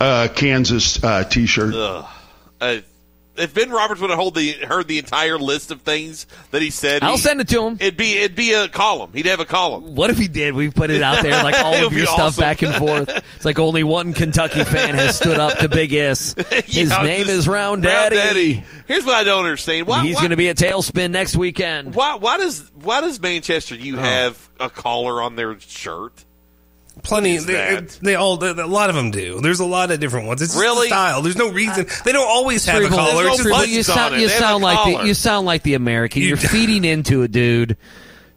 Uh, 0.00 0.28
Kansas 0.34 1.02
uh, 1.04 1.24
T-shirt. 1.24 1.74
Ugh. 1.74 2.06
Uh, 2.60 2.76
if 3.40 3.54
Ben 3.54 3.70
Roberts 3.70 4.00
would 4.00 4.10
have 4.10 4.18
hold 4.18 4.34
the, 4.34 4.52
heard 4.52 4.86
the 4.88 4.98
entire 4.98 5.38
list 5.38 5.70
of 5.70 5.82
things 5.82 6.26
that 6.50 6.62
he 6.62 6.70
said, 6.70 7.02
I'll 7.02 7.12
he- 7.12 7.18
send 7.18 7.40
it 7.40 7.48
to 7.48 7.64
him. 7.66 7.76
It'd 7.80 7.96
be 7.96 8.18
it'd 8.18 8.36
be 8.36 8.52
a 8.52 8.68
column. 8.68 9.10
He'd 9.12 9.26
have 9.26 9.40
a 9.40 9.44
column. 9.44 9.94
What 9.94 10.10
if 10.10 10.18
he 10.18 10.28
did? 10.28 10.54
We 10.54 10.70
put 10.70 10.90
it 10.90 11.02
out 11.02 11.22
there 11.22 11.42
like 11.42 11.54
all 11.64 11.86
of 11.86 11.92
your 11.92 12.06
stuff 12.06 12.20
awesome. 12.20 12.42
back 12.42 12.62
and 12.62 12.74
forth. 12.74 13.08
It's 13.36 13.44
like 13.44 13.58
only 13.58 13.84
one 13.84 14.12
Kentucky 14.12 14.64
fan 14.64 14.94
has 14.94 15.16
stood 15.16 15.38
up 15.38 15.58
to 15.58 15.68
Big 15.68 15.92
S. 15.92 16.34
His 16.66 16.90
Yeah, 16.90 17.02
name 17.02 17.28
is 17.28 17.48
Round 17.48 17.60
Round 17.60 17.82
Daddy. 17.82 18.16
Daddy. 18.16 18.64
Here's 18.86 19.04
what 19.04 19.14
I 19.14 19.24
don't 19.24 19.44
understand. 19.44 19.86
Why, 19.86 20.02
He's 20.04 20.16
going 20.16 20.30
to 20.30 20.36
be 20.36 20.48
a 20.48 20.54
Tailspin 20.54 21.10
next 21.10 21.36
weekend. 21.36 21.94
why, 21.94 22.16
why 22.16 22.36
does 22.38 22.70
why 22.82 23.00
does 23.00 23.20
Manchester 23.20 23.76
Oh. 23.78 23.82
you 23.82 23.96
have 23.96 24.48
a 24.58 24.68
collar 24.68 25.22
on 25.22 25.36
their 25.36 25.58
shirt? 25.60 26.24
Plenty. 27.02 27.38
They, 27.38 27.86
they 28.02 28.14
all. 28.14 28.36
they- 28.36 28.50
a 28.50 28.66
lot 28.66 28.90
of 28.90 28.96
them 28.96 29.10
do. 29.10 29.40
There's 29.40 29.60
a 29.60 29.64
lot 29.64 29.90
of 29.90 30.00
different 30.00 30.26
ones. 30.26 30.42
It's 30.42 30.52
just 30.52 30.62
Really? 30.62 30.88
the 30.88 30.94
style. 30.94 31.22
There's 31.22 31.36
no 31.36 31.50
reason. 31.50 31.86
Uh, 31.88 31.94
they 32.04 32.12
don't 32.12 32.28
always 32.28 32.64
have 32.66 32.82
a 32.82 32.88
collar. 32.88 33.24
No 33.24 33.36
just- 33.36 33.68
you 33.68 33.82
sound, 33.82 34.14
you 34.16 34.28
They 34.28 34.34
have 34.34 34.42
a 34.42 34.44
sound 34.44 34.62
like 34.62 34.98
the 35.00 35.06
you 35.06 35.14
sound 35.14 35.46
like 35.46 35.62
the 35.62 35.74
American. 35.74 36.22
You- 36.22 36.28
You're 36.28 36.36
feeding 36.36 36.84
into 36.84 37.22
it, 37.22 37.32
dude. 37.32 37.76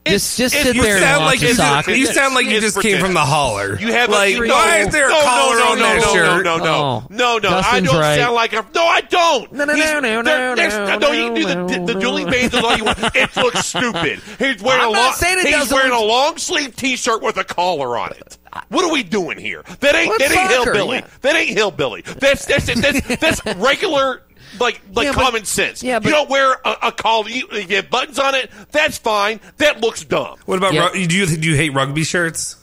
Just 0.06 0.38
just 0.38 0.54
sit 0.54 0.76
you 0.76 0.82
there 0.82 0.98
and 0.98 1.22
watch 1.22 1.32
like 1.36 1.39
the 1.39 1.48
you 1.48 1.54
soccer. 1.54 1.92
you 1.92 2.06
sound 2.08 2.36
like 2.36 2.46
you 2.46 2.58
It's 2.58 2.74
just 2.74 2.82
came 2.82 3.00
from 3.00 3.13
the 3.13 3.22
holler. 3.22 3.80
You 3.80 3.88
have 3.94 4.10
like 4.10 4.36
a, 4.36 4.39
no, 4.39 4.54
why 4.54 4.80
is 4.80 4.89
there 4.89 5.06
a 5.06 5.10
no, 5.10 5.22
collar 5.24 5.56
no, 5.56 5.72
on 5.72 5.78
no, 5.80 5.84
that 5.86 6.02
no, 6.02 6.13
shirt? 6.13 6.44
No, 6.44 6.58
no, 6.58 6.63
no, 6.63 6.74
Oh. 6.74 7.04
no, 7.10 7.38
no. 7.38 7.62
I 7.63 7.80
don't 7.80 7.96
right. 7.98 8.18
sound 8.20 8.36
like 8.36 8.52
a. 8.52 8.66
No, 8.76 8.84
I 8.86 9.00
don't. 9.00 9.50
No, 9.54 9.63
no, 9.63 9.74
He's- 9.76 9.94
no, 9.94 10.00
no, 10.02 10.22
no, 10.22 10.56
no, 10.56 10.98
no. 11.00 11.12
You 11.13 11.24
can 11.24 11.34
do 11.36 11.44
no, 11.44 11.68
the, 11.70 11.74
the, 11.80 11.86
the 11.86 11.94
no, 11.94 12.00
Julie 12.02 12.26
no. 12.26 12.32
Baines 12.32 12.54
all 12.54 12.76
you 12.76 12.84
want. 12.84 12.98
It 13.16 13.36
looks 13.38 13.66
stupid. 13.66 14.20
He's 14.39 14.62
wearing 14.62 14.82
I'm 14.82 14.89
a 14.89 14.92
long. 14.92 15.13
he's 15.42 15.72
wearing 15.72 15.94
a 15.94 16.02
long 16.02 16.38
sleeve 16.38 16.76
T-shirt 16.76 17.22
with 17.24 17.38
a 17.38 17.46
collar 17.46 17.98
on 17.98 18.12
it. 18.12 18.38
What 18.70 18.86
are 18.86 18.92
we 18.92 19.04
doing 19.04 19.38
here? 19.38 19.63
That 19.80 19.96
ain't 19.96 20.10
Well, 20.10 20.18
that 20.20 20.32
ain't 20.32 20.52
soccer, 20.52 20.74
hillbilly. 20.74 20.98
yeah. 21.00 21.08
That 21.22 21.36
ain't 21.36 21.50
hillbilly. 21.50 22.02
That's 22.02 22.46
that's 22.46 22.66
that's, 22.82 23.18
that's 23.18 23.46
regular. 23.58 24.22
Like 24.60 24.82
like 24.94 25.06
Yeah, 25.06 25.13
but- 25.13 25.24
common 25.24 25.46
sense. 25.46 25.82
yeah, 25.82 25.98
but- 26.00 26.06
you 26.06 26.12
don't 26.12 26.30
wear 26.30 26.54
a, 26.63 26.76
a 26.84 26.92
collar. 26.92 27.28
You, 27.30 27.48
you 27.52 27.76
have 27.78 27.89
buttons 27.89 28.20
on 28.20 28.36
it. 28.36 28.52
That's 28.72 28.98
fine. 29.00 29.39
That 29.58 29.82
looks 29.82 30.04
dumb. 30.04 30.38
What 30.46 30.58
about 30.60 30.74
Yeah. 30.76 30.89
do 30.94 31.00
you 31.18 31.26
do 31.26 31.50
you 31.50 31.56
hate 31.56 31.74
rugby 31.74 32.04
shirts? 32.04 32.58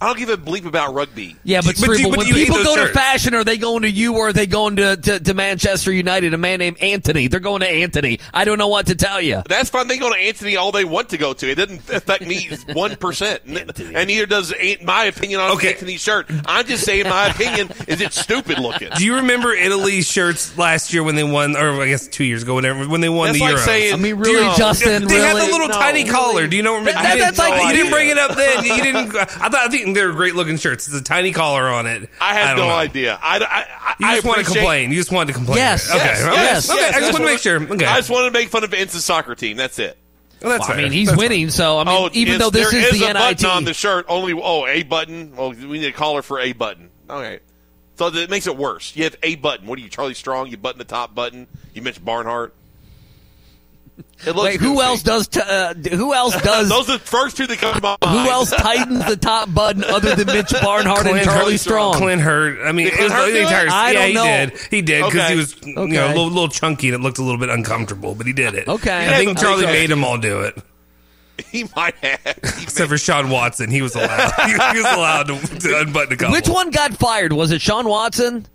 I 0.00 0.06
don't 0.06 0.18
give 0.18 0.30
a 0.30 0.36
bleep 0.38 0.64
about 0.64 0.94
rugby. 0.94 1.36
Yeah, 1.44 1.60
but, 1.60 1.76
But 1.78 1.96
do 1.96 2.08
but 2.08 2.16
when 2.18 2.26
do 2.26 2.38
you 2.38 2.46
people 2.46 2.56
those 2.64 2.74
go 2.76 2.86
to 2.86 2.92
fashion, 2.92 3.34
are 3.34 3.44
they 3.44 3.58
going 3.58 3.82
to 3.82 3.90
you 3.90 4.16
or 4.16 4.28
are 4.28 4.32
they 4.32 4.46
going 4.46 4.76
to, 4.76 4.96
to, 4.96 5.20
to 5.20 5.34
Manchester 5.34 5.92
United? 5.92 6.32
A 6.32 6.38
man 6.38 6.58
named 6.60 6.78
Anthony. 6.80 7.28
They're 7.28 7.38
going 7.38 7.60
to 7.60 7.68
Anthony. 7.68 8.18
I 8.32 8.46
don't 8.46 8.56
know 8.58 8.68
what 8.68 8.86
to 8.86 8.94
tell 8.94 9.20
you. 9.20 9.42
That's 9.46 9.68
fine. 9.68 9.88
They 9.88 9.98
go 9.98 10.10
to 10.10 10.18
Anthony 10.18 10.56
all 10.56 10.72
they 10.72 10.86
want 10.86 11.10
to 11.10 11.18
go 11.18 11.34
to. 11.34 11.50
It 11.50 11.56
doesn't 11.56 11.90
affect 11.90 12.26
me 12.26 12.48
one 12.72 12.96
percent, 12.96 13.42
and 13.46 14.06
neither 14.06 14.24
does 14.26 14.54
my 14.82 15.04
opinion 15.04 15.40
on 15.40 15.50
Okay. 15.52 15.72
Anthony's 15.74 16.00
shirt. 16.00 16.30
I'm 16.46 16.66
just 16.66 16.84
saying 16.84 17.06
my 17.08 17.26
opinion 17.28 17.68
is 17.86 18.00
it's 18.00 18.18
stupid 18.18 18.58
looking. 18.58 18.88
Do 18.96 19.04
you 19.04 19.16
remember 19.16 19.52
Italy's 19.52 20.06
shirts 20.10 20.56
last 20.56 20.94
year 20.94 21.02
when 21.02 21.14
they 21.14 21.24
won, 21.24 21.56
or 21.56 21.82
I 21.82 21.88
guess 21.88 22.08
two 22.08 22.24
years 22.24 22.42
ago, 22.42 22.54
whatever, 22.54 22.88
when 22.88 23.02
they 23.02 23.08
won 23.10 23.26
That's 23.28 23.38
the 23.38 23.44
like 23.44 23.54
Euros? 23.56 23.64
saying- 23.66 23.92
I 23.94 23.96
mean, 23.96 24.02
Do 24.22 24.30
you 24.30 24.36
really, 24.36 24.46
know- 24.46 24.54
Justin, 24.56 25.06
they 25.06 25.16
had 25.16 25.36
the 25.36 25.44
little 25.52 25.68
No, 25.68 25.74
tiny 25.74 26.00
really. 26.04 26.10
collar. 26.10 26.46
Do 26.46 26.56
you 26.56 26.62
know? 26.62 26.72
Remember, 26.76 26.92
That- 26.92 27.16
you 27.16 27.20
that's 27.22 27.36
didn't- 27.38 27.50
like- 27.50 27.66
you 27.70 27.76
didn't 27.76 27.92
bring 27.92 28.08
it 28.08 28.18
up 28.18 28.34
then. 28.36 28.64
You 28.64 28.82
didn't. 28.82 29.14
I 29.16 29.24
thought 29.24 29.54
I 29.54 29.68
think 29.68 29.89
they're 29.94 30.12
great 30.12 30.34
looking 30.34 30.56
shirts. 30.56 30.86
It's 30.88 30.96
a 30.96 31.02
tiny 31.02 31.32
collar 31.32 31.68
on 31.68 31.86
it. 31.86 32.08
I 32.20 32.34
had 32.34 32.48
don't 32.54 32.58
no 32.58 32.68
know. 32.68 32.74
idea. 32.74 33.18
I, 33.22 33.38
I, 33.38 33.44
I, 33.44 33.94
You 33.98 34.06
I 34.06 34.14
just 34.16 34.26
want 34.26 34.38
to 34.38 34.44
complain. 34.52 34.90
You 34.90 34.96
just 34.96 35.12
wanted 35.12 35.32
to 35.32 35.38
complain. 35.38 35.58
Yes, 35.58 35.90
Okay. 35.90 35.98
yes, 35.98 36.22
okay. 36.24 36.34
yes, 36.34 36.70
Okay. 36.70 36.78
yes, 36.80 36.94
I 36.96 37.00
just 37.00 37.12
want 37.12 37.24
to 37.24 37.30
make 37.30 37.38
sure. 37.40 37.62
Okay. 37.62 37.84
I 37.86 37.96
just 37.96 38.10
wanted 38.10 38.26
to 38.26 38.38
make 38.38 38.48
fun 38.48 38.64
of 38.64 38.72
Ence's 38.74 39.04
soccer 39.04 39.34
team. 39.34 39.56
That's 39.56 39.78
it. 39.78 39.96
Well, 40.42 40.52
that's 40.58 40.70
I 40.70 40.76
mean, 40.78 40.90
he's 40.90 41.08
That's 41.08 41.18
winning, 41.20 41.50
so 41.50 41.78
I 41.78 41.84
mean, 41.84 41.94
oh, 41.94 42.08
even 42.14 42.38
though 42.38 42.48
this 42.48 42.70
there 42.70 42.80
is 42.80 42.94
is 42.94 43.00
the 43.00 43.10
a 43.10 43.12
button 43.12 43.46
on 43.46 43.64
the 43.64 43.74
shirt, 43.74 44.06
only 44.08 44.32
oh 44.32 44.66
a 44.66 44.82
button. 44.84 45.34
Oh, 45.36 45.50
we 45.50 45.78
need 45.78 45.86
a 45.88 45.92
collar 45.92 46.22
for 46.22 46.40
a 46.40 46.52
button. 46.54 46.88
Okay, 47.10 47.40
so 47.96 48.06
it 48.06 48.30
makes 48.30 48.46
it 48.46 48.56
worse. 48.56 48.96
You 48.96 49.04
have 49.04 49.16
a 49.22 49.34
button. 49.36 49.66
What 49.66 49.78
are 49.78 49.82
you, 49.82 49.90
Charlie 49.90 50.14
Strong? 50.14 50.46
You 50.48 50.56
button 50.56 50.78
the 50.78 50.84
top 50.86 51.14
button. 51.14 51.46
You 51.74 51.82
mentioned 51.82 52.06
Barnhart. 52.06 52.54
It 54.26 54.36
looks 54.36 54.42
Wait, 54.52 54.60
who 54.60 54.74
goofy. 54.74 54.82
else 54.86 55.02
does? 55.02 55.28
T- 55.28 55.40
uh, 55.40 55.74
who 55.74 56.12
else 56.14 56.40
does? 56.42 56.68
Those 56.68 56.88
are 56.90 56.94
the 56.94 56.98
first 56.98 57.36
two 57.36 57.46
that 57.46 57.58
come 57.58 57.74
to 57.74 57.80
my 57.80 57.96
who 58.08 58.30
else 58.30 58.50
tightens 58.50 59.04
the 59.06 59.16
top 59.16 59.52
button 59.54 59.84
other 59.84 60.14
than 60.14 60.26
Mitch 60.26 60.52
Barnhart 60.62 61.06
and 61.06 61.22
Charlie 61.24 61.52
Hurt- 61.52 61.60
Strong? 61.60 61.94
Clint 61.94 62.20
Hurt. 62.22 62.60
I 62.66 62.72
mean, 62.72 62.88
it 62.88 62.98
was 63.00 63.12
Hurt 63.12 63.30
the 63.32 63.40
entire. 63.40 63.68
I 63.70 63.90
yeah, 63.92 63.98
don't 63.98 64.08
he 64.08 64.14
know. 64.14 64.24
did. 64.24 64.58
He 64.70 64.82
did 64.82 65.04
because 65.04 65.20
Okay. 65.20 65.30
he 65.32 65.36
was 65.36 65.56
you 65.64 65.74
know, 65.74 66.06
a 66.06 66.08
little, 66.08 66.26
little 66.28 66.48
chunky 66.48 66.88
and 66.88 66.94
it 66.94 67.00
looked 67.00 67.18
a 67.18 67.22
little 67.22 67.40
bit 67.40 67.48
uncomfortable, 67.50 68.14
but 68.14 68.26
he 68.26 68.32
did 68.32 68.54
it. 68.54 68.68
Okay. 68.68 69.08
I 69.08 69.16
think 69.24 69.38
Charlie 69.38 69.64
okay. 69.64 69.72
made 69.72 69.90
them 69.90 70.04
all 70.04 70.18
do 70.18 70.40
it, 70.40 70.56
He 71.50 71.64
might 71.74 71.94
have. 71.96 72.20
He 72.56 72.62
except 72.64 72.90
for 72.90 72.98
Shawn 72.98 73.30
Watson. 73.30 73.70
He 73.70 73.80
was 73.82 73.94
allowed. 73.94 74.32
he, 74.46 74.52
he 74.52 74.82
was 74.82 74.92
allowed 74.94 75.26
to, 75.28 75.58
to 75.60 75.80
unbutton 75.80 76.12
a 76.12 76.16
couple. 76.16 76.34
Which 76.34 76.48
one 76.48 76.70
got 76.70 76.92
fired? 76.94 77.32
Was 77.32 77.50
it 77.50 77.60
Shawn 77.62 77.88
Watson? 77.88 78.46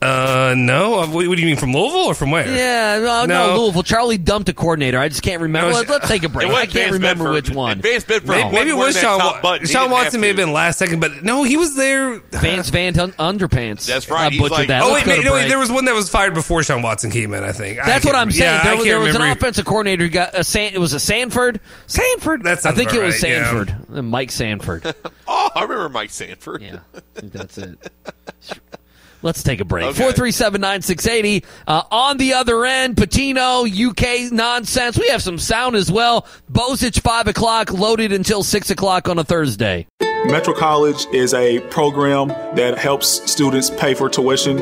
Uh, 0.00 0.54
no. 0.56 1.00
Uh, 1.00 1.06
What, 1.08 1.26
what 1.26 1.34
do 1.34 1.40
you 1.42 1.46
mean 1.48 1.56
from 1.56 1.72
Louisville 1.72 2.06
or 2.06 2.14
from 2.14 2.30
where? 2.30 2.46
Yeah, 2.46 2.98
no, 2.98 3.24
no, 3.24 3.46
No. 3.56 3.60
Louisville. 3.62 3.82
Charlie 3.82 4.16
dumped 4.16 4.48
a 4.48 4.52
coordinator. 4.52 4.96
I 4.98 5.08
just 5.08 5.22
can't 5.22 5.42
remember. 5.42 5.70
No, 5.72 5.76
Let, 5.78 5.90
us 5.90 6.08
take 6.08 6.22
a 6.22 6.28
break. 6.28 6.48
I 6.52 6.66
can't 6.66 6.92
remember 6.92 7.24
Bedford. 7.24 7.48
which 7.48 7.50
one. 7.50 7.80
Vance 7.80 8.04
Bedford. 8.04 8.28
Maybe, 8.28 8.50
maybe 8.52 8.70
it 8.70 8.76
wasn't 8.76 8.76
was 8.76 8.94
wearing 8.94 8.94
Shawn. 8.94 9.18
Wa- 9.18 9.32
top 9.32 9.42
button. 9.42 9.66
He 9.66 9.72
Shawn 9.72 9.90
Watson 9.90 10.20
may 10.20 10.28
have 10.28 10.36
been 10.36 10.52
last 10.52 10.78
second, 10.78 11.00
but 11.00 11.24
no, 11.24 11.42
he 11.42 11.56
was 11.56 11.74
there. 11.74 12.18
Vance 12.30 12.68
Van 12.70 12.96
Un- 12.98 13.12
Underpants. 13.12 13.86
That's 13.86 14.08
right. 14.08 14.32
I 14.32 14.36
butchered 14.38 14.50
like- 14.52 14.68
that. 14.68 14.82
Oh 14.84 14.94
wait, 14.94 15.04
wait, 15.04 15.24
no, 15.24 15.32
wait, 15.32 15.48
there 15.48 15.58
was 15.58 15.70
one 15.72 15.84
that 15.86 15.94
was 15.96 16.08
fired 16.08 16.32
before 16.34 16.62
Shawn 16.62 16.82
Watson 16.82 17.10
came 17.10 17.34
in. 17.34 17.42
I 17.42 17.50
think. 17.50 17.80
I 17.80 17.86
That's 17.86 18.04
what 18.04 18.14
I'm 18.14 18.30
saying. 18.30 18.44
Yeah, 18.44 18.62
there 18.62 18.72
I 18.72 18.74
was, 18.76 18.84
can't 18.84 18.88
there 18.92 19.00
was 19.00 19.14
an 19.16 19.20
remember. 19.22 19.38
offensive 19.40 19.64
coordinator 19.64 20.04
who 20.04 20.10
got 20.10 20.38
a 20.38 20.44
San, 20.44 20.74
it 20.74 20.78
was 20.78 20.92
a 20.92 21.00
Sanford. 21.00 21.60
Sanford. 21.88 22.44
That 22.44 22.64
I 22.64 22.70
think 22.70 22.94
it 22.94 23.02
was 23.02 23.14
right. 23.20 23.20
Sanford. 23.20 24.04
Mike 24.04 24.30
Sanford. 24.30 24.94
Oh, 25.30 25.50
I 25.54 25.62
remember 25.64 25.90
Mike 25.90 26.08
Sanford. 26.08 26.62
yeah, 26.62 26.78
that's 27.16 27.58
it. 27.58 27.78
Let's 29.22 29.42
take 29.42 29.60
a 29.60 29.64
break. 29.64 29.86
Okay. 29.86 30.02
Four 30.02 30.12
three 30.12 30.30
seven 30.30 30.60
nine 30.60 30.82
six 30.82 31.06
eighty. 31.06 31.44
Uh, 31.66 31.82
on 31.90 32.18
the 32.18 32.34
other 32.34 32.64
end, 32.64 32.96
Pitino 32.96 33.66
UK 33.66 34.32
nonsense. 34.32 34.98
We 34.98 35.08
have 35.08 35.22
some 35.22 35.38
sound 35.38 35.76
as 35.76 35.90
well. 35.90 36.26
Bozich 36.50 37.00
five 37.00 37.26
o'clock, 37.26 37.72
loaded 37.72 38.12
until 38.12 38.42
six 38.42 38.70
o'clock 38.70 39.08
on 39.08 39.18
a 39.18 39.24
Thursday. 39.24 39.86
Metro 40.26 40.52
College 40.54 41.06
is 41.12 41.32
a 41.34 41.60
program 41.70 42.28
that 42.28 42.76
helps 42.76 43.30
students 43.30 43.70
pay 43.70 43.94
for 43.94 44.08
tuition, 44.08 44.58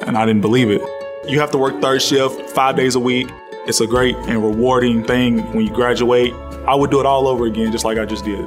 and 0.00 0.16
I 0.16 0.26
didn't 0.26 0.42
believe 0.42 0.70
it. 0.70 0.82
You 1.28 1.40
have 1.40 1.50
to 1.52 1.58
work 1.58 1.80
third 1.80 2.02
shift 2.02 2.50
five 2.50 2.76
days 2.76 2.94
a 2.94 3.00
week. 3.00 3.28
It's 3.66 3.80
a 3.80 3.86
great 3.86 4.16
and 4.16 4.42
rewarding 4.42 5.04
thing 5.04 5.38
when 5.54 5.66
you 5.66 5.72
graduate. 5.72 6.34
I 6.66 6.74
would 6.74 6.90
do 6.90 7.00
it 7.00 7.06
all 7.06 7.26
over 7.28 7.46
again, 7.46 7.72
just 7.72 7.84
like 7.84 7.96
I 7.98 8.04
just 8.04 8.24
did. 8.24 8.46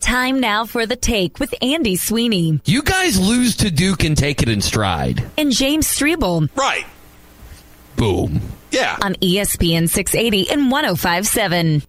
Time 0.00 0.38
now 0.38 0.64
for 0.64 0.86
the 0.86 0.94
take 0.94 1.40
with 1.40 1.52
Andy 1.60 1.96
Sweeney 1.96 2.60
You 2.64 2.82
guys 2.82 3.18
lose 3.18 3.56
to 3.56 3.70
Duke 3.70 4.04
and 4.04 4.16
take 4.16 4.42
it 4.42 4.48
in 4.48 4.60
stride. 4.60 5.24
and 5.36 5.50
James 5.50 5.88
Strebel. 5.88 6.48
Right. 6.54 6.86
Boom. 7.96 8.40
Yeah. 8.70 8.96
On 9.02 9.14
ESPN 9.16 9.88
680 9.88 10.50
and 10.50 10.70
1057. 10.70 11.82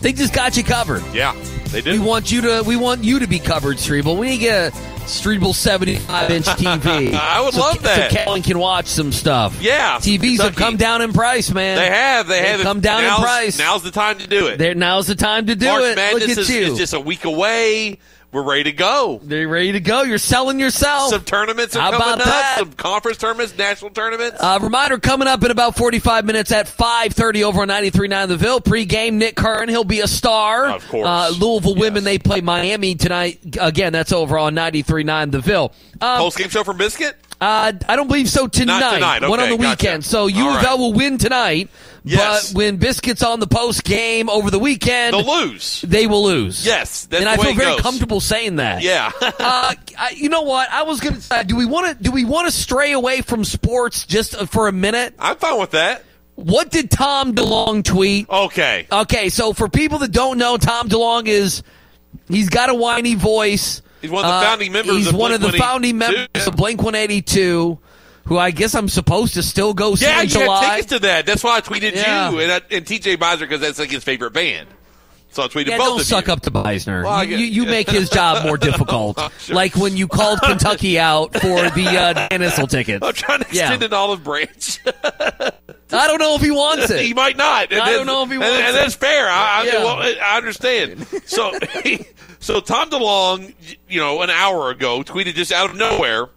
They 0.00 0.12
just 0.12 0.32
got 0.32 0.56
you 0.56 0.62
covered. 0.62 1.02
Yeah, 1.12 1.34
they 1.70 1.80
did. 1.80 1.98
We 1.98 2.06
want 2.06 2.30
you 2.30 2.42
to 2.42 2.62
we 2.64 2.76
want 2.76 3.02
you 3.02 3.18
to 3.18 3.26
be 3.26 3.40
covered, 3.40 3.78
Strebel. 3.78 4.16
We 4.16 4.28
need 4.28 4.36
to 4.36 4.42
get 4.42 4.72
a 4.72 4.76
Strebel 5.06 5.52
75 5.52 6.30
inch 6.30 6.46
TV. 6.46 7.14
I 7.14 7.40
would 7.40 7.54
so, 7.54 7.60
love 7.60 7.82
that. 7.82 8.12
So 8.12 8.16
Kellen 8.16 8.42
can 8.42 8.60
watch 8.60 8.86
some 8.86 9.10
stuff. 9.10 9.60
Yeah, 9.60 9.96
TVs 9.96 10.40
have 10.40 10.54
come 10.54 10.76
down 10.76 11.02
in 11.02 11.12
price, 11.12 11.50
man. 11.50 11.78
They 11.78 11.90
have. 11.90 12.28
They 12.28 12.46
have. 12.46 12.60
come 12.60 12.78
down 12.78 13.02
in 13.02 13.10
price. 13.10 13.58
Now's 13.58 13.82
the 13.82 13.90
time 13.90 14.18
to 14.18 14.28
do 14.28 14.46
it. 14.46 14.58
There, 14.58 14.76
now's 14.76 15.08
the 15.08 15.16
time 15.16 15.46
to 15.46 15.56
do 15.56 15.66
March 15.66 15.82
it. 15.82 15.96
Madness 15.96 16.28
Look 16.28 16.30
at 16.30 16.38
is, 16.38 16.48
you. 16.48 16.72
is 16.74 16.78
just 16.78 16.94
a 16.94 17.00
week 17.00 17.24
away. 17.24 17.98
We're 18.32 18.42
ready 18.42 18.64
to 18.64 18.72
go. 18.72 19.20
They're 19.22 19.46
ready 19.46 19.72
to 19.72 19.80
go. 19.80 20.02
You're 20.04 20.16
selling 20.16 20.58
yourself. 20.58 21.10
Some 21.10 21.22
tournaments 21.22 21.76
are 21.76 21.80
How 21.80 21.90
coming 21.90 22.06
about 22.06 22.20
up. 22.20 22.24
that? 22.26 22.56
Some 22.60 22.72
conference 22.72 23.18
tournaments, 23.18 23.56
national 23.58 23.90
tournaments. 23.90 24.38
Uh, 24.42 24.58
reminder 24.62 24.98
coming 24.98 25.28
up 25.28 25.44
in 25.44 25.50
about 25.50 25.76
45 25.76 26.24
minutes 26.24 26.50
at 26.50 26.66
5.30 26.66 27.42
over 27.42 27.60
on 27.60 27.68
93.9 27.68 28.28
The 28.28 28.36
Ville. 28.38 28.60
Pre-game, 28.62 29.18
Nick 29.18 29.36
Kern. 29.36 29.68
He'll 29.68 29.84
be 29.84 30.00
a 30.00 30.08
star. 30.08 30.70
Of 30.70 30.88
course. 30.88 31.06
Uh, 31.06 31.30
Louisville 31.38 31.74
women, 31.74 32.04
they 32.04 32.18
play 32.18 32.40
Miami 32.40 32.94
tonight. 32.94 33.38
Again, 33.60 33.92
that's 33.92 34.12
over 34.12 34.38
on 34.38 34.54
93.9 34.54 35.30
The 35.30 35.40
Ville. 35.40 35.72
Um, 36.00 36.18
Post 36.18 36.38
game 36.38 36.48
show 36.48 36.64
from 36.64 36.78
Biscuit. 36.78 37.16
Uh, 37.42 37.72
I 37.88 37.96
don't 37.96 38.06
believe 38.06 38.28
so 38.30 38.46
tonight. 38.46 38.94
tonight. 38.94 39.22
One 39.28 39.40
on 39.40 39.46
Okay, 39.46 39.56
the 39.56 39.62
gotcha. 39.62 39.70
weekend. 39.84 40.04
So 40.04 40.28
U 40.28 40.44
All 40.44 40.50
of 40.56 40.62
L 40.64 40.70
right. 40.70 40.78
will 40.78 40.92
win 40.92 41.18
tonight. 41.18 41.70
Yes. 42.04 42.52
But 42.52 42.56
when 42.56 42.76
Biscuits 42.76 43.22
on 43.22 43.40
the 43.40 43.46
post 43.48 43.82
game 43.84 44.30
over 44.30 44.50
the 44.50 44.58
weekend, 44.60 45.14
They'll 45.14 45.24
lose. 45.48 45.82
they 45.82 46.06
will 46.06 46.22
lose. 46.24 46.64
Yes, 46.64 47.06
that's 47.06 47.20
and 47.20 47.28
I 47.28 47.36
feel 47.36 47.54
very 47.54 47.72
goes. 47.72 47.80
comfortable 47.80 48.20
saying 48.20 48.56
that. 48.56 48.82
Yeah. 48.82 49.10
uh, 49.22 49.74
I, 49.98 50.10
you 50.16 50.28
know 50.28 50.42
what? 50.42 50.70
I 50.70 50.84
was 50.84 51.00
going 51.00 51.14
to 51.16 51.20
say, 51.20 51.42
do 51.44 51.56
we 51.56 51.66
want 51.66 51.96
to 51.98 52.02
do 52.02 52.12
we 52.12 52.24
want 52.24 52.46
to 52.46 52.52
stray 52.52 52.92
away 52.92 53.22
from 53.22 53.44
sports 53.44 54.06
just 54.06 54.36
for 54.48 54.68
a 54.68 54.72
minute? 54.72 55.14
I'm 55.18 55.36
fine 55.36 55.58
with 55.58 55.72
that. 55.72 56.04
What 56.36 56.70
did 56.70 56.90
Tom 56.92 57.34
DeLonge 57.34 57.84
tweet? 57.84 58.28
Okay. 58.30 58.86
Okay, 58.90 59.28
so 59.28 59.52
for 59.52 59.68
people 59.68 59.98
that 59.98 60.12
don't 60.12 60.38
know, 60.38 60.56
Tom 60.58 60.88
DeLonge 60.88 61.26
is 61.28 61.62
he's 62.28 62.48
got 62.48 62.70
a 62.70 62.74
whiny 62.74 63.14
voice. 63.16 63.81
He's 64.02 64.10
one 64.10 64.24
of 64.24 64.30
the 64.30 64.34
Uh, 64.36 64.42
founding 64.42 64.72
members 64.72 64.96
He's 64.96 65.06
of 65.08 65.14
one 65.14 65.32
of 65.32 65.40
the 65.40 65.48
Blink-182. 65.48 65.58
founding 65.64 65.98
members 65.98 66.46
of 66.46 66.56
Blink 66.56 66.82
One 66.82 66.94
Eighty 66.94 67.22
Two, 67.22 67.78
who 68.26 68.36
I 68.36 68.50
guess 68.50 68.74
I'm 68.74 68.88
supposed 68.88 69.34
to 69.34 69.42
still 69.42 69.72
go 69.72 69.94
see 69.94 70.04
Yeah, 70.04 70.20
in 70.22 70.28
you 70.28 70.34
July. 70.40 70.70
tickets 70.70 70.88
to 70.90 70.98
that. 71.00 71.24
That's 71.24 71.42
why 71.42 71.56
I 71.56 71.60
tweeted 71.62 71.94
Yeah. 71.94 72.30
you 72.30 72.40
and, 72.40 72.52
I, 72.52 72.60
and 72.70 72.84
TJ 72.84 73.16
Beiser 73.16 73.40
because 73.40 73.60
that's 73.60 73.78
like 73.78 73.90
his 73.90 74.04
favorite 74.04 74.32
band. 74.32 74.68
So 75.32 75.42
I 75.44 75.48
tweeted 75.48 75.66
Yeah, 75.68 75.78
both 75.78 75.86
don't 75.88 76.00
of 76.00 76.06
suck 76.06 76.26
you. 76.26 76.32
up 76.34 76.40
to 76.42 76.50
Beisner. 76.50 77.04
Well, 77.04 77.24
you, 77.24 77.38
you, 77.38 77.46
you 77.46 77.64
make 77.66 77.88
his 77.88 78.10
job 78.10 78.44
more 78.44 78.58
difficult. 78.58 79.18
Sure. 79.38 79.56
Like 79.56 79.74
when 79.76 79.96
you 79.96 80.06
called 80.06 80.40
Kentucky 80.42 80.98
out 80.98 81.32
for 81.32 81.40
the 81.70 81.86
uh, 81.98 82.28
Dan 82.28 82.40
Issel 82.42 82.68
tickets. 82.68 83.04
I'm 83.04 83.14
trying 83.14 83.40
to 83.40 83.46
Yeah. 83.50 83.62
extend 83.72 83.82
an 83.82 83.94
olive 83.94 84.22
branch. 84.22 84.78
I 85.94 86.06
don't 86.06 86.18
know 86.20 86.34
if 86.36 86.42
he 86.42 86.50
wants 86.50 86.90
it. 86.90 87.04
he 87.04 87.14
might 87.14 87.36
not. 87.38 87.72
And 87.72 87.80
I 87.80 87.92
don't 87.92 88.06
know 88.06 88.22
if 88.24 88.28
he 88.28 88.34
and, 88.34 88.42
wants 88.42 88.56
and 88.58 88.68
it. 88.76 88.80
that's 88.80 88.94
fair. 88.94 89.26
I, 89.28 89.62
I, 89.62 89.64
Yeah. 89.64 89.84
well, 89.84 89.96
I 90.22 90.36
understand. 90.36 91.06
So, 91.24 91.52
so 92.38 92.60
Tom 92.60 92.90
DeLonge, 92.90 93.54
you 93.88 94.00
know, 94.00 94.20
an 94.22 94.28
hour 94.30 94.70
ago, 94.70 95.02
tweeted 95.02 95.34
just 95.34 95.50
out 95.52 95.70
of 95.70 95.76
nowhere. 95.76 96.28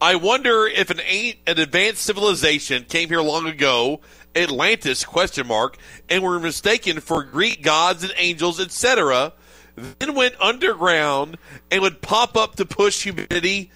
I 0.00 0.16
wonder 0.16 0.66
if 0.66 0.90
an 0.90 1.00
an 1.00 1.58
advanced 1.58 2.02
civilization 2.02 2.84
came 2.84 3.08
here 3.08 3.22
long 3.22 3.46
ago, 3.46 4.00
Atlantis 4.36 5.04
question 5.04 5.46
mark, 5.46 5.76
and 6.08 6.22
were 6.22 6.38
mistaken 6.40 7.00
for 7.00 7.22
Greek 7.22 7.62
gods 7.62 8.02
and 8.02 8.12
angels, 8.16 8.60
etc. 8.60 9.32
Then 9.76 10.14
went 10.14 10.34
underground 10.40 11.36
and 11.70 11.82
would 11.82 12.00
pop 12.00 12.36
up 12.36 12.56
to 12.56 12.64
push 12.64 13.02
humanity 13.04 13.70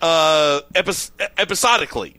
uh, 0.00 0.60
epis- 0.74 1.10
episodically. 1.38 2.16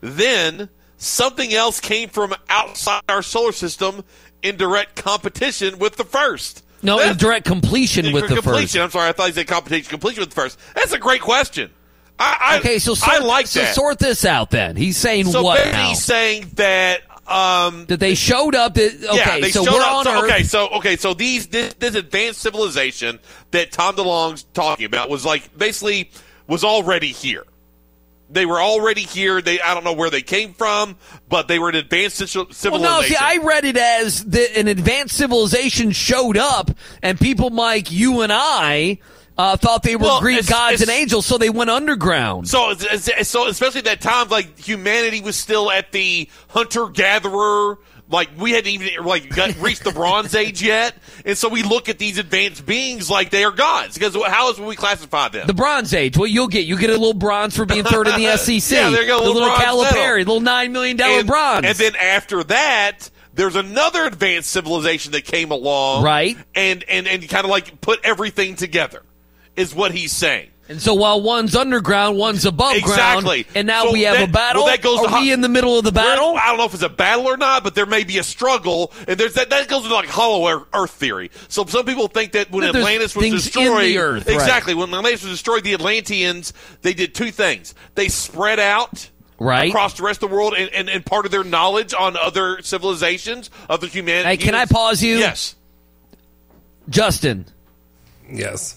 Then 0.00 0.68
something 0.96 1.52
else 1.52 1.80
came 1.80 2.08
from 2.08 2.34
outside 2.48 3.02
our 3.08 3.22
solar 3.22 3.52
system 3.52 4.02
in 4.42 4.56
direct 4.56 4.96
competition 4.96 5.78
with 5.78 5.96
the 5.96 6.04
first. 6.04 6.64
No, 6.82 6.98
in 7.00 7.16
direct 7.18 7.44
completion 7.46 8.12
with 8.12 8.28
for 8.28 8.34
the 8.34 8.42
first. 8.42 8.74
I'm 8.76 8.90
sorry, 8.90 9.10
I 9.10 9.12
thought 9.12 9.26
you 9.28 9.34
said 9.34 9.46
competition 9.46 9.90
completion 9.90 10.20
with 10.22 10.30
the 10.30 10.34
first. 10.34 10.58
That's 10.74 10.92
a 10.92 10.98
great 10.98 11.20
question. 11.20 11.70
I, 12.18 12.36
I 12.40 12.58
Okay, 12.58 12.78
so 12.78 12.94
sort, 12.94 13.20
I 13.20 13.24
like 13.24 13.46
so 13.46 13.60
that. 13.60 13.74
sort 13.74 13.98
this 13.98 14.24
out 14.24 14.50
then. 14.50 14.76
He's 14.76 14.96
saying 14.96 15.26
so 15.26 15.42
what 15.42 15.62
now? 15.72 15.88
he's 15.88 16.02
saying 16.02 16.50
that 16.54 17.02
um, 17.30 17.86
that 17.86 18.00
they 18.00 18.14
showed 18.14 18.54
up. 18.54 18.74
That, 18.74 18.92
okay, 18.92 19.16
yeah, 19.16 19.40
they 19.40 19.50
so 19.50 19.64
showed 19.64 19.74
we're 19.74 19.80
up. 19.82 19.92
on 19.92 20.04
so, 20.04 20.12
Earth. 20.12 20.30
Okay, 20.30 20.42
so 20.42 20.68
okay, 20.68 20.96
so 20.96 21.14
these 21.14 21.46
this, 21.46 21.74
this 21.74 21.94
advanced 21.94 22.40
civilization 22.40 23.18
that 23.52 23.72
Tom 23.72 23.96
DeLonge's 23.96 24.44
talking 24.52 24.86
about 24.86 25.08
was 25.08 25.24
like 25.24 25.56
basically 25.56 26.10
was 26.46 26.64
already 26.64 27.08
here. 27.08 27.44
They 28.32 28.46
were 28.46 28.60
already 28.60 29.02
here. 29.02 29.40
They 29.42 29.60
I 29.60 29.74
don't 29.74 29.84
know 29.84 29.92
where 29.92 30.10
they 30.10 30.22
came 30.22 30.54
from, 30.54 30.96
but 31.28 31.48
they 31.48 31.58
were 31.58 31.68
an 31.68 31.74
advanced 31.76 32.26
ci- 32.26 32.38
Well, 32.38 32.46
civilization. 32.50 32.82
no, 32.82 33.02
see, 33.02 33.16
I 33.18 33.38
read 33.38 33.64
it 33.64 33.76
as 33.76 34.24
that 34.26 34.56
an 34.56 34.68
advanced 34.68 35.16
civilization 35.16 35.90
showed 35.92 36.36
up, 36.36 36.70
and 37.02 37.18
people 37.18 37.50
like 37.50 37.90
you 37.90 38.20
and 38.20 38.32
I 38.32 38.98
uh, 39.40 39.56
thought 39.56 39.82
they 39.82 39.96
were 39.96 40.02
Well, 40.04 40.20
Greek 40.20 40.38
it's- 40.38 40.48
gods 40.50 40.80
and 40.82 40.90
angels, 40.90 41.26
so 41.26 41.38
they 41.38 41.50
went 41.50 41.70
underground. 41.70 42.48
So, 42.48 42.70
it's- 42.72 43.08
it's- 43.08 43.28
so 43.28 43.46
especially 43.48 43.82
that 43.82 44.00
time, 44.00 44.28
like 44.28 44.58
humanity 44.58 45.20
was 45.20 45.36
still 45.36 45.70
at 45.70 45.92
the 45.92 46.28
hunter 46.48 46.86
gatherer. 46.88 47.78
Like 48.12 48.30
we 48.36 48.50
hadn't 48.50 48.66
even 48.72 49.04
like 49.04 49.28
got, 49.36 49.56
reached 49.60 49.84
the 49.84 49.92
Bronze 49.92 50.34
Age 50.34 50.60
yet, 50.60 50.96
and 51.24 51.38
so 51.38 51.48
we 51.48 51.62
look 51.62 51.88
at 51.88 51.98
these 52.00 52.18
advanced 52.18 52.66
beings 52.66 53.08
like 53.08 53.30
they 53.30 53.44
are 53.44 53.52
gods. 53.52 53.94
Because 53.94 54.14
how 54.16 54.48
else 54.48 54.58
would 54.58 54.66
we 54.66 54.74
classify 54.74 55.28
them? 55.28 55.46
The 55.46 55.54
Bronze 55.54 55.94
Age. 55.94 56.18
Well, 56.18 56.26
you'll 56.26 56.48
get? 56.48 56.64
You 56.66 56.76
get 56.76 56.90
a 56.90 56.94
little 56.94 57.14
bronze 57.14 57.54
for 57.54 57.64
being 57.66 57.84
third 57.84 58.08
in 58.08 58.20
the 58.20 58.36
SEC. 58.36 58.60
Yeah, 58.76 58.90
there 58.90 59.02
you 59.02 59.06
go, 59.06 59.20
The 59.20 59.26
little 59.30 59.42
little 59.42 59.56
Calipari, 59.56 60.18
little 60.18 60.40
nine 60.40 60.72
million 60.72 60.96
dollar 60.96 61.20
and, 61.20 61.26
bronze. 61.28 61.64
and 61.66 61.76
then 61.78 61.94
after 61.94 62.42
that, 62.44 63.10
there's 63.34 63.54
another 63.54 64.04
advanced 64.06 64.50
civilization 64.50 65.12
that 65.12 65.24
came 65.24 65.52
along, 65.52 66.02
Right. 66.02 66.36
And 66.56 66.82
and 66.88 67.06
and 67.06 67.28
kind 67.28 67.44
of 67.44 67.50
like 67.52 67.80
put 67.80 68.00
everything 68.02 68.56
together, 68.56 69.02
is 69.56 69.74
what 69.74 69.92
he's 69.92 70.12
saying. 70.12 70.48
And 70.68 70.80
so 70.80 70.94
while 70.94 71.20
one's 71.20 71.56
underground, 71.56 72.16
one's 72.16 72.44
above 72.46 72.76
Exactly. 72.76 73.42
ground, 73.42 73.56
and 73.56 73.66
now 73.66 73.86
So 73.86 73.92
we 73.92 74.02
have 74.02 74.18
that- 74.18 74.28
a 74.28 74.32
battle. 74.32 74.62
well, 74.62 74.70
that 74.70 74.82
goes 74.82 75.00
Are 75.00 75.04
to 75.06 75.10
ho- 75.10 75.20
we 75.20 75.32
in 75.32 75.40
the 75.40 75.48
middle 75.48 75.76
of 75.76 75.82
the 75.84 75.90
battle? 75.90 76.36
I 76.36 76.46
don't 76.46 76.58
know 76.58 76.64
if 76.64 76.74
it's 76.74 76.82
a 76.84 76.88
battle 76.88 77.26
or 77.26 77.36
not, 77.36 77.64
but 77.64 77.74
there 77.74 77.86
may 77.86 78.04
be 78.04 78.18
a 78.18 78.22
struggle, 78.22 78.92
and 79.08 79.18
there's 79.18 79.34
that. 79.34 79.50
That 79.50 79.66
goes 79.66 79.82
into 79.82 79.92
like 79.96 80.08
hollow 80.08 80.64
Earth 80.72 80.92
theory. 80.92 81.32
So 81.48 81.66
some 81.66 81.84
people 81.86 82.06
think 82.06 82.32
that 82.32 82.52
when 82.52 82.62
That 82.62 82.76
Atlantis 82.76 83.16
was 83.16 83.24
things 83.24 83.46
in 83.48 83.52
destroyed, 83.52 83.84
the 83.86 83.98
earth, 83.98 84.26
right. 84.28 84.34
exactly 84.36 84.74
when 84.74 84.94
Atlantis 84.94 85.24
was 85.24 85.32
destroyed, 85.32 85.64
the 85.64 85.74
Atlanteans 85.74 86.52
they 86.82 86.94
did 86.94 87.16
two 87.16 87.32
things. 87.32 87.74
They 87.96 88.06
spread 88.08 88.60
out. 88.60 89.08
Right. 89.42 89.70
across 89.70 89.94
the 89.94 90.02
rest 90.02 90.22
of 90.22 90.28
the 90.28 90.36
world, 90.36 90.52
and, 90.54 90.68
and, 90.74 90.90
and 90.90 91.02
part 91.04 91.24
of 91.24 91.32
their 91.32 91.42
knowledge 91.42 91.94
on 91.98 92.14
other 92.14 92.60
civilizations, 92.62 93.48
other 93.70 93.86
humanity. 93.86 94.28
Hey, 94.28 94.36
can 94.36 94.54
I 94.54 94.66
pause 94.66 95.02
you? 95.02 95.16
Yes. 95.16 95.54
Justin. 96.88 97.46
Yes. 98.30 98.76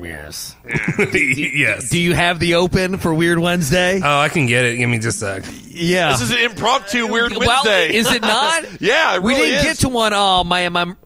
Yes. 0.00 0.56
yes. 1.14 1.90
Do 1.90 1.98
you 1.98 2.14
have 2.14 2.38
the 2.38 2.54
open 2.54 2.98
for 2.98 3.12
Weird 3.12 3.38
Wednesday? 3.38 4.00
Oh, 4.02 4.18
I 4.18 4.28
can 4.28 4.46
get 4.46 4.64
it. 4.64 4.76
Give 4.76 4.88
me 4.88 4.98
just 4.98 5.22
a 5.22 5.42
sec. 5.42 5.54
Yeah. 5.68 6.12
This 6.12 6.22
is 6.22 6.30
an 6.30 6.38
impromptu 6.38 7.06
weird 7.06 7.32
well, 7.36 7.62
Wednesday. 7.64 7.94
is 7.94 8.10
it 8.10 8.22
not? 8.22 8.64
yeah, 8.80 9.16
it 9.16 9.22
we 9.22 9.34
really 9.34 9.46
didn't 9.48 9.58
is. 9.58 9.64
get 9.64 9.76
to 9.80 9.88
one. 9.88 10.12
Oh 10.14 10.44
man, 10.44 10.76
I'm. 10.76 10.96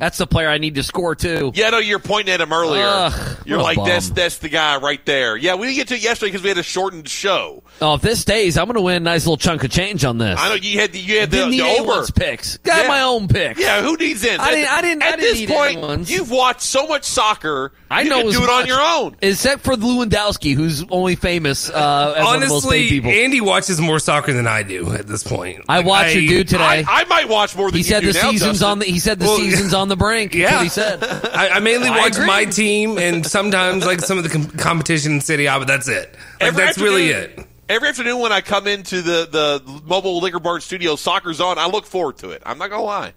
That's 0.00 0.18
the 0.18 0.26
player 0.26 0.48
I 0.48 0.58
need 0.58 0.74
to 0.74 0.82
score 0.82 1.14
too. 1.14 1.52
Yeah, 1.54 1.70
no, 1.70 1.78
you're 1.78 1.98
pointing 2.00 2.34
at 2.34 2.40
him 2.40 2.52
earlier. 2.52 2.84
Ugh, 2.86 3.36
you're 3.46 3.62
like, 3.62 3.78
that's 3.84 4.10
that's 4.10 4.38
the 4.38 4.48
guy 4.48 4.78
right 4.78 5.04
there. 5.06 5.36
Yeah, 5.36 5.54
we 5.54 5.66
didn't 5.68 5.76
get 5.76 5.88
to 5.88 5.94
it 5.94 6.02
yesterday 6.02 6.30
because 6.32 6.42
we 6.42 6.48
had 6.48 6.58
a 6.58 6.62
shortened 6.62 7.08
show. 7.08 7.62
Oh, 7.80 7.94
if 7.94 8.02
this 8.02 8.20
stays, 8.20 8.58
I'm 8.58 8.66
going 8.66 8.74
to 8.74 8.80
win 8.80 8.96
a 8.96 9.00
nice 9.00 9.24
little 9.26 9.36
chunk 9.36 9.62
of 9.64 9.70
change 9.70 10.04
on 10.04 10.18
this. 10.18 10.38
I 10.40 10.48
know 10.48 10.54
you 10.56 10.80
had 10.80 10.92
the, 10.92 10.98
you 10.98 11.20
had 11.20 11.30
the, 11.30 11.36
didn't 11.36 11.50
the 11.52 11.62
over 11.62 12.04
picks. 12.12 12.56
Got 12.58 12.82
Yeah. 12.82 12.88
my 12.88 13.02
own 13.02 13.28
picks. 13.28 13.60
Yeah, 13.60 13.82
who 13.82 13.96
needs 13.96 14.24
in? 14.24 14.40
I 14.40 14.50
didn't- 14.50 14.70
I 14.72 14.82
didn't- 14.82 15.02
At 15.02 15.12
I 15.14 15.16
didn't 15.16 15.46
this 15.46 15.50
point, 15.56 15.76
anyone's. 15.78 16.10
you've 16.10 16.30
watched 16.30 16.62
so 16.62 16.86
much 16.86 17.04
soccer. 17.04 17.72
I 17.90 18.02
you 18.02 18.10
know 18.10 18.22
can 18.22 18.30
do 18.32 18.42
it 18.44 18.50
on 18.50 18.66
your 18.66 18.80
own. 18.80 19.16
Except 19.20 19.62
for 19.62 19.74
Lewandowski, 19.74 20.54
who's 20.54 20.84
only 20.90 21.16
famous 21.16 21.68
uh, 21.68 22.14
as 22.16 22.24
one 22.24 22.34
of 22.36 22.40
the 22.42 22.46
most 22.48 22.64
Honestly, 22.66 22.88
people. 22.88 23.10
Andy 23.10 23.40
watches 23.40 23.80
more 23.80 23.98
soccer 23.98 24.32
than 24.32 24.46
I 24.46 24.62
do 24.62 24.92
at 24.92 25.06
this 25.06 25.22
point. 25.24 25.64
I 25.68 25.80
watched 25.80 26.14
your 26.14 26.22
dude 26.26 26.48
today. 26.48 26.62
I, 26.62 26.84
I 26.88 27.04
might 27.04 27.28
watch 27.28 27.56
more 27.56 27.68
than 27.70 27.74
he 27.74 27.84
you 27.84 27.84
said 27.90 28.00
do 28.02 28.12
the 28.12 28.18
now, 28.22 28.30
season's 28.30 28.50
Justin. 28.60 28.68
on 28.68 28.78
the. 28.78 28.84
He 28.86 28.98
said 29.00 29.18
the 29.18 29.24
Well, 29.26 29.36
season's 29.38 29.74
on 29.74 29.88
the 29.90 29.96
brink. 29.96 30.34
Yeah. 30.34 30.54
what 30.56 30.62
he 30.62 30.68
said. 30.70 31.04
I, 31.04 31.50
I 31.50 31.60
mainly 31.60 31.88
I 31.88 31.98
watch 31.98 32.14
agree. 32.16 32.26
my 32.26 32.44
team 32.46 32.96
and 32.98 33.26
sometimes 33.26 33.84
like 33.84 34.00
some 34.00 34.16
of 34.16 34.24
the 34.24 34.30
com- 34.30 34.46
competition 34.50 35.12
in 35.12 35.20
Serie 35.20 35.46
A, 35.46 35.58
but 35.58 35.66
that's 35.68 35.86
it. 35.88 36.14
Like, 36.14 36.48
Every 36.48 36.64
that's 36.64 36.78
really 36.78 37.08
it. 37.10 37.38
Every 37.68 37.88
afternoon 37.88 38.18
when 38.20 38.32
I 38.32 38.40
come 38.40 38.66
into 38.66 39.00
the, 39.02 39.28
the 39.30 39.80
mobile 39.84 40.18
liquor 40.20 40.40
bar 40.40 40.58
studio, 40.60 40.96
soccer's 40.96 41.40
on. 41.40 41.58
I 41.58 41.66
look 41.66 41.86
forward 41.86 42.16
to 42.18 42.30
it. 42.30 42.42
I'm 42.44 42.58
not 42.58 42.70
gonna 42.70 42.82
lie. 42.82 43.12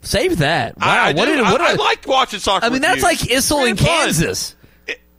Save 0.00 0.38
that. 0.38 0.76
Wow. 0.78 0.86
I, 0.86 1.08
I 1.10 1.12
what 1.12 1.26
did, 1.26 1.40
what 1.40 1.60
I, 1.60 1.70
I 1.70 1.72
a- 1.72 1.76
like 1.76 2.06
watching 2.06 2.40
soccer. 2.40 2.64
I 2.64 2.68
mean, 2.68 2.74
with 2.74 2.82
that's 2.82 2.98
you. 2.98 3.02
like 3.04 3.18
Issel 3.18 3.64
in 3.66 3.72
It's 3.74 3.82
fun. 3.82 4.04
Kansas. 4.04 4.54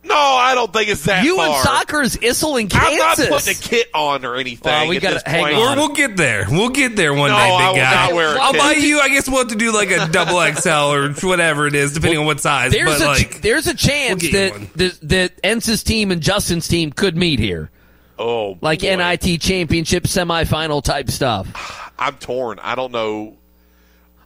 No, 0.10 0.16
I 0.16 0.56
don't 0.56 0.74
think 0.74 0.90
it's 0.90 1.04
that 1.06 1.24
You 1.24 1.36
far. 1.38 1.48
and 1.50 1.56
soccer 1.64 2.02
is 2.02 2.18
Issel 2.18 2.60
in 2.60 2.68
I'm 2.74 2.98
not 2.98 3.16
Kansas. 3.18 3.28
putting 3.30 3.56
a 3.56 3.60
kit 3.60 3.88
on 3.94 4.26
or 4.26 4.36
anything. 4.38 4.62
Well, 4.72 4.88
we 4.88 4.96
at 4.98 5.02
gotta- 5.04 5.14
this 5.16 5.24
hang 5.26 5.44
point. 5.44 5.56
on. 5.56 5.78
We'll, 5.78 5.88
we'll 5.88 5.96
get 5.96 6.18
there. 6.18 6.48
We'll 6.50 6.70
get 6.70 6.96
there 6.96 7.14
one 7.14 7.30
No, 7.30 7.36
day, 7.38 7.42
I 7.44 7.58
big 7.60 7.68
will 7.68 7.76
guy. 7.86 7.94
not 8.08 8.14
wear 8.16 8.36
a 8.36 8.40
I'll 8.42 8.52
kit. 8.54 8.62
buy 8.62 8.72
you. 8.74 9.00
I 9.00 9.10
guess 9.10 9.30
we'll 9.30 9.38
have 9.38 9.50
to 9.50 9.56
do 9.56 9.72
like 9.72 9.92
a 9.92 10.08
double 10.12 10.42
XL 10.54 10.70
or 10.94 11.12
whatever 11.30 11.68
it 11.68 11.76
is, 11.76 11.94
depending 11.94 12.20
on 12.20 12.26
what 12.26 12.40
size. 12.40 12.72
There's 12.72 13.00
but 13.00 13.02
a 13.02 13.06
like, 13.06 13.42
there's 13.42 13.68
a 13.68 13.76
chance 13.76 14.24
we'll 14.24 14.32
that, 14.34 14.52
one. 14.54 14.70
that 14.76 15.00
that 15.04 15.42
Ence's 15.44 15.84
team 15.84 16.12
and 16.12 16.22
Justin's 16.22 16.68
team 16.68 16.92
could 16.92 17.16
meet 17.16 17.38
here, 17.40 17.70
Oh, 18.18 18.58
like 18.62 18.82
boy. 18.82 18.96
NIT 18.96 19.40
championship 19.42 20.04
semifinal 20.06 20.84
type 20.84 21.12
stuff. 21.12 21.92
I'm 22.00 22.16
torn. 22.16 22.60
I 22.60 22.76
don't 22.76 22.92
know. 22.92 23.36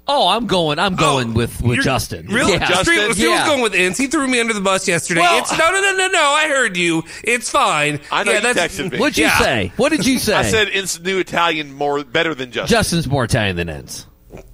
Oh, 0.06 0.28
I'm 0.28 0.48
going. 0.48 0.80
I'm 0.80 0.96
oh. 0.96 0.98
going 0.98 1.34
with 1.34 1.62
with 1.62 1.82
Justin. 1.82 2.28
Really? 2.28 2.54
Yeah. 2.54 2.68
Justin? 2.68 3.12
If 3.12 3.18
he 3.18 3.28
was 3.28 3.44
going 3.46 3.62
with 3.62 3.74
Ince, 3.74 3.98
he 3.98 4.08
threw 4.08 4.28
me 4.28 4.40
under 4.40 4.54
the 4.54 4.62
bus 4.62 4.88
yesterday. 4.88 5.22
Well- 5.22 5.40
it's 5.40 5.58
no, 5.58 5.72
no, 5.72 5.82
no, 5.82 5.96
no, 5.96 6.08
no. 6.08 6.22
I 6.22 6.48
heard 6.50 6.76
you. 6.76 7.04
It's 7.24 7.50
fine. 7.50 8.02
I 8.12 8.24
know 8.24 8.32
yeah, 8.32 8.48
you 8.48 8.54
that's, 8.54 8.78
texted 8.78 8.92
me. 8.92 9.00
What'd 9.00 9.18
you 9.18 9.26
Yeah. 9.26 9.40
say? 9.40 9.72
What 9.78 9.90
did 9.90 10.06
you 10.06 10.20
say? 10.20 10.36
I 10.36 10.44
said 10.44 10.70
it's 10.70 11.00
new 11.00 11.20
Italian 11.20 11.74
more 11.74 12.04
better 12.04 12.36
than 12.36 12.52
Justin. 12.52 12.76
Justin's 12.76 13.08
more 13.08 13.24
Italian 13.24 13.56
than 13.56 13.70
Ence. 13.70 14.06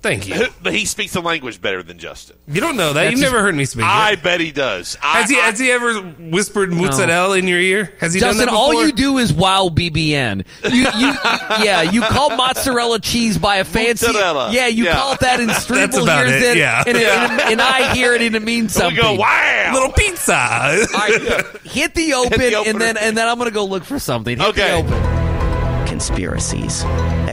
Thank 0.01 0.27
you. 0.27 0.47
But 0.61 0.73
he 0.73 0.85
speaks 0.85 1.13
the 1.13 1.21
language 1.21 1.61
better 1.61 1.81
than 1.83 1.99
Justin. 1.99 2.35
You 2.47 2.59
don't 2.61 2.75
know 2.75 2.93
that. 2.93 3.03
That's 3.03 3.11
You've 3.11 3.21
never 3.21 3.41
heard 3.41 3.55
me 3.55 3.63
speak. 3.65 3.85
I 3.85 4.11
it. 4.13 4.23
bet 4.23 4.39
he 4.41 4.51
does. 4.51 4.97
I, 5.01 5.21
Has 5.21 5.29
he? 5.29 5.37
I- 5.37 5.45
Has 5.45 5.59
he 5.59 5.71
ever 5.71 6.01
whispered 6.01 6.73
mozzarella 6.73 7.37
in 7.37 7.47
your 7.47 7.59
ear? 7.59 7.93
Has 7.99 8.13
he 8.13 8.19
Justin, 8.19 8.45
done 8.45 8.53
that 8.53 8.53
all 8.59 8.85
you 8.85 8.91
do 8.91 9.17
is 9.19 9.31
wow 9.33 9.69
BBN. 9.73 10.45
You, 10.63 10.71
you, 10.71 10.83
yeah, 11.65 11.81
you 11.83 12.01
call 12.01 12.35
mozzarella 12.35 12.99
cheese 12.99 13.37
by 13.37 13.57
a 13.57 13.63
fancy. 13.63 14.07
Mozzarella. 14.07 14.51
Yeah, 14.51 14.67
you 14.67 14.85
Yeah. 14.85 14.93
call 14.95 15.13
it 15.13 15.19
that, 15.21 15.39
and 15.39 15.49
Strebel 15.51 16.03
about 16.03 16.27
hears 16.27 16.41
it, 16.43 16.51
it, 16.51 16.57
yeah. 16.57 16.83
and, 16.85 16.97
Yeah. 16.97 17.31
and, 17.31 17.41
and 17.53 17.61
I 17.61 17.93
hear 17.93 18.13
it, 18.13 18.21
and 18.21 18.35
it 18.35 18.43
means 18.43 18.75
we 18.75 18.79
something. 18.81 19.01
go 19.01 19.13
wow. 19.15 19.71
little 19.73 19.91
pizza. 19.93 20.33
All 20.33 20.99
right, 20.99 21.45
hit 21.63 21.93
the 21.95 22.13
open, 22.13 22.39
the 22.39 22.63
and 22.67 22.79
then 22.81 22.97
and 22.97 23.17
then 23.17 23.27
I'm 23.27 23.37
gonna 23.37 23.51
go 23.51 23.65
look 23.65 23.83
for 23.85 23.99
something. 23.99 24.37
Hit 24.37 24.55
the 24.55 24.61
Okay. 24.63 24.73
open. 24.73 25.85
conspiracies, 25.87 26.83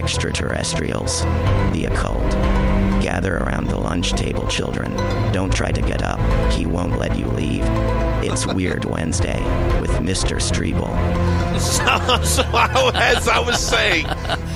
extraterrestrials, 0.07 1.23
the 1.73 1.85
occult. 1.91 2.31
Gather 3.03 3.39
around 3.39 3.67
the 3.67 3.76
lunch 3.97 4.13
table, 4.13 4.47
children. 4.49 4.95
Don't 5.33 5.51
try 5.51 5.73
to 5.73 5.81
get 5.81 6.03
up. 6.03 6.21
He 6.53 6.67
won't 6.67 6.99
let 6.99 7.19
you 7.19 7.25
leave. 7.29 7.65
It's 8.23 8.47
Weird 8.47 8.85
Wednesday 8.85 9.41
with 9.81 9.91
Mr. 9.93 10.37
Strebel. 10.37 10.93
So, 11.57 12.23
so 12.23 12.43
I, 12.53 12.93
as 13.17 13.29
I 13.29 13.39
was 13.39 13.59
saying, 13.59 14.07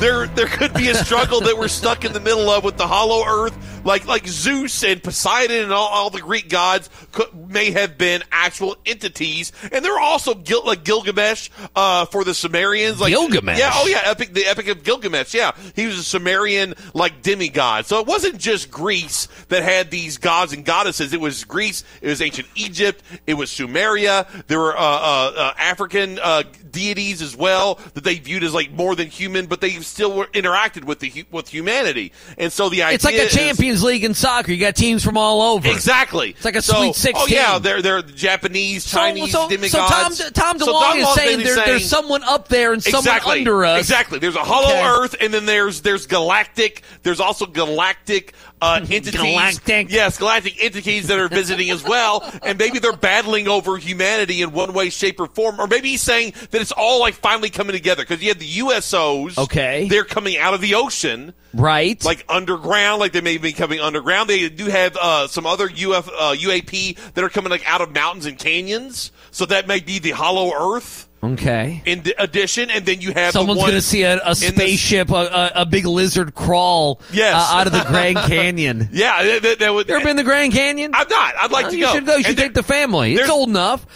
there 0.01 0.27
there 0.27 0.47
could 0.47 0.75
be 0.75 0.89
a 0.89 0.95
struggle 0.95 1.41
that 1.41 1.57
we're 1.57 1.69
stuck 1.69 2.05
in 2.05 2.13
the 2.13 2.21
middle 2.21 2.51
of 2.51 2.63
with 2.63 2.77
the 2.77 2.87
Hollow 2.87 3.25
Earth, 3.27 3.57
like 3.87 4.07
like 4.07 4.27
Zeus 4.27 4.85
and 4.85 5.03
Poseidon 5.03 5.65
and 5.65 5.73
all, 5.73 5.89
all 5.89 6.11
the 6.11 6.21
Greek 6.21 6.51
gods 6.51 6.91
could, 7.13 7.35
may 7.51 7.71
have 7.71 7.97
been 7.97 8.23
actual 8.31 8.77
entities, 8.85 9.51
and 9.73 9.83
there 9.83 9.95
are 9.95 10.01
also 10.01 10.35
Gil, 10.35 10.65
like 10.67 10.85
Gilgamesh 10.85 11.49
uh, 11.75 12.05
for 12.05 12.23
the 12.23 12.35
Sumerians, 12.35 13.01
like 13.01 13.13
Gilgamesh? 13.13 13.59
Yeah, 13.59 13.71
oh 13.73 13.87
yeah, 13.87 14.03
epic 14.05 14.35
the 14.35 14.45
Epic 14.45 14.69
of 14.69 14.85
Gilgamesh. 14.85 15.33
Yeah, 15.33 15.53
he 15.75 15.87
was 15.87 15.99
a 15.99 16.05
Sumerian 16.05 16.75
like 16.93 17.23
demigod. 17.23 17.87
So 17.87 17.99
it 18.01 18.07
wasn't 18.07 18.37
just 18.37 18.71
Greece 18.71 19.27
that 19.49 19.63
had 19.63 19.91
these 19.91 20.19
gods 20.19 20.53
and 20.53 20.65
goddesses. 20.65 21.13
It 21.13 21.21
was 21.21 21.45
Greece. 21.45 21.85
It 22.01 22.09
was 22.09 22.21
ancient 22.23 22.49
Egypt. 22.55 23.03
It 23.27 23.35
was 23.35 23.51
Sumeria. 23.51 24.27
There 24.47 24.59
were 24.59 24.77
uh, 24.77 24.81
uh, 24.81 25.33
uh, 25.37 25.55
African 25.59 26.19
uh, 26.23 26.43
deities 26.71 27.23
as 27.23 27.37
well 27.37 27.79
that 27.95 28.05
they 28.05 28.15
viewed 28.17 28.45
as 28.45 28.55
like 28.55 28.71
more 28.73 28.95
than 28.95 29.09
human, 29.09 29.47
but 29.47 29.61
they 29.61 29.71
still 29.81 30.15
were 30.17 30.27
interacted 30.27 30.85
with 30.85 31.01
the 31.01 31.25
with 31.31 31.49
humanity. 31.49 32.13
And 32.39 32.53
so 32.53 32.69
the 32.69 32.83
idea 32.83 32.95
It's 32.95 33.05
like 33.05 33.15
a 33.15 33.25
is- 33.25 33.33
Champions 33.33 33.83
League 33.83 34.05
in 34.05 34.15
soccer. 34.15 34.53
You 34.53 34.59
got 34.61 34.77
teams 34.77 35.05
from 35.05 35.17
all 35.17 35.43
over. 35.55 35.69
Exactly. 35.69 36.31
It's 36.31 36.45
like 36.45 36.57
a 36.57 36.63
So- 36.63 36.75
Sweet 36.75 36.95
16. 36.95 37.23
Oh 37.23 37.27
yeah, 37.27 37.59
they're 37.59 37.83
they're 37.83 38.03
Japanese, 38.03 38.85
Chinese 38.85 39.33
so, 39.33 39.43
so, 39.43 39.49
demigods. 39.49 39.73
so 40.17 40.31
Tom, 40.31 40.33
Tom 40.33 40.59
So 40.59 40.73
DeLonge 40.73 40.97
is 41.03 41.15
saying 41.15 41.39
there, 41.41 41.55
saying- 41.55 41.67
there's 41.67 41.89
someone 41.89 42.23
up 42.25 42.49
there 42.49 42.73
and 42.73 42.83
someone 42.83 43.01
exactly. 43.01 43.39
under 43.41 43.65
us. 43.65 43.79
Exactly. 43.81 44.19
There's 44.19 44.37
a 44.37 44.45
hollow 44.45 44.69
Okay. 44.69 44.83
Earth, 44.87 45.15
and 45.21 45.33
then 45.35 45.47
there's 45.47 45.81
there's 45.83 46.07
galactic. 46.07 46.83
There's 47.03 47.21
also 47.21 47.47
galactic 47.47 48.35
uh, 48.61 48.81
entities. 48.91 49.13
Galactic. 49.13 49.91
Yes, 49.91 50.19
galactic 50.19 50.63
entities 50.63 51.09
that 51.09 51.19
are 51.19 51.29
visiting 51.29 51.71
as 51.71 51.83
well, 51.85 52.29
and 52.43 52.59
maybe 52.59 52.79
they're 52.79 52.93
battling 52.97 53.49
over 53.49 53.77
humanity 53.77 54.43
in 54.43 54.53
one 54.53 54.73
way, 54.73 54.91
shape, 54.91 55.21
or 55.21 55.27
form. 55.27 55.61
Or 55.61 55.67
maybe 55.67 55.91
he's 55.91 56.03
saying 56.03 56.35
that 56.51 56.61
it's 56.61 56.73
all 56.73 57.01
like 57.01 57.15
finally 57.15 57.51
coming 57.51 57.75
together 57.75 58.03
because 58.03 58.23
you 58.23 58.29
had 58.29 58.39
the 58.39 58.51
USOs. 58.59 59.39
Okay. 59.39 59.89
they're 59.89 60.05
coming 60.05 60.39
out 60.39 60.55
of 60.55 60.61
the 60.61 60.75
ocean. 60.75 61.35
Right. 61.53 62.03
Like 62.05 62.25
underground, 62.29 63.01
like 63.01 63.13
they 63.13 63.21
may 63.21 63.39
be 63.39 63.53
coming 63.53 63.81
underground. 63.81 64.31
They 64.31 64.49
do 64.49 64.67
have 64.67 64.97
uh, 65.01 65.27
some 65.27 65.47
other 65.47 65.65
UF, 65.65 66.09
uh, 66.09 66.35
UAP 66.37 67.13
that 67.15 67.25
are 67.25 67.29
coming 67.29 67.51
like 67.51 67.69
out 67.69 67.81
of 67.81 67.93
mountains 67.93 68.27
and 68.27 68.39
canyons. 68.39 69.11
So 69.33 69.47
that 69.47 69.67
may 69.67 69.81
be 69.81 69.99
the 69.99 70.11
Hollow 70.11 70.77
Earth 70.77 71.09
okay. 71.23 71.83
in 71.87 72.05
addition, 72.19 72.71
and 72.71 72.85
then 72.87 73.01
you 73.01 73.13
have 73.13 73.33
Someone's 73.33 73.61
going 73.61 73.73
to 73.73 73.81
see 73.83 74.03
a, 74.03 74.15
a 74.19 74.31
in 74.31 74.35
the- 74.35 74.35
spaceship, 74.35 75.11
a, 75.11 75.15
a, 75.15 75.53
a 75.63 75.67
big 75.67 75.87
lizard 75.87 76.35
crawl 76.35 77.01
Yes. 77.13 77.35
uh, 77.35 77.57
out 77.59 77.67
of 77.67 77.73
the 77.73 77.85
Grand 77.89 78.17
Canyon. 78.19 78.89
Yeah, 78.93 79.23
that, 79.23 79.43
that, 79.43 79.59
that 79.61 79.75
would. 79.75 79.89
You 79.89 79.97
ever 79.97 80.05
been 80.05 80.17
to 80.17 80.23
the 80.23 80.29
Grand 80.29 80.53
Canyon? 80.53 80.93
I'm 80.95 81.09
not. 81.09 81.35
I'd 81.37 81.51
like 81.53 81.67
Uh, 81.67 81.71
to 81.71 81.77
you 81.77 81.85
go. 81.85 81.93
should 81.93 82.07
go. 82.07 82.17
You 82.17 82.23
should 82.23 82.31
And 82.31 82.39
take 82.39 82.55
the 82.55 82.63
family. 82.63 83.15
It's 83.15 83.29
old 83.31 83.49
enough. 83.49 83.87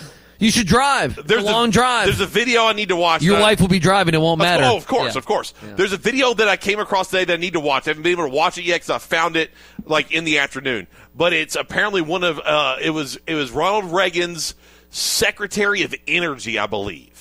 You 0.40 0.50
should 0.50 0.66
drive. 0.66 1.26
There's 1.26 1.42
a 1.42 1.46
long 1.46 1.70
drive. 1.70 2.06
There's 2.06 2.20
a 2.20 2.26
video 2.26 2.64
I 2.64 2.72
need 2.74 2.88
to 2.88 2.96
watch. 2.96 3.22
Your 3.22 3.40
wife 3.40 3.60
will 3.60 3.68
be 3.68 3.78
driving. 3.78 4.14
It 4.14 4.20
won't 4.20 4.40
matter. 4.40 4.64
Oh, 4.64 4.76
of 4.76 4.86
course, 4.86 5.14
Yeah. 5.14 5.18
of 5.18 5.26
course. 5.26 5.54
There's 5.76 5.92
a 5.92 5.96
video 5.96 6.34
that 6.34 6.48
I 6.48 6.56
came 6.56 6.80
across 6.80 7.08
today 7.08 7.24
that 7.24 7.32
I 7.34 7.36
need 7.36 7.52
to 7.54 7.60
watch. 7.60 7.86
I 7.86 7.90
haven't 7.90 8.02
been 8.02 8.12
able 8.12 8.24
to 8.24 8.34
watch 8.34 8.58
it 8.58 8.64
yet 8.64 8.74
because 8.76 8.90
I 8.90 8.98
found 8.98 9.36
it 9.36 9.52
like 9.86 10.12
in 10.12 10.24
the 10.24 10.40
afternoon. 10.40 10.86
But 11.14 11.32
it's 11.32 11.54
apparently 11.56 12.02
one 12.02 12.24
of 12.24 12.40
uh, 12.44 12.76
it 12.82 12.90
was 12.90 13.16
it 13.26 13.34
was 13.36 13.52
Ronald 13.52 13.92
Reagan's 13.92 14.54
Secretary 14.90 15.82
of 15.82 15.94
Energy, 16.06 16.58
I 16.58 16.66
believe, 16.66 17.13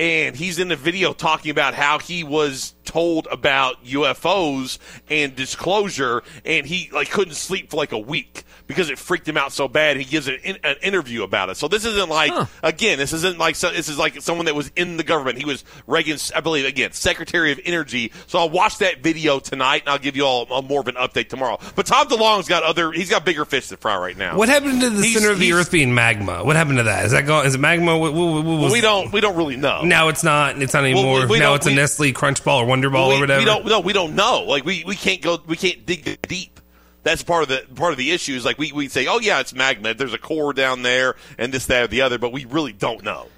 and 0.00 0.34
he's 0.34 0.58
in 0.58 0.68
the 0.68 0.76
video 0.76 1.12
talking 1.12 1.50
about 1.50 1.74
how 1.74 1.98
he 1.98 2.24
was 2.24 2.74
told 2.86 3.28
about 3.30 3.84
UFOs 3.84 4.78
and 5.10 5.36
disclosure, 5.36 6.22
and 6.42 6.66
he 6.66 6.90
like 6.90 7.10
couldn't 7.10 7.34
sleep 7.34 7.70
for 7.70 7.76
like 7.76 7.92
a 7.92 7.98
week 7.98 8.44
because 8.70 8.88
it 8.88 8.98
freaked 9.00 9.28
him 9.28 9.36
out 9.36 9.50
so 9.52 9.66
bad. 9.66 9.96
He 9.96 10.04
gives 10.04 10.28
an, 10.28 10.36
in, 10.44 10.56
an 10.62 10.76
interview 10.80 11.24
about 11.24 11.50
it. 11.50 11.56
So 11.56 11.66
this 11.66 11.84
isn't 11.84 12.08
like 12.08 12.32
again, 12.62 12.98
this 12.98 13.12
isn't 13.12 13.36
like 13.36 13.56
so, 13.56 13.72
this 13.72 13.88
is 13.88 13.98
like 13.98 14.22
someone 14.22 14.46
that 14.46 14.54
was 14.54 14.70
in 14.76 14.96
the 14.96 15.02
government. 15.02 15.38
He 15.38 15.44
was 15.44 15.64
Reagan's, 15.88 16.30
I 16.30 16.40
believe, 16.40 16.64
again, 16.66 16.92
Secretary 16.92 17.50
of 17.50 17.58
Energy. 17.64 18.12
So 18.28 18.38
I'll 18.38 18.48
watch 18.48 18.78
that 18.78 19.00
video 19.02 19.40
tonight, 19.40 19.82
and 19.82 19.88
I'll 19.90 19.98
give 19.98 20.14
you 20.14 20.22
all 20.24 20.44
a, 20.52 20.62
more 20.62 20.80
of 20.80 20.86
an 20.86 20.94
update 20.94 21.28
tomorrow. 21.28 21.58
But 21.74 21.86
Tom 21.86 22.06
DeLonge's 22.06 22.48
got 22.48 22.62
other, 22.62 22.92
he's 22.92 23.10
got 23.10 23.24
bigger 23.24 23.44
fish 23.44 23.68
to 23.68 23.76
fry 23.76 23.98
right 23.98 24.16
now. 24.16 24.36
What 24.36 24.48
happened 24.48 24.80
to 24.82 24.90
the 24.90 25.02
He's- 25.02 25.14
center 25.20 25.32
of 25.32 25.40
the 25.40 25.52
Earth 25.52 25.72
being 25.72 25.92
magma? 25.92 26.44
What 26.44 26.54
happened 26.54 26.78
to 26.78 26.84
that? 26.84 27.06
Is 27.06 27.10
that 27.12 27.26
gone? 27.26 27.46
Is 27.46 27.56
it 27.56 27.58
magma? 27.58 27.98
What, 27.98 28.14
what, 28.14 28.44
what 28.44 28.70
we 28.72 28.80
don't, 28.80 29.12
we 29.12 29.20
don't 29.20 29.36
really 29.36 29.56
know. 29.56 29.82
Now 29.82 30.08
it's 30.08 30.22
not. 30.22 30.62
It's 30.62 30.72
not 30.72 30.84
Well, 30.84 30.90
anymore. 30.92 31.20
we- 31.22 31.26
we 31.32 31.38
now 31.40 31.54
it's 31.54 31.66
a 31.66 31.74
Nestle 31.74 32.12
Crunch 32.12 32.44
Ball 32.44 32.60
or 32.60 32.66
Wonder 32.66 32.90
Ball 32.90 33.08
we, 33.08 33.16
or 33.16 33.20
whatever. 33.20 33.40
We 33.40 33.44
don't, 33.46 33.66
no, 33.66 33.80
we 33.80 33.92
don't 33.92 34.14
know. 34.14 34.44
Like 34.46 34.64
we, 34.64 34.84
we 34.86 34.94
can't 34.94 35.20
go, 35.22 35.38
we 35.46 35.56
can't 35.56 35.84
dig 35.86 36.20
deep. 36.22 36.59
That's 37.02 37.22
part 37.22 37.42
of 37.42 37.48
the 37.48 37.64
part 37.74 37.92
of 37.92 37.98
the 37.98 38.10
issue. 38.10 38.34
Is 38.34 38.44
like 38.44 38.58
we 38.58 38.72
we 38.72 38.88
say, 38.88 39.06
oh 39.06 39.18
yeah, 39.18 39.40
it's 39.40 39.54
magma. 39.54 39.94
There's 39.94 40.12
a 40.12 40.18
core 40.18 40.52
down 40.52 40.82
there, 40.82 41.16
and 41.38 41.52
this, 41.52 41.66
that, 41.66 41.84
or 41.84 41.86
the 41.86 42.02
other, 42.02 42.18
but 42.18 42.32
we 42.32 42.44
really 42.44 42.72
don't 42.72 43.02
know. 43.02 43.28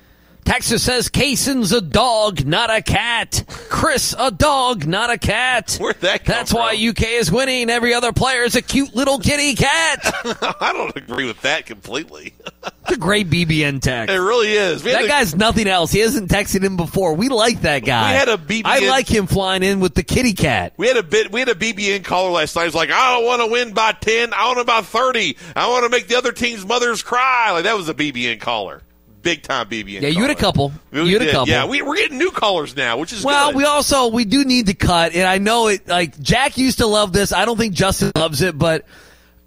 Texas 0.44 0.82
says 0.82 1.08
Cason's 1.08 1.72
a 1.72 1.80
dog, 1.80 2.44
not 2.44 2.68
a 2.70 2.82
cat. 2.82 3.44
Chris, 3.70 4.14
a 4.18 4.30
dog, 4.30 4.86
not 4.86 5.10
a 5.10 5.18
cat. 5.18 5.76
Where'd 5.80 6.00
that 6.00 6.24
come 6.24 6.34
That's 6.34 6.52
why 6.52 6.74
UK 6.74 7.02
is 7.02 7.30
winning. 7.30 7.70
Every 7.70 7.94
other 7.94 8.12
player 8.12 8.42
is 8.42 8.56
a 8.56 8.62
cute 8.62 8.94
little 8.94 9.18
kitty 9.18 9.54
cat. 9.54 10.00
I 10.60 10.72
don't 10.72 10.94
agree 10.96 11.26
with 11.26 11.40
that 11.42 11.66
completely. 11.66 12.34
It's 12.84 12.96
a 12.96 12.96
great 12.96 13.30
BBN 13.30 13.80
text. 13.80 14.12
It 14.12 14.18
really 14.18 14.52
is. 14.52 14.82
We 14.82 14.90
That 14.90 15.06
guy's 15.06 15.36
nothing 15.36 15.68
else. 15.68 15.92
He 15.92 16.00
hasn't 16.00 16.28
texted 16.30 16.62
him 16.64 16.76
before. 16.76 17.14
We 17.14 17.28
like 17.28 17.62
that 17.62 17.84
guy. 17.84 18.12
We 18.12 18.18
had 18.18 18.28
a 18.28 18.36
BBN 18.36 18.62
I 18.64 18.80
like 18.88 19.08
him 19.08 19.28
flying 19.28 19.62
in 19.62 19.78
with 19.78 19.94
the 19.94 20.02
kitty 20.02 20.32
cat. 20.32 20.74
We 20.76 20.88
had 20.88 20.96
a 20.96 21.02
bit. 21.04 21.30
We 21.30 21.40
had 21.40 21.48
a 21.48 21.54
BBN 21.54 22.04
caller 22.04 22.30
last 22.30 22.56
night. 22.56 22.64
He's 22.64 22.74
like, 22.74 22.90
I 22.90 23.14
don't 23.14 23.24
want 23.24 23.40
to 23.40 23.46
win 23.46 23.72
by 23.72 23.92
ten. 23.92 24.34
I 24.34 24.46
want 24.46 24.58
to 24.58 24.64
by 24.64 24.82
thirty. 24.82 25.36
I 25.54 25.68
want 25.68 25.84
to 25.84 25.90
make 25.90 26.08
the 26.08 26.16
other 26.16 26.32
team's 26.32 26.66
mothers 26.66 27.02
cry. 27.04 27.52
Like 27.52 27.64
that 27.64 27.76
was 27.76 27.88
a 27.88 27.94
BBN 27.94 28.40
caller, 28.40 28.82
big 29.22 29.42
time 29.42 29.68
BBN. 29.68 30.02
Yeah, 30.02 30.08
you 30.08 30.22
had 30.22 30.30
a 30.30 30.34
couple. 30.34 30.72
You 30.92 31.06
had 31.18 31.22
a 31.28 31.30
couple. 31.30 31.48
Yeah, 31.48 31.66
we, 31.66 31.82
we're 31.82 31.96
getting 31.96 32.18
new 32.18 32.30
callers 32.30 32.76
now, 32.76 32.98
which 32.98 33.12
is 33.12 33.24
Well, 33.24 33.48
good. 33.50 33.56
we 33.56 33.64
also 33.64 34.08
we 34.08 34.24
do 34.24 34.44
need 34.44 34.66
to 34.66 34.74
cut, 34.74 35.14
and 35.14 35.26
I 35.26 35.38
know 35.38 35.68
it. 35.68 35.86
Like 35.88 36.18
Jack 36.20 36.58
used 36.58 36.78
to 36.78 36.86
love 36.86 37.12
this. 37.12 37.32
I 37.32 37.44
don't 37.44 37.56
think 37.56 37.74
Justin 37.74 38.12
loves 38.16 38.42
it, 38.42 38.58
but 38.58 38.84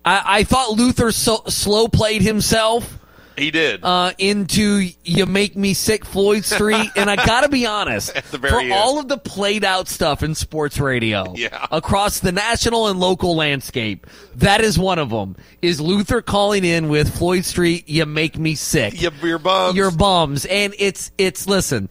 I, 0.03 0.39
I 0.39 0.43
thought 0.43 0.71
Luther 0.71 1.11
so, 1.11 1.43
slow 1.47 1.87
played 1.87 2.21
himself 2.21 2.99
he 3.37 3.51
did. 3.51 3.81
uh, 3.83 4.11
into 4.17 4.87
"You 5.03 5.25
Make 5.25 5.55
Me 5.55 5.73
Sick" 5.73 6.05
Floyd 6.05 6.45
Street, 6.45 6.89
and 6.95 7.09
I 7.09 7.15
got 7.15 7.41
to 7.41 7.49
be 7.49 7.65
honest, 7.65 8.13
the 8.31 8.37
very 8.37 8.51
for 8.53 8.59
end. 8.61 8.73
all 8.73 8.99
of 8.99 9.07
the 9.07 9.17
played 9.17 9.63
out 9.63 9.87
stuff 9.87 10.23
in 10.23 10.35
sports 10.35 10.79
radio, 10.79 11.33
Yeah. 11.35 11.67
across 11.71 12.19
the 12.19 12.31
national 12.31 12.87
and 12.87 12.99
local 12.99 13.35
landscape, 13.35 14.07
that 14.35 14.61
is 14.61 14.77
one 14.79 14.99
of 14.99 15.09
them. 15.09 15.35
Is 15.61 15.79
Luther 15.81 16.21
calling 16.21 16.63
in 16.65 16.89
with 16.89 17.15
Floyd 17.17 17.45
Street? 17.45 17.87
You 17.89 18.05
make 18.05 18.37
me 18.37 18.55
sick. 18.55 19.01
You- 19.01 19.11
your 19.23 19.39
bums. 19.39 19.75
Your 19.75 19.91
bums, 19.91 20.45
and 20.45 20.73
it's 20.79 21.11
it's 21.17 21.47
listen. 21.47 21.89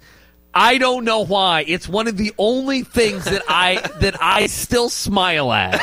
I 0.55 0.79
don't 0.79 1.05
know 1.05 1.21
why. 1.25 1.65
It's 1.67 1.89
one 1.89 2.07
of 2.07 2.17
the 2.17 2.33
only 2.39 2.83
things 2.83 3.25
that 3.25 3.43
I 3.49 3.81
that 4.01 4.23
I 4.23 4.47
still 4.47 4.89
smile 4.89 5.53
at. 5.53 5.75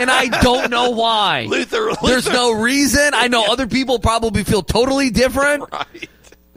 and 0.00 0.10
I 0.10 0.28
don't 0.42 0.70
know 0.70 0.90
why. 0.90 1.46
Luther, 1.48 1.90
There's 2.04 2.28
no 2.28 2.52
reason. 2.52 3.10
I 3.14 3.28
know 3.28 3.44
other 3.50 3.66
people 3.66 3.98
probably 3.98 4.44
feel 4.44 4.62
totally 4.62 5.10
different. 5.10 5.64
Right. 5.72 6.08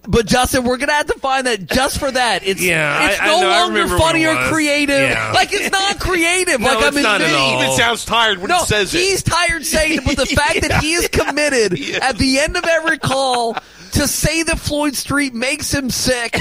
But 0.10 0.26
Justin, 0.26 0.64
we're 0.64 0.78
gonna 0.78 0.94
have 0.94 1.08
to 1.08 1.20
find 1.20 1.48
that 1.48 1.66
just 1.66 2.00
for 2.00 2.10
that. 2.10 2.42
It's 2.48 2.62
Yeah, 2.62 3.10
it's 3.10 3.20
I- 3.20 3.26
I 3.26 3.28
no 3.28 3.42
know, 3.42 3.50
longer 3.50 3.98
funny 3.98 4.26
or 4.26 4.36
creative. 4.50 5.10
Yeah. 5.10 5.32
Like 5.34 5.52
it's 5.52 5.70
not 5.70 6.00
creative. 6.00 6.62
No, 6.62 6.68
like 6.68 6.86
I'm 6.96 7.02
not 7.04 7.20
at 7.20 7.28
admitting. 7.28 7.36
all. 7.36 7.58
He 7.60 7.64
even 7.66 7.76
sounds 7.78 8.06
tired 8.06 8.38
when 8.38 8.48
No, 8.48 8.60
he 8.60 8.66
says 8.68 8.96
it. 8.96 9.00
he's 9.00 9.22
tired 9.24 9.66
saying 9.66 9.98
it, 9.98 10.06
but 10.06 10.16
the 10.16 10.26
fact 10.36 10.62
that 10.62 10.82
he 10.82 10.94
is 10.94 11.10
committed 11.10 11.78
at 12.02 12.18
the 12.18 12.40
end 12.40 12.56
of 12.56 12.64
every 12.64 12.98
call 13.00 13.56
to 13.94 14.08
say 14.08 14.44
that 14.44 14.60
Floyd 14.60 14.96
Street 14.96 15.34
makes 15.34 15.74
him 15.74 15.90
sick. 15.90 16.38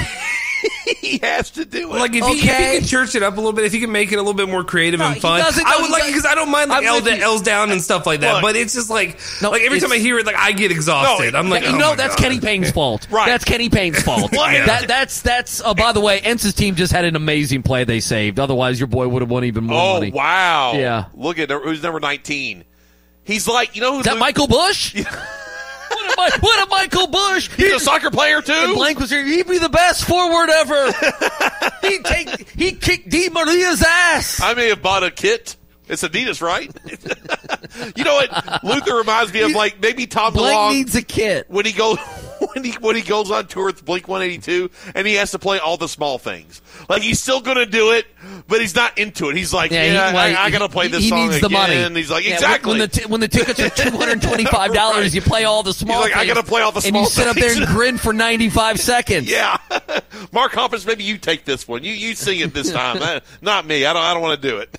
he 0.97 1.17
has 1.19 1.51
to 1.51 1.65
do 1.65 1.93
it. 1.93 1.99
Like 1.99 2.13
if, 2.13 2.25
he, 2.25 2.33
if 2.33 2.41
he 2.41 2.47
can 2.47 2.83
church 2.83 3.15
it 3.15 3.23
up 3.23 3.33
a 3.33 3.37
little 3.37 3.53
bit, 3.53 3.65
if 3.65 3.71
he 3.73 3.79
can 3.79 3.91
make 3.91 4.11
it 4.11 4.15
a 4.15 4.19
little 4.19 4.33
bit 4.33 4.49
more 4.49 4.63
creative 4.63 4.99
No, 4.99 5.07
and 5.07 5.21
fun, 5.21 5.41
I 5.41 5.81
would 5.81 5.91
like 5.91 6.05
because 6.07 6.25
I 6.25 6.35
don't 6.35 6.49
mind 6.49 6.69
like 6.69 6.79
I'm 6.79 6.85
L, 6.87 6.95
with 7.03 7.07
you. 7.17 7.23
L's 7.23 7.41
down 7.41 7.71
and 7.71 7.81
stuff 7.81 8.05
like 8.05 8.21
that. 8.21 8.33
Look. 8.35 8.41
but 8.41 8.55
it's 8.55 8.73
just 8.73 8.89
like 8.89 9.19
No, 9.41 9.51
like 9.51 9.61
every 9.61 9.79
time 9.79 9.91
I 9.91 9.97
hear 9.97 10.17
it, 10.19 10.25
like 10.25 10.35
I 10.35 10.51
get 10.51 10.71
exhausted. 10.71 11.33
No, 11.33 11.39
I'm 11.39 11.49
like, 11.49 11.63
you 11.63 11.69
oh 11.69 11.77
know 11.77 11.95
that's 11.95 12.15
God. 12.15 12.23
Kenny 12.23 12.39
Payne's 12.39 12.71
fault. 12.71 13.07
Right. 13.17 13.25
That's 13.27 13.43
Kenny 13.45 13.69
Payne's 13.69 14.01
fault. 14.01 14.31
What? 14.37 14.65
That 14.65 14.87
that's 14.87 15.21
that's. 15.21 15.61
Oh, 15.63 15.73
by 15.73 15.91
the 15.91 16.01
way, 16.01 16.19
Ence's 16.19 16.53
team 16.53 16.75
just 16.75 16.91
had 16.91 17.05
an 17.05 17.15
amazing 17.15 17.63
play 17.63 17.83
they 17.83 17.99
saved. 17.99 18.39
Otherwise, 18.39 18.79
your 18.79 18.87
boy 18.87 19.07
would 19.07 19.21
have 19.21 19.29
won 19.31 19.43
even 19.45 19.63
more 19.65 19.79
oh 19.81 19.93
money. 19.95 20.11
wow! 20.11 20.73
Yeah. 20.73 21.05
Look 21.13 21.39
at 21.39 21.49
who's 21.49 21.81
number 21.81 21.99
nineteen. 21.99 22.63
He's 23.23 23.47
like 23.47 23.75
you 23.75 23.81
know 23.81 23.93
who 23.93 23.99
Is 23.99 24.05
that 24.05 24.13
Lu- 24.15 24.19
Michael 24.19 24.47
Bush? 24.47 24.95
What, 26.17 26.35
a, 26.35 26.39
what 26.39 26.67
a 26.67 26.69
Michael 26.69 27.07
Bush! 27.07 27.49
He's 27.55 27.73
a 27.73 27.79
soccer 27.79 28.09
player 28.11 28.41
too. 28.41 28.53
And. 28.53 28.73
Blank 28.73 28.99
was 28.99 29.09
here. 29.09 29.23
He'd 29.23 29.47
be 29.47 29.59
the 29.59 29.69
best 29.69 30.05
forward 30.05 30.49
ever. 30.49 30.91
he 31.87 31.99
take 31.99 32.49
he 32.49 32.71
kicked 32.73 33.09
Di 33.09 33.29
Maria's 33.29 33.83
ass. 33.83 34.41
I 34.41 34.53
may 34.53 34.69
have 34.69 34.81
bought 34.81 35.03
a 35.03 35.11
kit. 35.11 35.55
It's 35.87 36.03
Adidas, 36.03 36.41
right? 36.41 36.69
you 37.95 38.03
know 38.03 38.15
what? 38.15 38.63
Luther 38.63 38.95
reminds 38.95 39.31
me 39.33 39.41
of 39.41 39.51
like 39.51 39.79
maybe 39.79 40.05
Tom 40.05 40.33
Blank 40.33 40.57
DeLonge 40.57 40.71
needs 40.73 40.95
a 40.95 41.01
kit. 41.01 41.49
when 41.49 41.65
he 41.65 41.71
goes 41.71 41.97
when 42.57 42.63
he 42.63 42.71
when 42.79 42.95
he 42.95 43.01
goes 43.01 43.29
on 43.31 43.47
tour 43.47 43.67
with 43.67 43.85
Blink 43.85 44.07
182 44.07 44.69
and 44.95 45.07
he 45.07 45.15
has 45.15 45.31
to 45.31 45.39
play 45.39 45.59
all 45.59 45.77
the 45.77 45.87
small 45.87 46.17
things. 46.17 46.61
Like 46.89 47.01
he's 47.01 47.19
still 47.19 47.41
going 47.41 47.57
to 47.57 47.65
do 47.65 47.91
it, 47.91 48.05
but 48.47 48.61
he's 48.61 48.75
not 48.75 48.97
into 48.97 49.29
it. 49.29 49.35
He's 49.35 49.53
like, 49.53 49.71
yeah, 49.71 49.85
he- 49.85 49.93
well, 50.15 50.17
I, 50.17 50.45
I 50.45 50.49
got 50.49 50.59
to 50.59 50.65
he- 50.65 50.71
play 50.71 50.87
this 50.87 51.03
he 51.03 51.09
song 51.09 51.29
needs 51.29 51.41
the 51.41 51.49
money. 51.49 51.75
And 51.75 51.95
he's 51.95 52.09
like, 52.11 52.25
Yeah, 52.25 52.33
exactly. 52.35 52.71
When 52.71 52.79
the, 52.79 52.87
t- 52.87 53.05
when 53.05 53.21
the 53.21 53.27
tickets 53.27 53.59
are 53.59 53.69
two 53.89 53.91
hundred 53.95 54.21
twenty 54.21 54.45
five 54.45 54.73
dollars, 54.73 54.97
Right. 55.05 55.13
you 55.15 55.21
play 55.21 55.43
all 55.43 55.63
the 55.63 55.73
small. 55.73 56.03
He's 56.03 56.11
like, 56.11 56.17
I 56.17 56.25
gotta 56.25 56.43
play 56.43 56.61
all 56.61 56.71
the 56.71 56.77
and 56.79 56.85
small 56.87 57.01
you 57.03 57.07
sit 57.09 57.27
up 57.27 57.35
there 57.35 57.55
and 57.55 57.65
grin 57.67 57.97
for 57.97 58.13
ninety 58.13 58.49
five 58.49 58.79
seconds. 58.79 59.29
yeah, 59.29 59.57
Mark 60.31 60.51
Hoppus, 60.53 60.85
maybe 60.85 61.03
you 61.03 61.17
take 61.17 61.45
this 61.45 61.67
one. 61.67 61.83
You 61.83 61.91
you 61.93 62.15
sing 62.15 62.39
it 62.39 62.53
this 62.53 62.71
time, 62.71 62.97
Uh, 63.01 63.19
not 63.41 63.65
me. 63.65 63.85
I 63.85 63.93
don't 63.93 64.01
I 64.03 64.13
don't 64.13 64.21
want 64.23 64.41
to 64.41 64.47
do 64.49 64.57
it. 64.57 64.77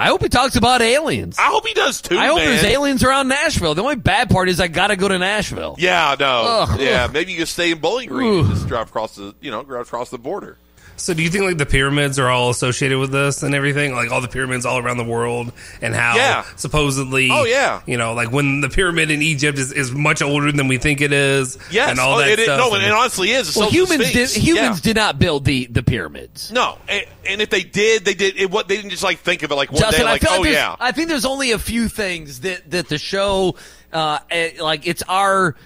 I 0.00 0.06
hope 0.06 0.22
he 0.22 0.30
talks 0.30 0.56
about 0.56 0.80
aliens. 0.80 1.38
I 1.38 1.48
hope 1.48 1.66
he 1.66 1.74
does 1.74 2.00
too. 2.00 2.18
I 2.18 2.28
hope 2.28 2.38
man. 2.38 2.46
there's 2.46 2.64
aliens 2.64 3.04
around 3.04 3.28
Nashville. 3.28 3.74
The 3.74 3.82
only 3.82 3.96
bad 3.96 4.30
part 4.30 4.48
is 4.48 4.58
I 4.58 4.66
got 4.66 4.86
to 4.86 4.96
go 4.96 5.08
to 5.08 5.18
Nashville. 5.18 5.76
Yeah, 5.78 6.16
no, 6.18 6.44
Ugh. 6.46 6.80
yeah. 6.80 7.06
Maybe 7.12 7.32
you 7.32 7.36
can 7.36 7.46
stay 7.46 7.72
in 7.72 7.78
Bowling 7.80 8.08
Green 8.08 8.46
and 8.46 8.48
just 8.48 8.66
drive 8.66 8.88
across 8.88 9.16
the 9.16 9.34
you 9.42 9.50
know 9.50 9.62
drive 9.62 9.86
across 9.86 10.08
the 10.08 10.16
border. 10.18 10.56
So 11.00 11.14
do 11.14 11.22
you 11.22 11.30
think 11.30 11.44
like 11.44 11.56
the 11.58 11.66
pyramids 11.66 12.18
are 12.18 12.28
all 12.28 12.50
associated 12.50 12.98
with 12.98 13.10
this 13.10 13.42
and 13.42 13.54
everything? 13.54 13.94
Like 13.94 14.10
all 14.10 14.20
the 14.20 14.28
pyramids 14.28 14.66
all 14.66 14.78
around 14.78 14.98
the 14.98 15.04
world 15.04 15.52
and 15.80 15.94
how 15.94 16.14
Yeah. 16.16 16.44
supposedly 16.56 17.30
Oh, 17.30 17.44
yeah. 17.44 17.80
You 17.86 17.96
know, 17.96 18.12
like 18.14 18.30
when 18.30 18.60
the 18.60 18.68
pyramid 18.68 19.10
in 19.10 19.22
Egypt 19.22 19.58
is, 19.58 19.72
is 19.72 19.92
much 19.92 20.20
older 20.22 20.52
than 20.52 20.68
we 20.68 20.78
think 20.78 21.00
it 21.00 21.12
is. 21.12 21.58
Yes, 21.70 21.90
And 21.90 21.98
all 21.98 22.16
oh, 22.16 22.18
that 22.18 22.28
it, 22.30 22.38
it- 22.40 22.44
stuff. 22.44 22.58
no, 22.58 22.74
and 22.74 22.84
it 22.84 22.92
honestly 22.92 23.30
is. 23.30 23.48
It's 23.48 23.56
Well, 23.56 23.66
also 23.66 23.74
humans 23.76 24.12
did 24.12 24.30
humans 24.30 24.78
Yeah. 24.78 24.80
did 24.82 24.96
not 24.96 25.18
build 25.18 25.44
the 25.44 25.66
the 25.66 25.82
pyramids. 25.82 26.52
No, 26.52 26.76
and, 26.88 27.04
and 27.26 27.40
if 27.40 27.50
they 27.50 27.62
did, 27.62 28.04
they 28.04 28.14
did. 28.14 28.36
It, 28.36 28.50
what 28.50 28.68
they 28.68 28.76
didn't 28.76 28.90
just 28.90 29.02
like 29.02 29.18
think 29.20 29.42
of 29.42 29.50
it 29.50 29.54
like 29.54 29.72
one 29.72 29.80
Justin, 29.80 30.00
day, 30.04 30.10
like 30.10 30.22
I 30.22 30.26
feel 30.26 30.34
oh 30.34 30.36
like 30.40 30.44
there's, 30.44 30.54
yeah, 30.56 30.76
I 30.78 30.92
think 30.92 31.08
there's 31.08 31.24
only 31.24 31.52
a 31.52 31.58
few 31.58 31.88
things 31.88 32.40
that 32.40 32.70
that 32.72 32.88
the 32.88 32.98
show, 32.98 33.56
uh, 33.92 34.18
eh, 34.30 34.50
like 34.60 34.86
it's 34.86 35.02
our 35.08 35.56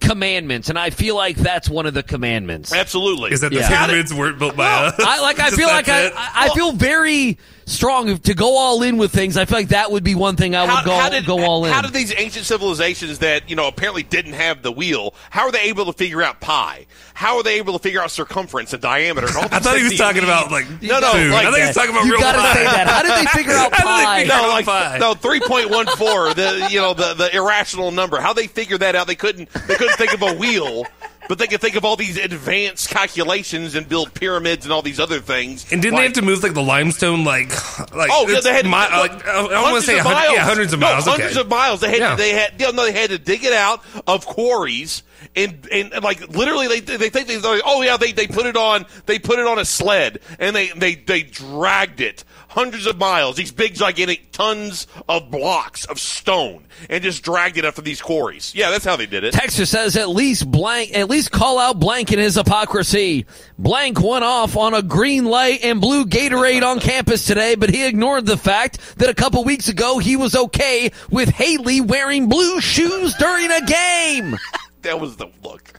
commandments, 0.00 0.68
and 0.68 0.78
I 0.78 0.90
feel 0.90 1.16
like 1.16 1.36
that's 1.36 1.68
one 1.68 1.86
of 1.86 1.94
the 1.94 2.02
commandments. 2.02 2.72
absolutely. 2.72 3.32
is 3.32 3.40
that 3.40 3.50
the 3.50 3.56
Yeah. 3.58 3.86
pyramids 3.86 4.12
weren't 4.14 4.38
built 4.38 4.56
by 4.56 4.66
us? 4.86 4.94
I 4.98 5.20
like. 5.20 5.38
I 5.40 5.50
feel 5.50 5.68
like 5.68 5.88
I. 5.88 6.08
I 6.08 6.30
I 6.46 6.48
feel 6.54 6.72
very 6.72 7.38
strong 7.66 8.16
to 8.18 8.34
go 8.34 8.56
all 8.56 8.82
in 8.82 8.96
with 8.96 9.12
things. 9.12 9.36
I 9.36 9.44
feel 9.44 9.58
like 9.58 9.68
that 9.68 9.90
would 9.90 10.04
be 10.04 10.14
one 10.14 10.36
thing 10.36 10.54
I 10.54 10.62
would 10.62 10.70
How, 10.70 10.84
go 10.84 10.96
how 10.96 11.10
did, 11.10 11.26
go 11.26 11.44
all 11.44 11.64
in. 11.66 11.72
How 11.72 11.82
did 11.82 11.92
these 11.92 12.14
ancient 12.16 12.46
civilizations 12.46 13.18
that 13.18 13.50
you 13.50 13.56
know 13.56 13.66
apparently 13.68 14.02
didn't 14.02 14.32
have 14.34 14.62
the 14.62 14.72
wheel? 14.72 15.14
How 15.30 15.42
are 15.46 15.52
they 15.52 15.62
able 15.62 15.84
to 15.86 15.92
figure 15.92 16.22
out 16.22 16.40
pi? 16.40 16.86
How 17.14 17.36
are 17.38 17.42
they 17.42 17.58
able 17.58 17.72
to 17.72 17.78
figure 17.78 18.00
out 18.02 18.10
circumference 18.10 18.72
and 18.72 18.80
diameter? 18.80 19.26
And 19.26 19.36
all 19.36 19.42
I 19.50 19.58
thought 19.58 19.76
he 19.76 19.84
was 19.84 19.96
talking 19.98 20.22
you 20.22 20.28
about 20.28 20.50
like 20.50 20.66
no, 20.82 21.00
no, 21.00 21.12
food. 21.12 21.30
like 21.32 21.46
I 21.46 21.50
think 21.50 21.56
he 21.62 21.66
was 21.66 21.74
talking 21.76 21.90
about 21.90 22.04
You 22.06 22.12
real 22.12 22.20
gotta 22.20 22.38
pie. 22.38 22.54
say 22.54 22.64
that. 22.64 22.86
How 22.86 23.02
did 23.02 23.12
they 23.26 23.30
figure 23.30 23.52
out 23.56 23.72
How 23.72 23.78
did 23.96 24.00
they 24.00 24.04
pi? 24.04 24.20
figure 24.20 24.34
no, 24.34 24.42
out 24.42 24.48
like 24.50 24.66
pie? 24.66 24.98
no 24.98 25.14
three 25.14 25.40
point 25.40 25.70
one 25.70 25.86
four. 25.86 26.34
The 26.34 26.68
you 26.70 26.80
know 26.80 26.94
the 26.94 27.14
the 27.14 27.34
irrational 27.36 27.90
number. 27.90 28.20
How 28.20 28.32
they 28.32 28.46
figure 28.46 28.78
that 28.78 28.94
out? 28.94 29.06
They 29.06 29.14
couldn't. 29.16 29.50
They 29.66 29.74
couldn't 29.74 29.96
think 29.96 30.12
of 30.14 30.22
a 30.22 30.34
wheel. 30.34 30.84
But 31.28 31.38
they 31.38 31.46
could 31.46 31.60
think 31.60 31.76
of 31.76 31.84
all 31.84 31.96
these 31.96 32.16
advanced 32.16 32.88
calculations 32.90 33.74
and 33.74 33.88
build 33.88 34.14
pyramids 34.14 34.64
and 34.64 34.72
all 34.72 34.82
these 34.82 35.00
other 35.00 35.20
things. 35.20 35.66
And 35.72 35.82
didn't 35.82 35.94
Like- 35.94 36.00
they 36.00 36.04
have 36.06 36.12
to 36.14 36.22
move 36.22 36.42
like 36.42 36.54
the 36.54 36.62
limestone, 36.62 37.24
like 37.24 37.50
like 37.94 38.10
Oh, 38.12 38.28
yeah, 38.28 38.40
they 38.40 38.52
had 38.52 38.64
mi- 38.64 38.70
like, 38.70 39.26
I 39.26 39.40
want 39.42 39.50
to 39.50 39.56
hundreds 39.58 39.86
say 39.86 39.98
of 39.98 40.04
hundred- 40.06 40.14
miles. 40.16 40.34
yeah, 40.34 40.44
hundreds 40.44 40.72
of 40.72 40.80
No, 40.80 40.86
miles. 40.86 41.08
okay. 41.08 41.10
hundreds 41.16 41.36
of 41.36 41.48
miles. 41.48 41.80
They 41.80 41.88
had 41.90 41.98
Yeah. 41.98 42.10
to, 42.10 42.16
they 42.16 42.30
had 42.30 42.60
know, 42.60 42.84
they 42.84 42.92
had 42.92 43.10
to 43.10 43.18
dig 43.18 43.44
it 43.44 43.52
out 43.52 43.82
of 44.06 44.24
quarries 44.26 45.02
and 45.34 45.66
and, 45.72 45.92
and, 45.92 46.04
like 46.04 46.28
literally 46.28 46.68
they 46.68 46.80
they 46.80 47.08
think 47.08 47.26
they 47.26 47.36
they're 47.36 47.54
like, 47.54 47.62
oh 47.64 47.82
yeah 47.82 47.96
they, 47.96 48.12
they 48.12 48.26
put 48.26 48.46
it 48.46 48.56
on 48.56 48.86
they 49.06 49.18
put 49.18 49.38
it 49.38 49.46
on 49.46 49.58
a 49.58 49.64
sled 49.64 50.20
and 50.38 50.54
they 50.54 50.68
they 50.68 50.94
they 50.94 51.22
dragged 51.22 52.00
it 52.00 52.22
hundreds 52.56 52.86
of 52.86 52.96
miles 52.96 53.36
these 53.36 53.52
big 53.52 53.74
gigantic 53.74 54.32
tons 54.32 54.86
of 55.10 55.30
blocks 55.30 55.84
of 55.84 56.00
stone 56.00 56.64
and 56.88 57.04
just 57.04 57.22
dragged 57.22 57.58
it 57.58 57.66
up 57.66 57.74
from 57.74 57.84
these 57.84 58.00
quarries. 58.00 58.54
Yeah, 58.54 58.70
that's 58.70 58.84
how 58.84 58.96
they 58.96 59.04
did 59.04 59.24
it. 59.24 59.34
Texas 59.34 59.68
says 59.70 59.94
at 59.94 60.08
least 60.08 60.50
blank, 60.50 60.96
at 60.96 61.10
least 61.10 61.30
call 61.30 61.58
out 61.58 61.78
blank 61.78 62.12
in 62.12 62.18
his 62.18 62.34
hypocrisy. 62.34 63.26
Blank 63.58 64.00
went 64.00 64.24
off 64.24 64.56
on 64.56 64.72
a 64.72 64.82
green 64.82 65.26
light 65.26 65.60
and 65.62 65.82
blue 65.82 66.06
Gatorade 66.06 66.62
on 66.62 66.80
campus 66.80 67.26
today, 67.26 67.56
but 67.56 67.68
he 67.68 67.86
ignored 67.86 68.24
the 68.24 68.38
fact 68.38 68.98
that 68.98 69.10
a 69.10 69.14
couple 69.14 69.44
weeks 69.44 69.68
ago 69.68 69.98
he 69.98 70.16
was 70.16 70.34
okay 70.34 70.90
with 71.10 71.28
Hailey 71.28 71.82
wearing 71.82 72.28
blue 72.28 72.62
shoes 72.62 73.14
during 73.14 73.50
a 73.50 73.66
game. 73.66 74.36
that 74.82 74.98
was 74.98 75.16
the 75.16 75.28
look. 75.42 75.78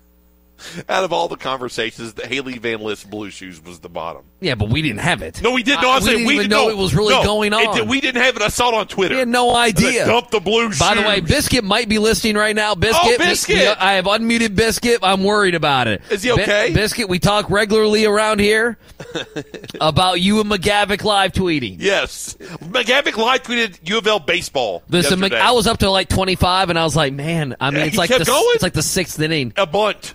Out 0.90 1.04
of 1.04 1.12
all 1.14 1.28
the 1.28 1.36
conversations, 1.38 2.14
the 2.14 2.26
Hailey 2.28 2.58
Van 2.58 2.82
Lith 2.82 3.10
blue 3.10 3.30
shoes 3.30 3.64
was 3.64 3.80
the 3.80 3.90
bottom. 3.90 4.24
Yeah, 4.40 4.56
but 4.56 4.70
we 4.70 4.82
didn't 4.82 5.00
have 5.00 5.22
it. 5.22 5.42
No, 5.42 5.52
we 5.52 5.64
didn't. 5.64 5.82
No, 5.82 5.90
Uh, 5.92 5.94
I'm 5.98 6.04
we 6.04 6.10
didn't 6.10 6.26
we 6.28 6.34
even 6.36 6.44
didn't 6.44 6.52
know 6.52 6.66
know 6.66 6.70
it 6.70 6.78
was 6.78 6.94
really 6.96 7.14
No, 7.14 7.24
going 7.24 7.54
on. 7.54 7.76
did- 7.76 7.88
we 7.90 8.02
didn't 8.02 8.22
have 8.22 8.36
it. 8.36 8.42
I 8.42 8.48
saw 8.50 8.70
it 8.70 8.76
on 8.76 8.88
Twitter. 8.88 9.16
We 9.16 9.20
had 9.20 9.28
no 9.28 9.56
idea. 9.56 10.06
Dump 10.06 10.30
the 10.32 10.40
blue 10.40 10.70
By 10.80 10.96
the 10.96 11.02
way, 11.02 11.20
Biscuit 11.22 11.64
might 11.64 11.90
be 11.90 12.00
listening 12.00 12.36
right 12.36 12.56
now. 12.56 12.76
Biscuit, 12.76 13.16
Oh, 13.16 13.18
Biscuit! 13.18 13.56
we- 13.58 13.68
I 13.68 13.94
have 13.94 14.06
unmuted 14.06 14.56
Biscuit. 14.56 15.00
I'm 15.04 15.24
worried 15.24 15.56
about 15.56 15.88
it. 15.88 16.02
Is 16.10 16.24
he 16.24 16.32
okay? 16.32 16.72
Biscuit, 16.74 17.10
we 17.10 17.20
talk 17.20 17.50
regularly 17.50 18.06
around 18.06 18.40
here 18.40 18.78
about 19.82 20.22
you 20.22 20.40
and 20.42 20.50
McGavick 20.50 21.04
live 21.04 21.32
tweeting. 21.34 21.78
Yes, 21.80 22.36
McGavick 22.40 23.18
live 23.18 23.44
tweeted 23.44 23.78
U 23.88 23.98
of 23.98 24.08
L 24.08 24.20
baseball. 24.20 24.84
Listen, 24.90 25.20
Mc- 25.20 25.34
I 25.34 25.52
was 25.52 25.68
up 25.68 25.80
to 25.80 25.90
like 25.90 26.10
25, 26.10 26.70
and 26.70 26.78
I 26.80 26.84
was 26.84 26.96
like, 26.96 27.14
man, 27.14 27.56
I 27.60 27.72
mean, 27.72 27.80
Yeah, 27.80 27.86
it's 27.88 27.98
like 27.98 28.10
the, 28.10 28.24
going? 28.26 28.52
it's 28.54 28.64
like 28.64 28.74
the 28.74 28.84
sixth 28.84 29.20
inning. 29.20 29.54
a 29.58 29.66
bunt. 29.66 30.14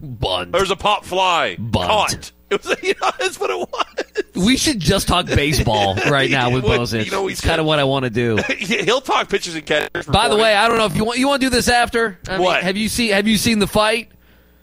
Bunt. 0.00 0.52
There's 0.52 0.70
a 0.70 0.76
pop 0.76 1.04
fly 1.04 1.56
Bunt. 1.58 1.86
caught. 1.88 2.32
It 2.50 2.64
was, 2.64 2.76
you 2.82 2.94
know, 3.02 3.10
that's 3.18 3.38
what 3.38 3.50
it 3.50 3.58
was. 3.58 4.24
We 4.34 4.56
should 4.56 4.80
just 4.80 5.06
talk 5.08 5.26
baseball 5.26 5.94
right 6.10 6.30
now 6.30 6.50
with 6.50 6.64
Would- 6.64 6.80
Bozich. 6.80 7.04
you 7.04 7.10
know, 7.10 7.28
it's 7.28 7.40
he's- 7.40 7.48
kind 7.48 7.60
of 7.60 7.66
what 7.66 7.78
I 7.78 7.84
want 7.84 8.04
to 8.04 8.10
do. 8.10 8.36
He'll 8.58 9.00
talk 9.02 9.28
pitchers 9.28 9.54
and 9.54 9.66
catchers. 9.66 10.06
By 10.06 10.28
the 10.28 10.36
way, 10.36 10.54
I 10.54 10.66
don't 10.68 10.78
know 10.78 10.86
if 10.86 10.96
you 10.96 11.04
want 11.04 11.18
you 11.18 11.28
want 11.28 11.42
to 11.42 11.46
do 11.46 11.50
this 11.50 11.68
after. 11.68 12.18
I 12.28 12.32
mean, 12.38 12.42
What? 12.42 12.62
have 12.62 12.76
you 12.76 12.88
seen 12.88 13.12
Have 13.12 13.26
you 13.28 13.36
seen 13.36 13.58
the 13.58 13.66
fight 13.66 14.10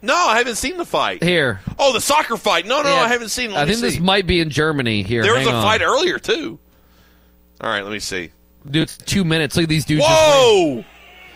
no, 0.01 0.13
I 0.15 0.37
haven't 0.37 0.55
seen 0.57 0.77
the 0.77 0.85
fight. 0.85 1.23
here? 1.23 1.61
Oh, 1.79 1.91
the 1.91 1.99
soccer 2.01 2.37
fight. 2.37 2.67
No, 2.67 2.83
no, 2.83 2.89
Yeah. 2.89 3.01
I 3.01 3.07
haven't 3.07 3.29
seen. 3.29 3.51
Let 3.51 3.61
I 3.61 3.65
think 3.71 3.79
this 3.81 3.97
might 3.99 4.27
be 4.27 4.39
in 4.39 4.51
Germany. 4.51 5.01
Here, 5.01 5.23
There 5.23 5.33
was 5.33 5.45
hang 5.45 5.53
a 5.53 5.57
on. 5.57 5.63
fight 5.63 5.81
earlier 5.81 6.19
too. 6.19 6.59
All 7.59 7.69
right, 7.71 7.81
let 7.83 7.91
me 7.91 7.97
see. 7.99 8.29
Dude, 8.69 8.83
it's 8.83 8.97
two 8.97 9.23
minutes. 9.23 9.55
Look 9.55 9.63
at 9.63 9.69
these 9.69 9.83
dudes. 9.85 10.03
just 10.05 10.13
Whoa! 10.13 10.85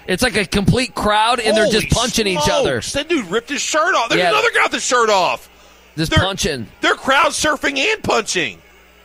It's 0.10 0.24
like 0.24 0.36
a 0.36 0.46
complete 0.46 0.96
crowd, 0.96 1.40
and 1.40 1.56
they're 1.56 1.66
just 1.68 1.94
Holy 1.94 2.02
punching 2.08 2.26
each 2.28 2.50
other. 2.50 2.82
That 2.94 3.08
dude 3.08 3.28
ripped 3.28 3.50
his 3.50 3.62
shirt 3.62 3.94
off. 3.96 4.10
There's 4.10 4.20
Yeah. 4.20 4.30
another 4.30 4.50
guy 4.56 4.64
with 4.64 4.74
his 4.74 4.84
shirt 4.84 5.10
off. 5.10 5.48
Just 5.98 6.12
They're- 6.12 6.20
punching. 6.20 6.68
They're 6.82 6.96
crowd 6.96 7.32
surfing 7.32 7.78
and 7.78 8.04
punching. 8.04 8.60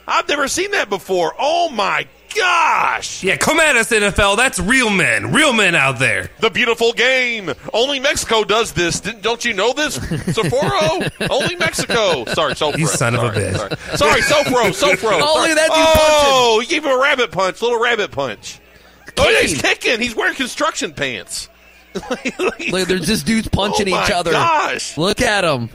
I've 0.09 0.27
never 0.29 0.49
seen 0.49 0.71
that 0.73 0.89
before. 0.89 1.35
Oh 1.39 1.69
my 1.71 2.07
gosh! 2.35 3.23
Yeah, 3.23 3.37
come 3.37 3.59
at 3.61 3.77
us, 3.77 3.91
NFL. 3.91 4.37
That's 4.37 4.59
real 4.59 4.91
men. 4.91 5.33
Real 5.33 5.53
men 5.53 5.75
out 5.75 5.99
there. 5.99 6.31
The 6.41 6.51
beautiful 6.51 6.93
game. 6.93 7.53
Only 7.73 8.01
Mexico 8.01 8.45
does 8.45 8.73
this. 8.73 9.01
Didn't, 9.01 9.23
don't 9.23 9.45
you 9.45 9.53
know 9.55 9.73
this? 9.73 9.99
Soforo? 9.99 11.11
Only 11.31 11.57
Mexico. 11.57 12.25
Sorry, 12.35 12.55
Sofro. 12.55 12.79
You 12.79 12.87
son 12.87 13.15
of 13.15 13.23
a 13.25 13.31
bitch. 13.31 13.57
Sorry, 13.99 14.21
sorry 14.23 14.45
Sofro. 14.45 14.71
Sofro. 14.73 15.13
Oh, 15.13 15.19
look 15.19 15.29
Sorry. 15.37 15.51
at 15.53 15.57
that 15.57 15.69
dude 15.69 15.87
Oh, 15.97 16.61
you 16.61 16.67
gave 16.67 16.85
him 16.85 16.93
a 16.93 16.99
rabbit 16.99 17.31
punch. 17.31 17.61
Little 17.63 17.81
rabbit 17.81 18.11
punch. 18.11 18.59
Oh, 19.19 19.29
yeah, 19.31 19.41
he's 19.43 19.61
Kicking. 19.61 19.79
kicking. 19.81 20.01
He's 20.01 20.15
wearing 20.17 20.35
construction 20.35 20.93
pants. 20.93 21.49
Look, 22.71 22.89
there's 22.89 23.07
just 23.07 23.25
dudes 23.27 23.49
punching 23.49 23.93
Oh, 23.93 24.05
each 24.05 24.11
other. 24.11 24.33
gosh. 24.33 24.99
Look 24.99 25.21
at 25.21 25.43
them. 25.43 25.69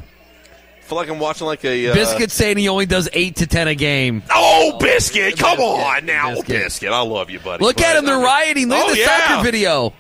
feel 0.82 0.98
like 0.98 1.08
I'm 1.10 1.20
watching 1.20 1.48
like 1.48 1.64
a 1.64 1.88
uh, 1.90 1.94
Biscuit 1.94 2.32
saying 2.32 2.58
he 2.58 2.68
only 2.68 2.86
does 2.86 3.08
eight 3.14 3.38
to 3.38 3.48
ten 3.48 3.68
a 3.70 3.76
game. 3.76 4.24
Oh, 4.34 4.78
biscuit! 4.80 5.38
Come 5.38 5.58
Biscuit, 5.58 5.86
on 5.86 6.06
now, 6.06 6.30
Biscuit. 6.32 6.48
biscuit. 6.64 6.92
I 6.92 7.00
love 7.02 7.30
you, 7.30 7.40
buddy. 7.40 7.64
Look 7.64 7.78
but- 7.78 7.86
at 7.86 7.96
him, 7.96 8.06
they're 8.06 8.18
rioting. 8.20 8.68
Look 8.68 8.80
Oh, 8.80 8.88
at 8.90 8.94
the 8.94 9.00
yeah. 9.00 9.28
soccer 9.28 9.44
video. 9.44 9.94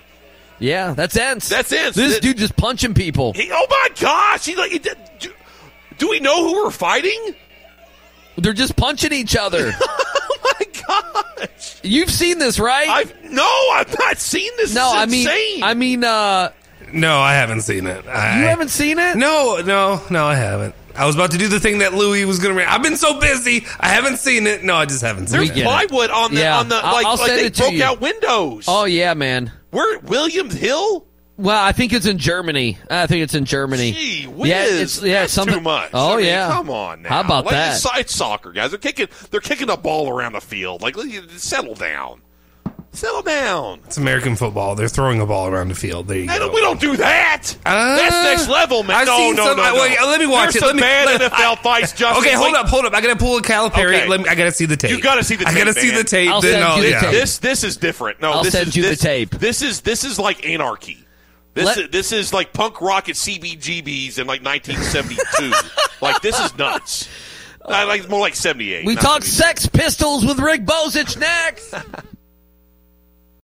Yeah, 0.60 0.94
that's 0.94 1.16
Ents. 1.16 1.48
That's 1.48 1.72
Ents. 1.72 1.96
This 1.96 2.18
It- 2.18 2.22
dude 2.22 2.38
just 2.38 2.58
punching 2.58 2.94
people. 2.96 3.32
He, 3.32 3.50
oh 3.54 3.66
my 3.70 3.88
gosh! 3.98 4.46
He 4.46 4.56
like. 4.58 4.72
he 4.72 4.80
did- 4.80 4.98
Do, 5.20 5.32
do 5.98 6.10
we 6.10 6.20
know 6.20 6.44
who 6.46 6.64
we're 6.66 6.72
fighting? 6.72 7.34
They're 8.38 8.52
just 8.54 8.76
punching 8.76 9.14
each 9.14 9.38
other. 9.38 9.72
oh 9.82 10.38
my 10.44 10.66
gosh! 10.88 11.59
You've 11.84 12.10
seen 12.12 12.40
this, 12.40 12.60
right? 12.60 12.88
I've 12.90 13.32
no, 13.32 13.48
I've 13.74 13.96
not 14.00 14.18
seen 14.18 14.52
this. 14.58 14.74
no, 14.76 14.88
It's 14.94 14.98
I 14.98 15.06
mean, 15.06 15.20
insane. 15.28 15.64
I 15.64 15.74
mean, 15.74 16.04
uh, 16.04 16.52
No, 16.92 17.20
I 17.20 17.34
haven't 17.36 17.62
seen 17.62 17.88
it. 17.88 18.06
I, 18.08 18.40
you 18.40 18.46
haven't 18.48 18.70
seen 18.70 19.00
it? 19.00 19.16
No, 19.18 19.62
no, 19.66 20.02
no, 20.10 20.26
I 20.26 20.36
haven't. 20.36 20.76
I 20.96 21.06
was 21.06 21.16
about 21.16 21.32
to 21.32 21.38
do 21.38 21.48
the 21.48 21.60
thing 21.60 21.78
that 21.80 21.94
Louis 21.94 22.26
was 22.26 22.40
going 22.40 22.58
to. 22.58 22.70
I've 22.70 22.84
been 22.84 22.98
so 22.98 23.20
busy, 23.20 23.66
I 23.80 23.88
haven't 23.88 24.18
seen 24.18 24.46
it. 24.48 24.64
No, 24.64 24.76
I 24.76 24.86
just 24.86 25.02
haven't 25.02 25.28
seen 25.28 25.38
There's 25.38 25.52
it. 25.52 25.56
get 25.56 25.62
it. 25.62 25.66
plywood 25.88 26.10
on 26.10 26.34
the 26.34 26.42
Yeah, 26.42 26.60
on 26.60 26.68
the 26.68 26.76
I'll- 26.76 26.94
like, 26.94 27.06
I'll 27.06 27.16
like 27.16 27.28
they 27.32 27.46
it 27.46 27.54
to 27.56 27.62
broke 27.62 27.74
you. 27.74 27.84
out 27.84 28.02
windows. 28.02 28.66
Oh 28.68 28.84
yeah, 28.86 29.14
man. 29.14 29.52
Where 29.72 30.00
Williams 30.00 30.54
Hill? 30.56 31.06
Well, 31.40 31.64
I 31.64 31.72
think 31.72 31.94
it's 31.94 32.06
in 32.06 32.18
Germany. 32.18 32.78
I 32.90 33.08
think 33.08 33.24
it's 33.24 33.34
in 33.34 33.46
Germany. 33.46 33.94
Gee 33.94 34.28
whiz, 34.28 34.50
yeah, 34.50 34.66
it's 34.66 35.02
yeah, 35.02 35.22
that's 35.22 35.32
something 35.34 35.56
too 35.56 35.62
much. 35.62 35.92
Oh 35.94 36.14
I 36.14 36.18
mean, 36.18 36.26
yeah, 36.26 36.50
come 36.52 36.70
on 36.70 37.02
now. 37.04 37.10
How 37.10 37.22
about 37.22 37.46
Like, 37.46 37.54
that? 37.54 37.76
It's, 37.78 37.88
it's 37.98 38.14
soccer, 38.16 38.52
guys. 38.52 38.72
They're 38.72 38.78
kicking. 38.78 39.08
They're 39.32 39.40
kicking 39.40 39.68
the 39.68 39.78
ball 39.78 40.10
around 40.10 40.34
the 40.34 40.42
field. 40.42 40.82
Like, 40.82 40.96
settle 41.38 41.76
down. 41.76 42.22
Settle 42.92 43.22
down. 43.22 43.80
It's 43.86 43.98
American 43.98 44.36
football. 44.36 44.76
They're 44.76 44.88
throwing 44.90 45.22
a 45.22 45.26
ball 45.26 45.48
around 45.48 45.68
the 45.70 45.76
field. 45.76 46.08
There 46.08 46.18
you 46.18 46.28
Hey, 46.28 46.40
go. 46.40 46.52
we 46.52 46.60
don't 46.60 46.80
do 46.82 46.98
that. 46.98 47.56
Uh, 47.66 47.96
That's 47.96 48.16
next 48.40 48.50
level, 48.50 48.82
man. 48.84 48.98
I've 48.98 49.08
no, 49.08 49.16
seen 49.18 49.36
no, 49.36 49.46
some- 49.46 49.58
no, 49.58 49.76
no. 49.76 49.82
wait, 49.82 49.96
let 50.02 50.20
me 50.20 50.26
watch 50.26 50.54
There's 50.54 50.56
it. 50.56 50.60
Some 50.60 50.68
Let 50.70 50.76
me- 50.76 50.82
bad 50.82 51.22
let- 51.22 51.32
NFL 51.32 51.58
fights, 51.60 51.94
Justin. 51.94 52.22
Okay, 52.24 52.34
hold 52.36 52.52
Wait. 52.52 52.60
up, 52.60 52.68
hold 52.68 52.86
up. 52.86 52.94
I 52.96 53.00
gotta 53.02 53.16
pull 53.16 53.38
a 53.38 53.42
Calipari. 53.44 53.86
Okay. 54.00 54.08
Let 54.08 54.22
me, 54.22 54.28
I 54.28 54.34
gotta 54.36 54.52
see 54.52 54.66
the 54.66 54.76
tape. 54.76 54.90
You 54.92 55.00
got 55.02 55.16
to 55.16 55.24
see 55.24 55.36
the 55.36 55.46
tape, 55.46 55.54
I 55.54 55.58
gotta 55.60 55.74
see 55.74 55.92
the 55.92 56.04
tape. 56.04 56.30
I'll 56.32 56.42
then 56.42 56.54
send 56.54 56.64
I'll- 56.66 56.78
you 56.78 56.84
the 56.84 56.90
yeah. 56.90 57.00
tape. 57.02 57.12
This 57.12 57.38
this 57.38 57.64
is 57.64 57.78
different. 57.78 58.22
No, 58.22 58.32
I'll 58.34 58.44
this 58.44 58.54
send 58.54 58.70
is 58.70 58.76
you 58.76 58.90
the 58.90 58.96
tape. 58.96 59.30
This 59.32 59.62
is 59.62 59.82
this 59.82 60.04
is 60.04 60.18
like 60.20 60.46
anarchy. 60.48 61.06
This 61.54 61.66
Let- 61.66 61.78
is, 61.78 61.90
this 61.90 62.12
is 62.12 62.34
like 62.34 62.54
punk 62.54 62.82
rock 62.82 63.10
at 63.10 63.16
CBGBs 63.16 64.20
in 64.20 64.28
like 64.28 64.44
1972. 64.44 65.54
like 66.02 66.22
this 66.22 66.40
is 66.40 66.58
nuts. 66.58 67.10
Uh, 67.62 67.86
like 67.88 68.08
more 68.10 68.20
like 68.22 68.36
78. 68.36 68.86
we 68.86 68.96
not 68.96 69.04
talk 69.04 69.24
Sex 69.24 69.68
Pistols 69.68 70.26
with 70.26 70.40
Rick 70.40 70.66
Bozich 70.66 71.18
next. 71.18 71.74